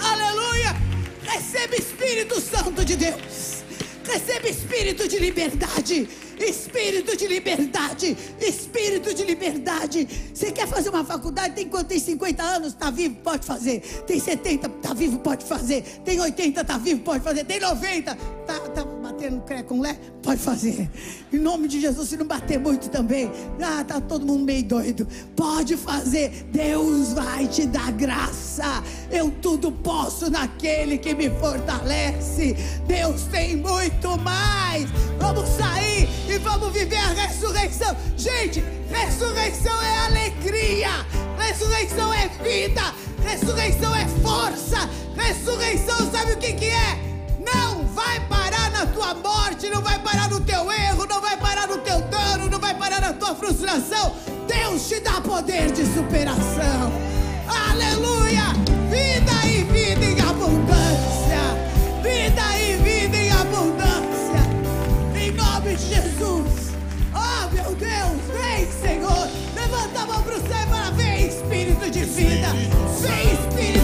Aleluia! 0.00 0.76
Receba 1.22 1.74
Espírito 1.74 2.40
Santo 2.40 2.84
de 2.84 2.96
Deus. 2.96 3.59
Receba 4.10 4.48
espírito 4.48 5.06
de 5.06 5.18
liberdade 5.18 6.08
espírito 6.44 7.16
de 7.16 7.26
liberdade, 7.26 8.16
espírito 8.40 9.12
de 9.14 9.24
liberdade. 9.24 10.08
Você 10.32 10.50
quer 10.50 10.66
fazer 10.66 10.88
uma 10.88 11.04
faculdade? 11.04 11.54
Tem 11.54 11.68
quanto? 11.68 11.88
Tem 11.88 11.98
50 11.98 12.42
anos? 12.42 12.68
Está 12.68 12.90
vivo? 12.90 13.16
Pode 13.16 13.44
fazer. 13.44 13.80
Tem 14.06 14.18
70? 14.18 14.68
Está 14.68 14.94
vivo? 14.94 15.18
Pode 15.18 15.44
fazer. 15.44 15.82
Tem 16.04 16.20
80? 16.20 16.60
Está 16.60 16.78
vivo? 16.78 17.00
Pode 17.00 17.22
fazer. 17.22 17.44
Tem 17.44 17.60
90? 17.60 18.12
Está 18.12 18.58
tá 18.70 18.99
batendo 19.30 19.40
cré 19.42 19.62
com 19.62 19.80
lé? 19.80 19.96
Pode 20.22 20.40
fazer. 20.40 20.90
Em 21.32 21.38
nome 21.38 21.68
de 21.68 21.80
Jesus, 21.80 22.08
se 22.08 22.16
não 22.16 22.26
bater 22.26 22.58
muito 22.58 22.88
também. 22.90 23.30
Ah, 23.62 23.84
tá 23.84 24.00
todo 24.00 24.26
mundo 24.26 24.44
meio 24.44 24.64
doido. 24.64 25.06
Pode 25.36 25.76
fazer. 25.76 26.46
Deus 26.52 27.12
vai 27.12 27.46
te 27.46 27.66
dar 27.66 27.92
graça. 27.92 28.82
Eu 29.10 29.30
tudo 29.30 29.70
posso 29.70 30.30
naquele 30.30 30.98
que 30.98 31.14
me 31.14 31.30
fortalece. 31.30 32.56
Deus 32.86 33.22
tem 33.24 33.56
muito 33.56 34.18
mais. 34.18 34.88
Vamos 35.18 35.48
sair 35.50 36.08
e 36.28 36.38
vamos 36.38 36.72
viver 36.72 36.96
a 36.96 37.12
ressurreição. 37.12 37.96
Gente, 38.16 38.62
ressurreição 38.90 39.82
é 39.82 39.98
alegria, 40.06 41.06
ressurreição 41.38 42.12
é 42.12 42.28
vida, 42.42 42.82
ressurreição 43.24 43.94
é 43.94 44.06
força, 44.22 44.88
ressurreição 45.16 46.10
sabe 46.10 46.32
o 46.32 46.36
que, 46.38 46.52
que 46.54 46.66
é? 46.66 47.09
Vai 47.94 48.20
parar 48.28 48.70
na 48.70 48.86
tua 48.86 49.14
morte, 49.14 49.68
não 49.68 49.82
vai 49.82 49.98
parar 49.98 50.28
no 50.28 50.40
teu 50.40 50.70
erro, 50.70 51.06
não 51.06 51.20
vai 51.20 51.36
parar 51.36 51.66
no 51.66 51.78
teu 51.78 52.00
dano, 52.02 52.48
não 52.48 52.58
vai 52.58 52.74
parar 52.74 53.00
na 53.00 53.12
tua 53.12 53.34
frustração. 53.34 54.14
Deus 54.46 54.88
te 54.88 55.00
dá 55.00 55.20
poder 55.20 55.70
de 55.72 55.84
superação. 55.86 56.92
Aleluia! 57.70 58.44
Vida 58.90 59.32
e 59.46 59.64
vida 59.64 60.04
em 60.04 60.20
abundância. 60.20 61.42
Vida 62.02 62.58
e 62.58 62.76
vida 62.76 63.16
em 63.16 63.30
abundância. 63.30 64.40
Em 65.14 65.30
nome 65.32 65.74
de 65.76 65.88
Jesus. 65.88 66.70
Oh, 67.12 67.52
meu 67.52 67.74
Deus, 67.74 68.20
vem, 68.32 68.70
Senhor. 68.70 69.28
Levanta 69.54 70.00
a 70.00 70.06
mão 70.06 70.22
para 70.22 70.36
o 70.36 70.40
céu 70.40 70.58
e 70.64 70.70
fala: 70.70 70.90
vem, 70.92 71.26
Espírito 71.26 71.90
de 71.90 72.04
vida. 72.04 72.48
Vem, 73.00 73.32
Espírito 73.34 73.79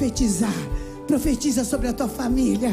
profetizar. 0.00 0.54
Profetiza 1.06 1.62
sobre 1.62 1.88
a 1.88 1.92
tua 1.92 2.08
família. 2.08 2.72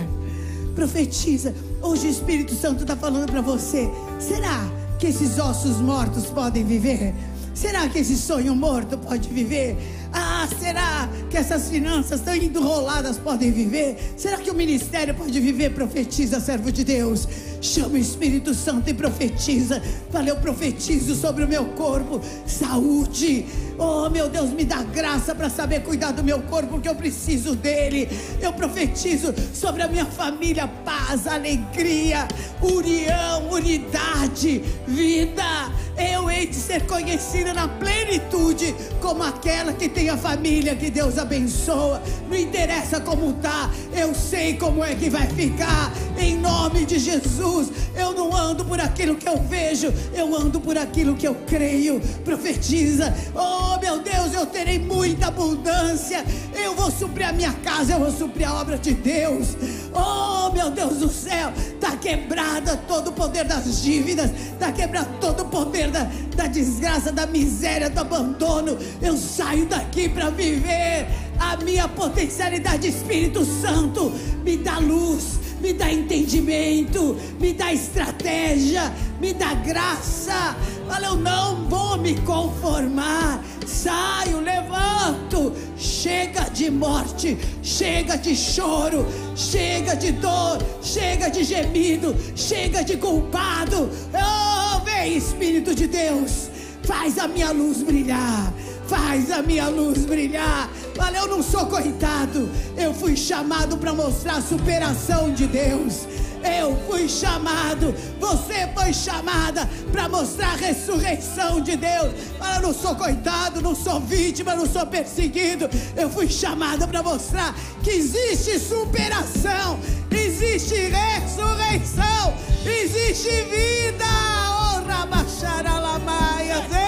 Profetiza. 0.73 1.53
Hoje 1.81 2.07
o 2.07 2.09
Espírito 2.09 2.55
Santo 2.55 2.83
está 2.83 2.95
falando 2.95 3.29
para 3.29 3.41
você. 3.41 3.89
Será 4.17 4.65
que 4.97 5.07
esses 5.07 5.37
ossos 5.37 5.81
mortos 5.81 6.27
podem 6.27 6.63
viver? 6.63 7.13
Será 7.53 7.89
que 7.89 7.99
esse 7.99 8.15
sonho 8.15 8.55
morto 8.55 8.97
pode 8.97 9.27
viver? 9.27 9.75
Ah, 10.13 10.47
será 10.57 11.09
que 11.29 11.35
essas 11.35 11.69
finanças 11.69 12.21
tão 12.21 12.33
enroladas 12.33 13.17
podem 13.17 13.51
viver? 13.51 13.97
Será 14.15 14.37
que 14.37 14.49
o 14.49 14.53
ministério 14.53 15.13
pode 15.13 15.37
viver? 15.39 15.73
Profetiza, 15.73 16.39
servo 16.39 16.71
de 16.71 16.85
Deus. 16.85 17.27
Chama 17.59 17.95
o 17.95 17.97
Espírito 17.97 18.53
Santo 18.53 18.89
e 18.89 18.93
profetiza. 18.93 19.81
Fala, 20.11 20.29
eu 20.29 20.37
profetizo 20.37 21.13
sobre 21.15 21.43
o 21.43 21.47
meu 21.47 21.65
corpo 21.69 22.21
saúde. 22.45 23.45
Oh, 23.79 24.09
meu 24.09 24.27
Deus, 24.27 24.49
me 24.49 24.65
dá 24.65 24.81
graça 24.81 25.35
para 25.35 25.51
saber 25.51 25.81
cuidar 25.81 26.11
do 26.11 26.23
meu 26.23 26.41
corpo, 26.41 26.69
porque 26.69 26.89
eu 26.89 26.95
preciso 26.95 27.55
dele. 27.55 28.09
Eu 28.41 28.51
profetizo 28.51 29.33
sobre 29.53 29.83
a 29.83 29.87
minha 29.87 30.05
família 30.05 30.67
paz, 30.83 31.27
alegria, 31.27 32.27
união, 32.59 33.51
unidade, 33.51 34.63
vida. 34.87 35.71
Eu 35.95 36.29
hei 36.29 36.47
de 36.47 36.55
ser 36.55 36.85
conhecida 36.87 37.53
na 37.53 37.67
plenitude 37.67 38.75
como 38.99 39.23
aquela 39.23 39.73
que 39.73 39.87
tem 39.87 40.09
a 40.09 40.17
família 40.17 40.75
que 40.75 40.89
Deus 40.89 41.19
abençoa. 41.19 42.01
Não 42.27 42.35
interessa 42.35 42.99
como 42.99 43.33
tá, 43.33 43.69
eu 43.95 44.13
sei 44.15 44.57
como 44.57 44.83
é 44.83 44.95
que 44.95 45.09
vai 45.09 45.27
ficar. 45.27 45.91
Em 46.17 46.35
nome 46.35 46.83
de 46.83 46.97
Jesus, 46.97 47.69
eu 47.95 48.13
não 48.13 48.26
ando 48.37 48.63
por 48.63 48.79
aquilo 48.79 49.15
que 49.15 49.27
eu 49.27 49.37
vejo, 49.41 49.93
eu 50.13 50.35
ando 50.35 50.59
por 50.59 50.77
aquilo 50.77 51.15
que 51.15 51.27
eu 51.27 51.35
creio. 51.47 51.99
Profetiza. 52.23 53.13
Oh, 53.35 53.79
meu 53.79 53.99
Deus, 53.99 54.33
eu 54.33 54.45
terei 54.45 54.79
muita 54.79 55.27
abundância. 55.27 56.23
Eu 56.53 56.75
vou 56.75 56.91
suprir 56.91 57.27
a 57.27 57.33
minha 57.33 57.53
casa, 57.53 57.93
eu 57.93 57.99
vou 57.99 58.11
suprir 58.11 58.47
a 58.47 58.53
obra 58.53 58.77
de 58.77 58.93
Deus. 58.93 59.55
Oh, 59.93 60.51
meu 60.51 60.69
Deus 60.69 60.97
do 60.97 61.09
céu, 61.09 61.51
tá 61.79 61.95
quebrada 61.97 62.77
todo 62.87 63.09
o 63.09 63.13
poder 63.13 63.45
das 63.45 63.81
dívidas, 63.81 64.31
tá 64.59 64.71
quebrado 64.71 65.09
todo 65.19 65.41
o 65.41 65.45
poder 65.45 65.89
da, 65.89 66.07
da 66.35 66.47
desgraça, 66.47 67.11
da 67.11 67.25
miséria, 67.25 67.89
do 67.89 67.99
abandono. 67.99 68.77
Eu 69.01 69.17
saio 69.17 69.65
daqui 69.65 70.07
para 70.07 70.29
viver 70.29 71.07
a 71.39 71.57
minha 71.57 71.87
potencialidade. 71.87 72.87
Espírito 72.87 73.45
Santo, 73.45 74.11
me 74.43 74.57
dá 74.57 74.79
luz, 74.79 75.39
me 75.61 75.73
dá 75.73 75.91
entendimento, 75.91 77.15
me 77.39 77.53
dá 77.53 77.73
estratégia, 77.73 78.93
me 79.19 79.33
dá 79.33 79.53
graça. 79.53 80.55
Fala, 80.87 81.07
eu 81.07 81.15
não 81.15 81.65
vou 81.65 81.97
me 81.97 82.15
conformar. 82.21 83.43
Saio, 83.65 84.39
levanto. 84.39 85.53
Chega 85.77 86.49
de 86.49 86.71
morte, 86.71 87.37
chega 87.61 88.17
de 88.17 88.35
choro, 88.35 89.05
chega 89.35 89.95
de 89.95 90.11
dor, 90.13 90.57
chega 90.81 91.29
de 91.29 91.43
gemido, 91.43 92.15
chega 92.35 92.83
de 92.83 92.97
culpado. 92.97 93.89
Oh, 94.13 94.79
vem, 94.85 95.17
Espírito 95.17 95.75
de 95.75 95.87
Deus, 95.87 96.49
faz 96.83 97.17
a 97.19 97.27
minha 97.27 97.51
luz 97.51 97.83
brilhar. 97.83 98.53
Faz 98.87 99.31
a 99.31 99.41
minha 99.41 99.67
luz 99.67 100.05
brilhar. 100.05 100.69
Fala, 100.95 101.17
eu 101.17 101.27
não 101.27 101.43
sou 101.43 101.65
coitado. 101.65 102.49
Eu 102.77 102.93
fui 102.93 103.15
chamado 103.15 103.77
para 103.77 103.93
mostrar 103.93 104.37
a 104.37 104.41
superação 104.41 105.33
de 105.33 105.45
Deus. 105.47 106.07
Eu 106.43 106.77
fui 106.87 107.09
chamado, 107.09 107.93
você 108.19 108.69
foi 108.73 108.93
chamada 108.93 109.67
para 109.91 110.07
mostrar 110.07 110.53
a 110.53 110.55
ressurreição 110.55 111.59
de 111.59 111.75
Deus. 111.75 112.13
Fala, 112.37 112.59
não 112.59 112.73
sou 112.73 112.95
coitado, 112.95 113.61
não 113.61 113.75
sou 113.75 113.99
vítima, 113.99 114.55
não 114.55 114.65
sou 114.65 114.85
perseguido. 114.85 115.69
Eu 115.95 116.09
fui 116.09 116.29
chamada 116.29 116.87
para 116.87 117.03
mostrar 117.03 117.53
que 117.83 117.89
existe 117.89 118.59
superação, 118.59 119.79
existe 120.11 120.75
ressurreição, 120.75 122.33
existe 122.65 123.29
vida. 123.29 124.05
Oh, 124.05 124.87
Rabacharalamaia, 124.87 126.61
vem, 126.69 126.86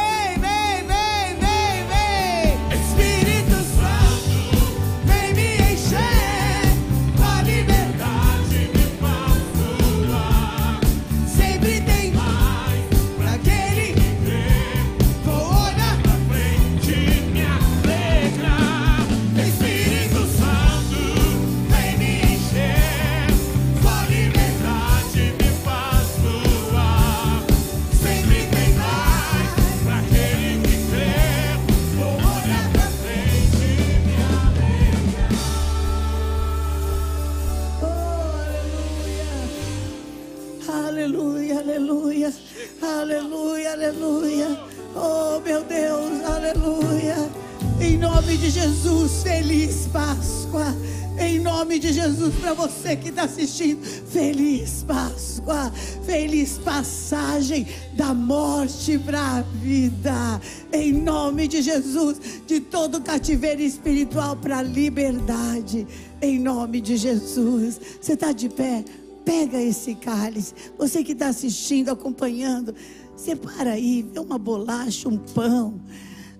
Páscoa, 54.90 55.72
feliz 56.04 56.58
passagem 56.58 57.68
da 57.94 58.12
morte 58.12 58.98
para 58.98 59.38
a 59.38 59.42
vida. 59.44 60.42
Em 60.74 60.92
nome 60.92 61.48
de 61.48 61.62
Jesus, 61.62 62.20
de 62.48 62.60
todo 62.60 63.00
cativeiro 63.00 63.62
espiritual 63.62 64.36
para 64.36 64.58
a 64.58 64.64
liberdade. 64.64 65.86
Em 66.20 66.40
nome 66.40 66.82
de 66.82 66.98
Jesus. 66.98 67.80
Você 68.02 68.14
está 68.14 68.32
de 68.32 68.50
pé? 68.50 68.84
Pega 69.24 69.62
esse 69.62 69.94
cálice. 69.94 70.56
Você 70.76 71.04
que 71.04 71.12
está 71.12 71.28
assistindo, 71.28 71.90
acompanhando, 71.90 72.74
separa 73.16 73.74
aí, 73.74 74.02
vê 74.02 74.20
uma 74.20 74.40
bolacha, 74.40 75.08
um 75.08 75.20
pão. 75.20 75.80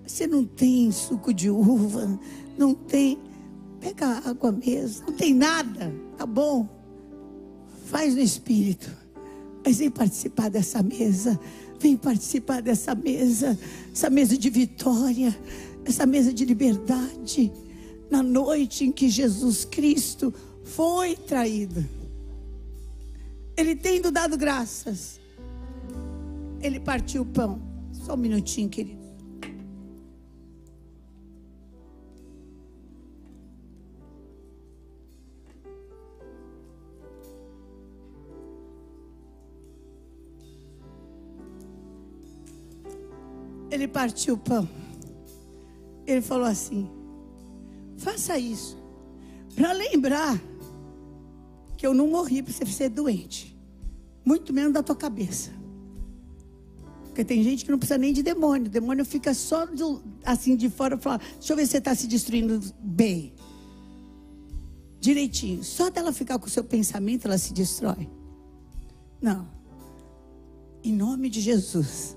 Você 0.04 0.26
não 0.26 0.44
tem 0.44 0.90
suco 0.90 1.32
de 1.32 1.48
uva, 1.48 2.18
não 2.58 2.74
tem. 2.74 3.16
Pega 3.78 4.20
água 4.28 4.50
mesmo, 4.50 5.06
não 5.06 5.14
tem 5.14 5.32
nada, 5.32 5.94
tá 6.18 6.26
bom? 6.26 6.79
Faz 7.90 8.14
no 8.14 8.20
espírito. 8.20 8.88
Mas 9.64 9.78
vem 9.78 9.90
participar 9.90 10.48
dessa 10.48 10.80
mesa. 10.80 11.38
Vem 11.80 11.96
participar 11.96 12.62
dessa 12.62 12.94
mesa. 12.94 13.58
Essa 13.92 14.08
mesa 14.08 14.38
de 14.38 14.48
vitória. 14.48 15.36
Essa 15.84 16.06
mesa 16.06 16.32
de 16.32 16.44
liberdade. 16.44 17.52
Na 18.08 18.22
noite 18.22 18.84
em 18.84 18.92
que 18.92 19.08
Jesus 19.08 19.64
Cristo 19.64 20.32
foi 20.62 21.16
traído. 21.16 21.84
Ele 23.56 23.74
tendo 23.74 24.12
dado 24.12 24.38
graças. 24.38 25.18
Ele 26.60 26.78
partiu 26.78 27.22
o 27.22 27.26
pão. 27.26 27.60
Só 27.92 28.14
um 28.14 28.18
minutinho, 28.18 28.68
querido. 28.68 28.99
Ele 43.70 43.86
partiu 43.86 44.34
o 44.34 44.38
pão. 44.38 44.68
Ele 46.06 46.20
falou 46.20 46.46
assim: 46.46 46.88
faça 47.96 48.38
isso 48.38 48.76
para 49.54 49.72
lembrar 49.72 50.40
que 51.76 51.86
eu 51.86 51.94
não 51.94 52.08
morri 52.08 52.42
para 52.42 52.52
você 52.52 52.66
ser 52.66 52.88
doente, 52.88 53.56
muito 54.24 54.52
menos 54.52 54.72
da 54.72 54.82
tua 54.82 54.96
cabeça. 54.96 55.50
Porque 57.04 57.24
tem 57.24 57.42
gente 57.42 57.64
que 57.64 57.70
não 57.70 57.78
precisa 57.78 57.98
nem 57.98 58.12
de 58.12 58.22
demônio, 58.22 58.66
o 58.66 58.70
demônio 58.70 59.04
fica 59.04 59.34
só 59.34 59.66
do- 59.66 60.02
assim 60.24 60.56
de 60.56 60.68
fora, 60.68 60.96
fala: 60.98 61.18
deixa 61.38 61.52
eu 61.52 61.56
ver 61.56 61.66
se 61.66 61.72
você 61.72 61.78
está 61.78 61.94
se 61.94 62.06
destruindo 62.06 62.60
bem, 62.80 63.34
direitinho. 65.00 65.62
Só 65.64 65.90
dela 65.90 66.12
ficar 66.12 66.38
com 66.38 66.46
o 66.46 66.50
seu 66.50 66.64
pensamento, 66.64 67.26
ela 67.26 67.38
se 67.38 67.52
destrói. 67.52 68.08
Não. 69.20 69.46
Em 70.82 70.92
nome 70.94 71.28
de 71.28 71.40
Jesus. 71.40 72.16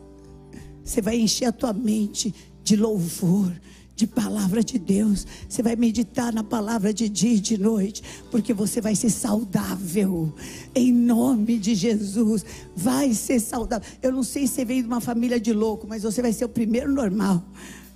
Você 0.84 1.02
vai 1.02 1.18
encher 1.18 1.46
a 1.46 1.52
tua 1.52 1.74
mente 1.74 2.34
de 2.64 2.76
louvor, 2.76 3.52
de 3.96 4.08
palavra 4.08 4.64
de 4.64 4.80
Deus. 4.80 5.26
Você 5.48 5.62
vai 5.62 5.76
meditar 5.76 6.34
na 6.34 6.44
palavra 6.44 6.94
de 6.94 7.08
dia 7.08 7.34
e 7.34 7.40
de 7.40 7.58
noite, 7.58 8.04
porque 8.32 8.54
você 8.54 8.82
vai 8.82 8.96
ser 8.96 9.10
saudável. 9.10 10.34
Em 10.74 10.92
nome 10.92 11.58
de 11.58 11.76
Jesus, 11.76 12.46
vai 12.76 13.14
ser 13.14 13.40
saudável. 13.40 13.88
Eu 14.02 14.12
não 14.12 14.24
sei 14.24 14.48
se 14.48 14.56
você 14.56 14.66
veio 14.66 14.82
de 14.82 14.88
uma 14.88 15.02
família 15.02 15.40
de 15.40 15.54
louco, 15.54 15.88
mas 15.88 16.04
você 16.04 16.22
vai 16.22 16.34
ser 16.34 16.46
o 16.46 16.50
primeiro 16.50 16.92
normal. 16.92 17.44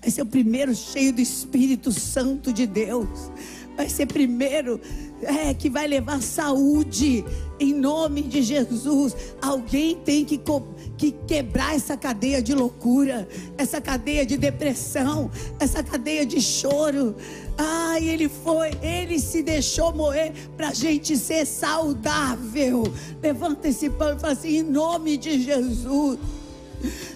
vai 0.02 0.12
ser 0.12 0.22
o 0.22 0.28
primeiro 0.28 0.74
cheio 0.76 1.12
do 1.12 1.22
Espírito 1.22 1.92
Santo 1.92 2.54
de 2.54 2.66
Deus. 2.66 3.32
Vai 3.78 3.88
ser 3.88 4.08
primeiro 4.08 4.82
é, 5.22 5.54
que 5.54 5.70
vai 5.70 5.88
levar 5.88 6.20
saúde 6.20 7.24
em 7.60 7.76
nome 7.76 8.24
de 8.24 8.42
Jesus. 8.42 9.16
Alguém 9.40 9.96
tem 9.96 10.26
que, 10.26 10.42
que 10.98 11.12
quebrar 11.12 11.76
essa 11.76 11.96
cadeia 11.96 12.42
de 12.42 12.56
loucura, 12.56 13.28
essa 13.56 13.80
cadeia 13.80 14.26
de 14.26 14.36
depressão, 14.36 15.30
essa 15.60 15.84
cadeia 15.84 16.26
de 16.26 16.42
choro. 16.42 17.16
Ai, 17.56 18.10
ele 18.10 18.28
foi, 18.28 18.72
ele 18.82 19.20
se 19.20 19.44
deixou 19.44 19.94
morrer 19.94 20.34
para 20.58 20.70
a 20.70 20.74
gente 20.74 21.16
ser 21.16 21.46
saudável. 21.46 22.84
Levanta 23.22 23.68
esse 23.68 23.92
pão 23.92 24.16
e 24.16 24.20
fala 24.20 24.34
assim: 24.34 24.58
em 24.58 24.64
nome 24.64 25.18
de 25.18 25.40
Jesus 25.40 26.18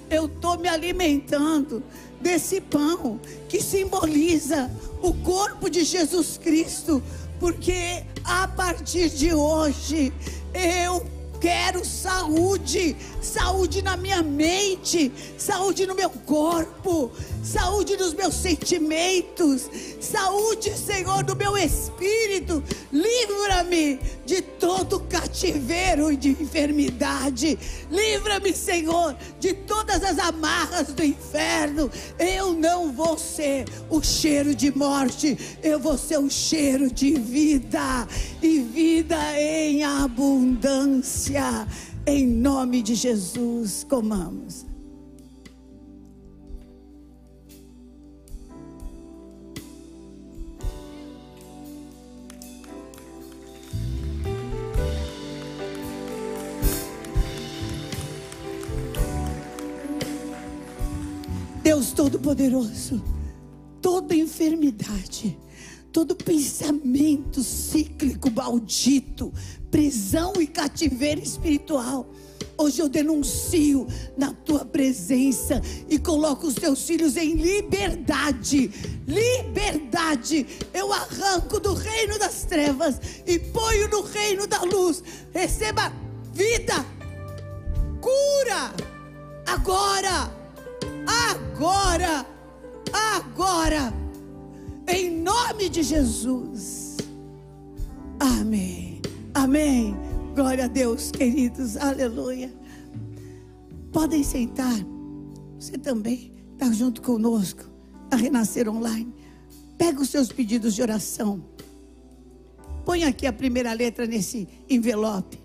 eu 0.09 0.25
estou 0.25 0.57
me 0.57 0.67
alimentando 0.67 1.83
desse 2.21 2.61
pão 2.61 3.19
que 3.49 3.61
simboliza 3.61 4.69
o 5.01 5.13
corpo 5.13 5.69
de 5.69 5.83
Jesus 5.83 6.37
Cristo, 6.37 7.01
porque 7.39 8.03
a 8.23 8.47
partir 8.47 9.09
de 9.09 9.33
hoje 9.33 10.13
eu 10.53 11.05
quero 11.39 11.83
saúde, 11.83 12.95
saúde 13.19 13.81
na 13.81 13.97
minha 13.97 14.21
mente, 14.21 15.11
saúde 15.37 15.87
no 15.87 15.95
meu 15.95 16.09
corpo, 16.09 17.11
saúde 17.43 17.97
nos 17.97 18.13
meus 18.13 18.35
sentimentos, 18.35 19.69
saúde, 19.99 20.77
Senhor, 20.77 21.23
do 21.23 21.35
meu 21.35 21.57
espírito. 21.57 22.63
Livra-me 22.91 23.99
de 24.25 24.41
todo 24.41 24.99
cativeiro 25.01 26.11
e 26.11 26.17
de 26.17 26.29
enfermidade. 26.29 27.57
Livra-me, 27.89 28.53
Senhor, 28.53 29.15
de 29.39 29.53
todas 29.53 30.03
as 30.03 30.19
amarras 30.19 30.87
do 30.93 31.03
inferno. 31.03 31.89
Eu 32.17 32.53
não 32.53 32.91
vou 32.91 33.17
ser 33.17 33.65
o 33.89 34.01
cheiro 34.01 34.53
de 34.55 34.75
morte, 34.75 35.37
eu 35.63 35.79
vou 35.79 35.97
ser 35.97 36.19
o 36.19 36.29
cheiro 36.29 36.91
de 36.91 37.13
vida 37.13 38.07
e 38.41 38.59
vida 38.59 39.17
em 39.39 39.83
abundância. 39.83 41.67
Em 42.05 42.25
nome 42.25 42.81
de 42.81 42.95
Jesus, 42.95 43.85
comamos. 43.87 44.70
Todo-Poderoso, 62.11 63.01
toda 63.81 64.13
enfermidade, 64.13 65.39
todo 65.93 66.13
pensamento 66.13 67.41
cíclico 67.41 68.29
maldito, 68.29 69.33
prisão 69.71 70.33
e 70.37 70.45
cativeiro 70.45 71.21
espiritual. 71.21 72.05
Hoje 72.57 72.81
eu 72.81 72.89
denuncio 72.89 73.87
na 74.17 74.33
tua 74.33 74.65
presença 74.65 75.61
e 75.87 75.97
coloco 75.97 76.47
os 76.47 76.55
teus 76.55 76.85
filhos 76.85 77.15
em 77.15 77.35
liberdade. 77.35 78.69
Liberdade. 79.07 80.45
Eu 80.73 80.91
arranco 80.91 81.61
do 81.61 81.73
reino 81.73 82.19
das 82.19 82.43
trevas 82.43 82.99
e 83.25 83.39
ponho 83.39 83.87
no 83.87 84.01
reino 84.01 84.45
da 84.47 84.61
luz. 84.63 85.01
Receba 85.31 85.93
vida, 86.33 86.85
cura, 88.01 88.73
agora 89.45 90.40
agora, 91.07 92.25
agora, 92.91 93.93
em 94.87 95.21
nome 95.21 95.69
de 95.69 95.83
Jesus. 95.83 96.97
Amém, 98.19 99.01
amém. 99.33 99.95
Glória 100.35 100.65
a 100.65 100.67
Deus, 100.67 101.11
queridos, 101.11 101.75
aleluia. 101.77 102.51
Podem 103.91 104.23
sentar, 104.23 104.77
você 105.59 105.77
também 105.77 106.31
está 106.53 106.71
junto 106.71 107.01
conosco, 107.01 107.63
a 108.09 108.15
Renascer 108.15 108.69
Online. 108.69 109.13
Pega 109.77 110.01
os 110.01 110.09
seus 110.09 110.31
pedidos 110.31 110.75
de 110.75 110.81
oração, 110.81 111.43
põe 112.85 113.03
aqui 113.03 113.25
a 113.25 113.33
primeira 113.33 113.73
letra 113.73 114.05
nesse 114.05 114.47
envelope. 114.69 115.39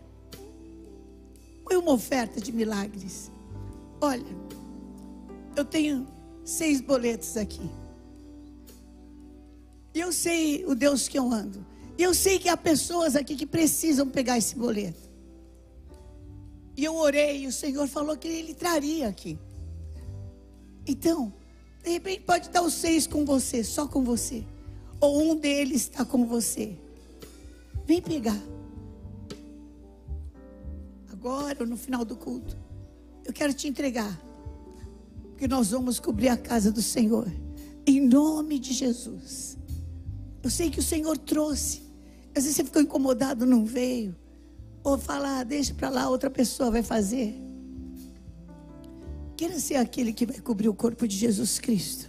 Põe 1.64 1.76
uma 1.76 1.92
oferta 1.92 2.40
de 2.40 2.52
milagres. 2.52 3.30
Olha, 4.00 4.24
eu 5.56 5.64
tenho 5.64 6.06
seis 6.44 6.80
boletos 6.80 7.36
aqui. 7.36 7.68
E 9.94 10.00
eu 10.00 10.12
sei 10.12 10.64
o 10.66 10.74
Deus 10.74 11.08
que 11.08 11.18
eu 11.18 11.32
ando. 11.32 11.64
E 11.98 12.02
eu 12.02 12.12
sei 12.12 12.38
que 12.38 12.50
há 12.50 12.56
pessoas 12.56 13.16
aqui 13.16 13.34
que 13.34 13.46
precisam 13.46 14.06
pegar 14.08 14.36
esse 14.36 14.54
boleto. 14.54 15.00
E 16.76 16.84
eu 16.84 16.94
orei 16.94 17.44
e 17.44 17.46
o 17.46 17.52
Senhor 17.52 17.88
falou 17.88 18.16
que 18.18 18.28
Ele 18.28 18.52
traria 18.52 19.08
aqui. 19.08 19.38
Então, 20.86 21.32
de 21.82 21.90
repente 21.90 22.20
pode 22.20 22.48
estar 22.48 22.60
os 22.60 22.74
seis 22.74 23.06
com 23.06 23.24
você, 23.24 23.64
só 23.64 23.88
com 23.88 24.04
você. 24.04 24.44
Ou 25.00 25.22
um 25.22 25.36
deles 25.36 25.82
está 25.82 26.04
com 26.04 26.26
você. 26.26 26.76
Vem 27.86 28.02
pegar. 28.02 28.40
Agora 31.10 31.64
no 31.64 31.78
final 31.78 32.04
do 32.04 32.14
culto. 32.14 32.56
Eu 33.24 33.32
quero 33.32 33.54
te 33.54 33.66
entregar 33.66 34.25
que 35.36 35.46
nós 35.46 35.70
vamos 35.70 36.00
cobrir 36.00 36.28
a 36.28 36.36
casa 36.36 36.72
do 36.72 36.80
Senhor, 36.82 37.30
em 37.86 38.00
nome 38.00 38.58
de 38.58 38.72
Jesus. 38.72 39.56
Eu 40.42 40.50
sei 40.50 40.70
que 40.70 40.80
o 40.80 40.82
Senhor 40.82 41.16
trouxe, 41.18 41.82
às 42.34 42.44
vezes 42.44 42.56
você 42.56 42.64
ficou 42.64 42.80
incomodado, 42.80 43.44
não 43.44 43.64
veio, 43.64 44.16
ou 44.82 44.96
falar, 44.96 45.44
deixa 45.44 45.74
para 45.74 45.88
lá, 45.88 46.08
outra 46.08 46.30
pessoa 46.30 46.70
vai 46.70 46.82
fazer. 46.82 47.34
Queira 49.36 49.58
ser 49.58 49.74
aquele 49.76 50.12
que 50.12 50.24
vai 50.24 50.38
cobrir 50.38 50.68
o 50.68 50.74
corpo 50.74 51.06
de 51.06 51.16
Jesus 51.16 51.58
Cristo, 51.58 52.08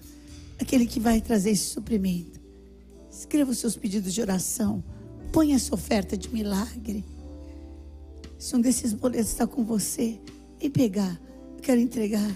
aquele 0.60 0.86
que 0.86 1.00
vai 1.00 1.20
trazer 1.20 1.52
esse 1.52 1.66
suprimento. 1.66 2.40
Escreva 3.12 3.52
os 3.52 3.58
seus 3.58 3.76
pedidos 3.76 4.14
de 4.14 4.22
oração, 4.22 4.84
ponha 5.32 5.56
essa 5.56 5.74
oferta 5.74 6.16
de 6.16 6.32
milagre. 6.32 7.04
Se 8.38 8.56
um 8.56 8.62
desses 8.62 8.94
boletos 8.94 9.32
está 9.32 9.48
com 9.48 9.66
você, 9.66 10.20
vem 10.60 10.70
pegar, 10.70 11.20
eu 11.56 11.62
quero 11.62 11.82
entregar 11.82 12.32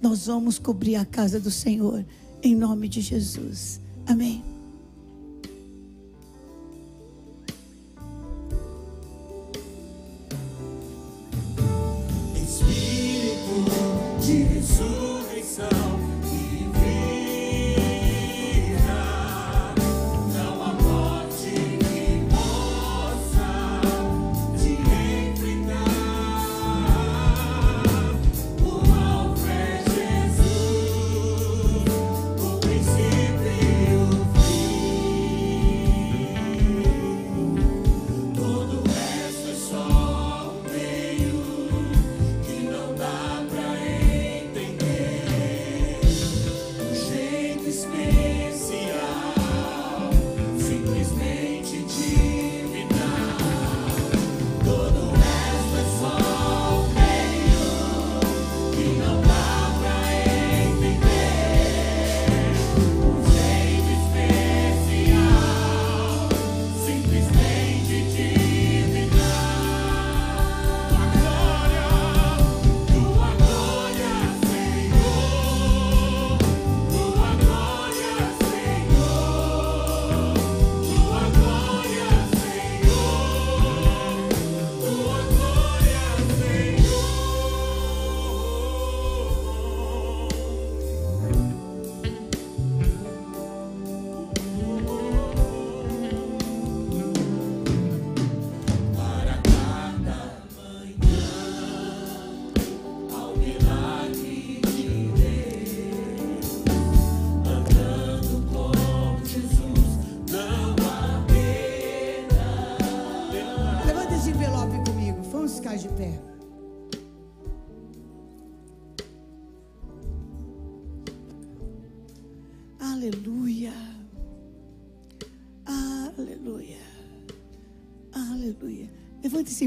nós 0.00 0.26
vamos 0.26 0.58
cobrir 0.58 0.96
a 0.96 1.04
casa 1.04 1.40
do 1.40 1.50
Senhor 1.50 2.04
em 2.42 2.54
nome 2.54 2.88
de 2.88 3.00
Jesus. 3.00 3.80
Amém. 4.06 4.57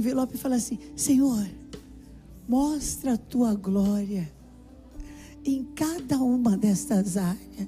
Envelope 0.02 0.36
e 0.36 0.38
fala 0.38 0.56
assim: 0.56 0.80
Senhor, 0.96 1.48
mostra 2.48 3.14
a 3.14 3.18
tua 3.18 3.54
glória 3.54 4.32
em 5.46 5.64
cada 5.76 6.18
uma 6.18 6.58
destas 6.58 7.16
áreas. 7.18 7.68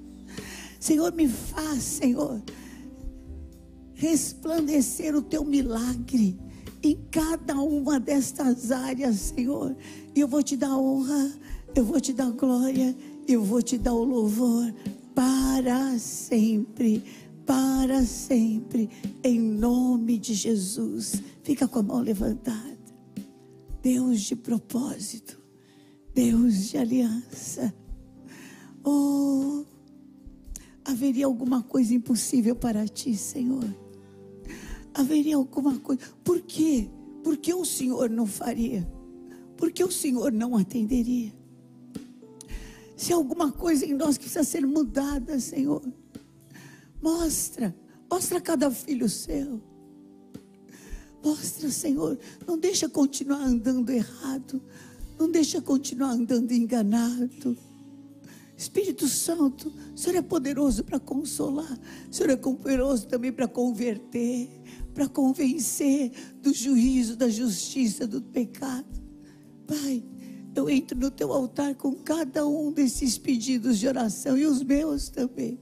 Senhor, 0.79 1.13
me 1.13 1.29
faz, 1.29 1.81
Senhor, 1.81 2.41
resplandecer 3.93 5.15
o 5.15 5.21
teu 5.21 5.45
milagre 5.45 6.37
em 6.83 6.97
cada 7.09 7.55
uma 7.55 7.99
destas 7.99 8.71
áreas, 8.71 9.15
Senhor. 9.15 9.75
E 10.13 10.19
eu 10.19 10.27
vou 10.27 10.43
te 10.43 10.57
dar 10.57 10.75
honra, 10.77 11.31
eu 11.73 11.85
vou 11.85 12.01
te 12.01 12.11
dar 12.11 12.31
glória, 12.31 12.95
eu 13.27 13.41
vou 13.41 13.61
te 13.61 13.77
dar 13.77 13.93
o 13.93 14.03
louvor 14.03 14.73
para 15.15 15.97
sempre, 15.97 17.01
para 17.45 18.03
sempre, 18.03 18.89
em 19.23 19.39
nome 19.39 20.17
de 20.17 20.33
Jesus. 20.33 21.21
Fica 21.43 21.67
com 21.67 21.79
a 21.79 21.83
mão 21.83 21.99
levantada. 21.99 22.77
Deus 23.81 24.21
de 24.21 24.35
propósito, 24.35 25.41
Deus 26.13 26.69
de 26.69 26.77
aliança. 26.77 27.73
Oh, 28.83 29.65
haveria 30.85 31.25
alguma 31.25 31.61
coisa 31.61 31.93
impossível 31.93 32.55
para 32.55 32.87
ti, 32.87 33.15
Senhor? 33.15 33.65
Haveria 34.93 35.35
alguma 35.35 35.79
coisa. 35.79 36.01
Por 36.23 36.41
quê? 36.41 36.89
Por 37.23 37.37
que 37.37 37.53
o 37.53 37.65
Senhor 37.65 38.09
não 38.09 38.25
faria? 38.25 38.89
Por 39.57 39.71
que 39.71 39.83
o 39.83 39.91
Senhor 39.91 40.31
não 40.31 40.55
atenderia? 40.55 41.33
Se 42.95 43.11
há 43.11 43.15
alguma 43.15 43.51
coisa 43.51 43.85
em 43.85 43.93
nós 43.93 44.17
que 44.17 44.25
precisa 44.25 44.43
ser 44.43 44.65
mudada, 44.65 45.39
Senhor, 45.39 45.81
mostra, 47.03 47.75
mostra 48.09 48.37
a 48.37 48.41
cada 48.41 48.71
filho 48.71 49.09
seu. 49.09 49.61
Mostra, 51.21 51.69
Senhor, 51.69 52.17
não 52.47 52.57
deixa 52.57 52.87
continuar 52.87 53.43
andando 53.43 53.89
errado, 53.89 54.61
não 55.19 55.29
deixa 55.29 55.61
continuar 55.61 56.11
andando 56.11 56.51
enganado. 56.51 57.57
Espírito 58.55 59.07
Santo, 59.07 59.71
o 59.93 59.97
Senhor 59.97 60.17
é 60.17 60.21
poderoso 60.21 60.83
para 60.83 60.99
consolar, 60.99 61.79
o 62.09 62.13
Senhor 62.13 62.29
é 62.29 62.35
poderoso 62.37 63.07
também 63.07 63.31
para 63.31 63.47
converter, 63.47 64.49
para 64.93 65.07
convencer 65.09 66.11
do 66.41 66.53
juízo, 66.53 67.17
da 67.17 67.29
justiça, 67.29 68.07
do 68.07 68.21
pecado. 68.21 69.01
Pai, 69.67 70.03
eu 70.55 70.69
entro 70.69 70.97
no 70.97 71.11
teu 71.11 71.33
altar 71.33 71.75
com 71.75 71.93
cada 71.95 72.47
um 72.47 72.71
desses 72.71 73.17
pedidos 73.17 73.79
de 73.79 73.87
oração 73.87 74.37
e 74.37 74.45
os 74.45 74.63
meus 74.63 75.09
também. 75.09 75.59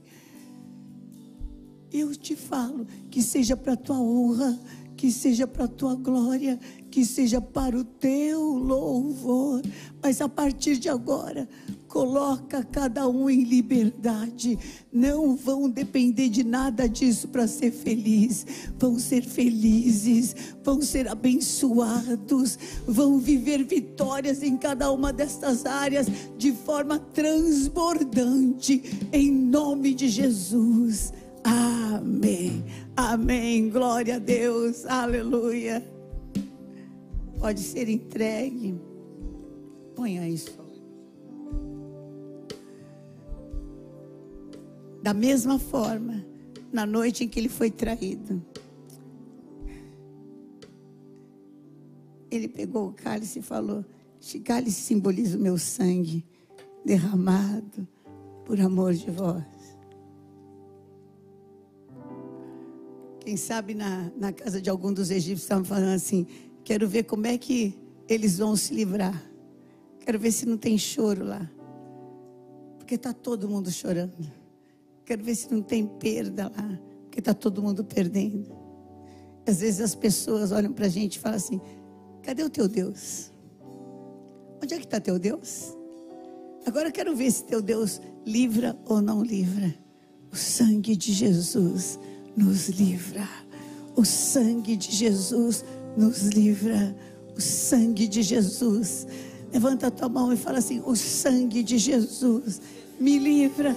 Eu 1.92 2.14
te 2.16 2.34
falo 2.34 2.86
que 3.10 3.22
seja 3.22 3.54
para 3.54 3.74
a 3.74 3.76
tua 3.76 4.00
honra, 4.00 4.58
que 4.96 5.10
seja 5.10 5.46
para 5.46 5.64
a 5.64 5.68
tua 5.68 5.94
glória, 5.94 6.58
que 6.90 7.04
seja 7.04 7.40
para 7.40 7.76
o 7.76 7.84
teu 7.84 8.40
louvor. 8.40 9.60
Mas 10.02 10.20
a 10.20 10.28
partir 10.28 10.78
de 10.78 10.88
agora, 10.88 11.48
coloca 11.88 12.64
cada 12.64 13.06
um 13.06 13.28
em 13.28 13.42
liberdade. 13.42 14.58
Não 14.90 15.36
vão 15.36 15.68
depender 15.68 16.30
de 16.30 16.42
nada 16.42 16.88
disso 16.88 17.28
para 17.28 17.46
ser 17.46 17.70
feliz. 17.72 18.46
Vão 18.78 18.98
ser 18.98 19.22
felizes, 19.22 20.34
vão 20.64 20.80
ser 20.80 21.08
abençoados, 21.08 22.58
vão 22.86 23.18
viver 23.18 23.64
vitórias 23.64 24.42
em 24.42 24.56
cada 24.56 24.90
uma 24.90 25.12
destas 25.12 25.66
áreas 25.66 26.06
de 26.38 26.52
forma 26.52 26.98
transbordante, 26.98 28.82
em 29.12 29.30
nome 29.30 29.92
de 29.92 30.08
Jesus. 30.08 31.12
Amém. 31.44 32.64
Amém. 32.96 33.70
Glória 33.70 34.16
a 34.16 34.18
Deus. 34.18 34.86
Aleluia. 34.86 35.82
Pode 37.38 37.60
ser 37.60 37.88
entregue. 37.88 38.80
Ponha 39.94 40.28
isso. 40.28 40.62
Da 45.02 45.12
mesma 45.12 45.58
forma, 45.58 46.24
na 46.72 46.86
noite 46.86 47.24
em 47.24 47.28
que 47.28 47.40
ele 47.40 47.48
foi 47.48 47.70
traído, 47.70 48.40
ele 52.30 52.46
pegou 52.46 52.88
o 52.88 52.92
cálice 52.92 53.40
e 53.40 53.42
falou: 53.42 53.84
Este 54.20 54.38
cálice 54.38 54.80
simboliza 54.80 55.36
o 55.36 55.40
meu 55.40 55.58
sangue 55.58 56.24
derramado 56.84 57.86
por 58.44 58.60
amor 58.60 58.94
de 58.94 59.10
vós. 59.10 59.51
Quem 63.22 63.36
sabe 63.36 63.72
na, 63.72 64.10
na 64.16 64.32
casa 64.32 64.60
de 64.60 64.68
algum 64.68 64.92
dos 64.92 65.08
egípcios 65.08 65.42
estavam 65.42 65.64
falando 65.64 65.94
assim: 65.94 66.26
quero 66.64 66.88
ver 66.88 67.04
como 67.04 67.24
é 67.24 67.38
que 67.38 67.78
eles 68.08 68.38
vão 68.38 68.56
se 68.56 68.74
livrar. 68.74 69.30
Quero 70.00 70.18
ver 70.18 70.32
se 70.32 70.44
não 70.44 70.56
tem 70.58 70.76
choro 70.76 71.24
lá. 71.24 71.48
Porque 72.78 72.96
está 72.96 73.12
todo 73.12 73.48
mundo 73.48 73.70
chorando. 73.70 74.28
Quero 75.04 75.22
ver 75.22 75.36
se 75.36 75.54
não 75.54 75.62
tem 75.62 75.86
perda 75.86 76.48
lá. 76.48 76.80
Porque 77.04 77.20
está 77.20 77.32
todo 77.32 77.62
mundo 77.62 77.84
perdendo. 77.84 78.52
Às 79.46 79.60
vezes 79.60 79.80
as 79.80 79.94
pessoas 79.94 80.50
olham 80.50 80.72
para 80.72 80.86
a 80.86 80.88
gente 80.88 81.14
e 81.14 81.18
falam 81.20 81.36
assim: 81.36 81.60
cadê 82.24 82.42
o 82.42 82.50
teu 82.50 82.66
Deus? 82.66 83.32
Onde 84.60 84.74
é 84.74 84.78
que 84.78 84.84
está 84.84 84.98
teu 84.98 85.16
Deus? 85.16 85.76
Agora 86.66 86.88
eu 86.88 86.92
quero 86.92 87.14
ver 87.14 87.30
se 87.30 87.44
teu 87.44 87.62
Deus 87.62 88.00
livra 88.26 88.76
ou 88.84 89.00
não 89.00 89.22
livra. 89.22 89.72
O 90.32 90.34
sangue 90.34 90.96
de 90.96 91.12
Jesus 91.12 92.00
nos 92.36 92.68
livra. 92.68 93.28
O 93.94 94.04
sangue 94.04 94.76
de 94.76 94.90
Jesus 94.90 95.64
nos 95.96 96.22
livra. 96.22 96.94
O 97.36 97.40
sangue 97.40 98.08
de 98.08 98.22
Jesus. 98.22 99.06
Levanta 99.52 99.88
a 99.88 99.90
tua 99.90 100.08
mão 100.08 100.32
e 100.32 100.36
fala 100.36 100.58
assim: 100.58 100.82
O 100.84 100.96
sangue 100.96 101.62
de 101.62 101.78
Jesus 101.78 102.60
me 102.98 103.18
livra. 103.18 103.76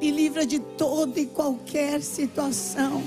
Me 0.00 0.10
livra 0.10 0.46
de 0.46 0.58
toda 0.58 1.20
e 1.20 1.26
qualquer 1.26 2.02
situação. 2.02 3.02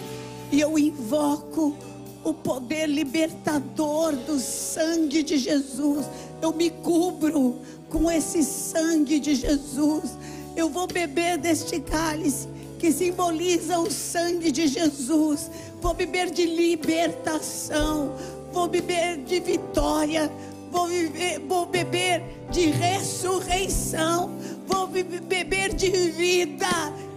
E 0.51 0.59
eu 0.59 0.77
invoco 0.77 1.75
o 2.23 2.33
poder 2.33 2.87
libertador 2.87 4.15
do 4.15 4.39
sangue 4.39 5.23
de 5.23 5.37
Jesus. 5.37 6.05
Eu 6.41 6.53
me 6.53 6.69
cubro 6.69 7.59
com 7.89 8.09
esse 8.09 8.43
sangue 8.43 9.19
de 9.19 9.35
Jesus. 9.35 10.17
Eu 10.55 10.69
vou 10.69 10.87
beber 10.87 11.37
deste 11.37 11.79
cálice 11.79 12.47
que 12.83 12.91
simboliza 12.91 13.79
o 13.79 13.89
sangue 13.89 14.51
de 14.51 14.67
Jesus. 14.67 15.49
Vou 15.81 15.93
beber 15.93 16.29
de 16.29 16.45
libertação, 16.45 18.13
vou 18.51 18.67
beber 18.67 19.19
de 19.19 19.39
vitória, 19.39 20.29
vou, 20.69 20.87
viver, 20.87 21.39
vou 21.47 21.65
beber 21.65 22.21
de 22.51 22.65
ressurreição, 22.71 24.31
vou 24.67 24.87
be- 24.87 25.01
beber 25.01 25.73
de 25.73 25.89
vida 25.91 26.67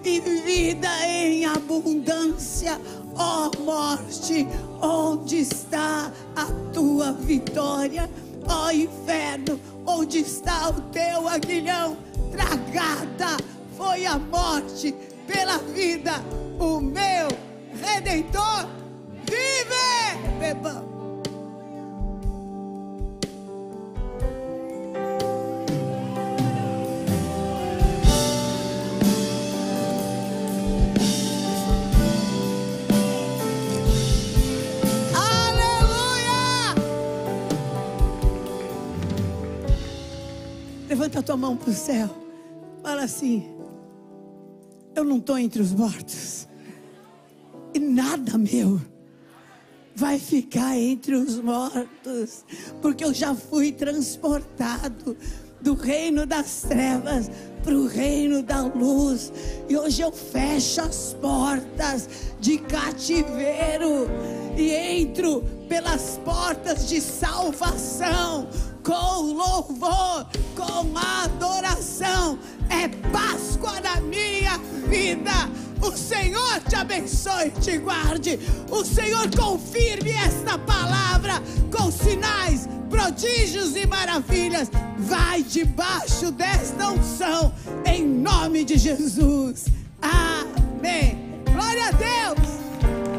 e 0.05 0.21
vida 0.21 0.89
em 1.05 1.45
abundância. 1.47 2.81
Ó 3.17 3.51
morte, 3.64 4.47
onde 4.81 5.41
está 5.41 6.12
a 6.37 6.45
tua 6.73 7.11
vitória? 7.11 8.09
Ó 8.49 8.71
inferno, 8.71 9.59
onde 9.85 10.21
está 10.21 10.69
o 10.71 10.81
teu 10.93 11.27
aguilhão? 11.27 11.97
Tragada 12.31 13.37
foi 13.77 14.07
a 14.07 14.17
morte 14.17 14.95
pela 15.27 15.59
vida, 15.59 16.12
o 16.59 16.81
meu 16.81 17.29
redentor 17.83 18.68
vive! 19.24 20.37
Bebam. 20.39 20.85
Aleluia! 35.14 36.74
Levanta 40.89 41.18
a 41.18 41.22
tua 41.22 41.37
mão 41.37 41.57
para 41.57 41.70
o 41.70 41.74
céu. 41.74 42.09
Fala 42.83 43.03
assim: 43.05 43.55
Eu 44.97 45.05
não 45.05 45.18
estou 45.18 45.38
entre 45.38 45.61
os 45.61 45.74
mortos. 45.74 46.49
E 47.74 47.78
nada 47.78 48.38
meu 48.38 48.80
vai 49.94 50.18
ficar 50.18 50.76
entre 50.76 51.14
os 51.14 51.38
mortos, 51.38 52.44
porque 52.80 53.05
eu 53.05 53.12
já 53.12 53.34
fui 53.34 53.72
transportado 53.72 55.16
do 55.61 55.74
reino 55.74 56.26
das 56.26 56.62
trevas 56.62 57.30
para 57.62 57.74
o 57.74 57.86
reino 57.86 58.42
da 58.42 58.62
luz, 58.62 59.32
e 59.68 59.76
hoje 59.76 60.03
eu 60.03 60.12
fecho 60.12 60.80
as 60.80 61.14
portas 61.20 62.09
de 62.40 62.59
cativeiro 62.59 64.09
e 64.57 64.70
entro 64.70 65.42
pelas 65.68 66.20
portas 66.24 66.88
de 66.88 67.01
salvação, 67.01 68.49
com 68.82 69.32
louvor, 69.32 70.26
com 70.55 70.97
adoração. 70.97 72.38
É 72.71 72.89
Páscoa 73.11 73.81
na 73.81 74.01
minha 74.01 74.59
vida. 74.89 75.33
O 75.81 75.97
Senhor 75.97 76.61
te 76.69 76.75
abençoe 76.75 77.49
e 77.49 77.61
te 77.61 77.79
guarde. 77.79 78.39
O 78.71 78.85
Senhor 78.85 79.29
confirme 79.37 80.12
esta 80.12 80.59
palavra 80.59 81.43
com 81.71 81.91
sinais, 81.91 82.69
prodígios 82.89 83.77
e 83.77 83.87
maravilhas. 83.87 84.71
Vai 84.99 85.43
debaixo 85.43 86.31
desta 86.33 86.91
unção, 86.91 87.53
em 87.85 88.05
nome 88.05 88.64
de 88.64 88.79
Jesus. 88.79 89.67
Amém. 90.01 91.43
Glória 91.53 91.89
a 91.89 91.93
Deus. 91.93 92.49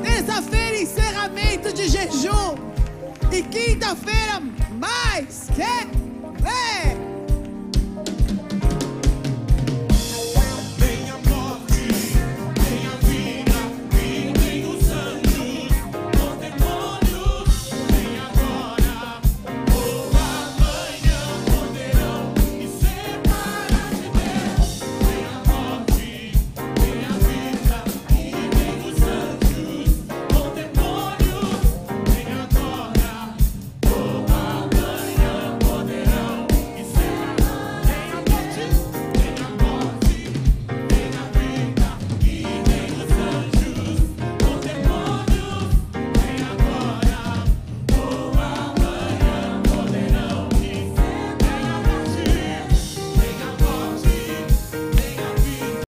Terça-feira, 0.04 0.82
encerramento 0.82 1.72
de 1.72 1.88
jejum. 1.88 2.56
E 3.32 3.44
quinta-feira, 3.44 4.42
mais 4.80 5.48
que 5.54 5.98
vem. 6.42 7.17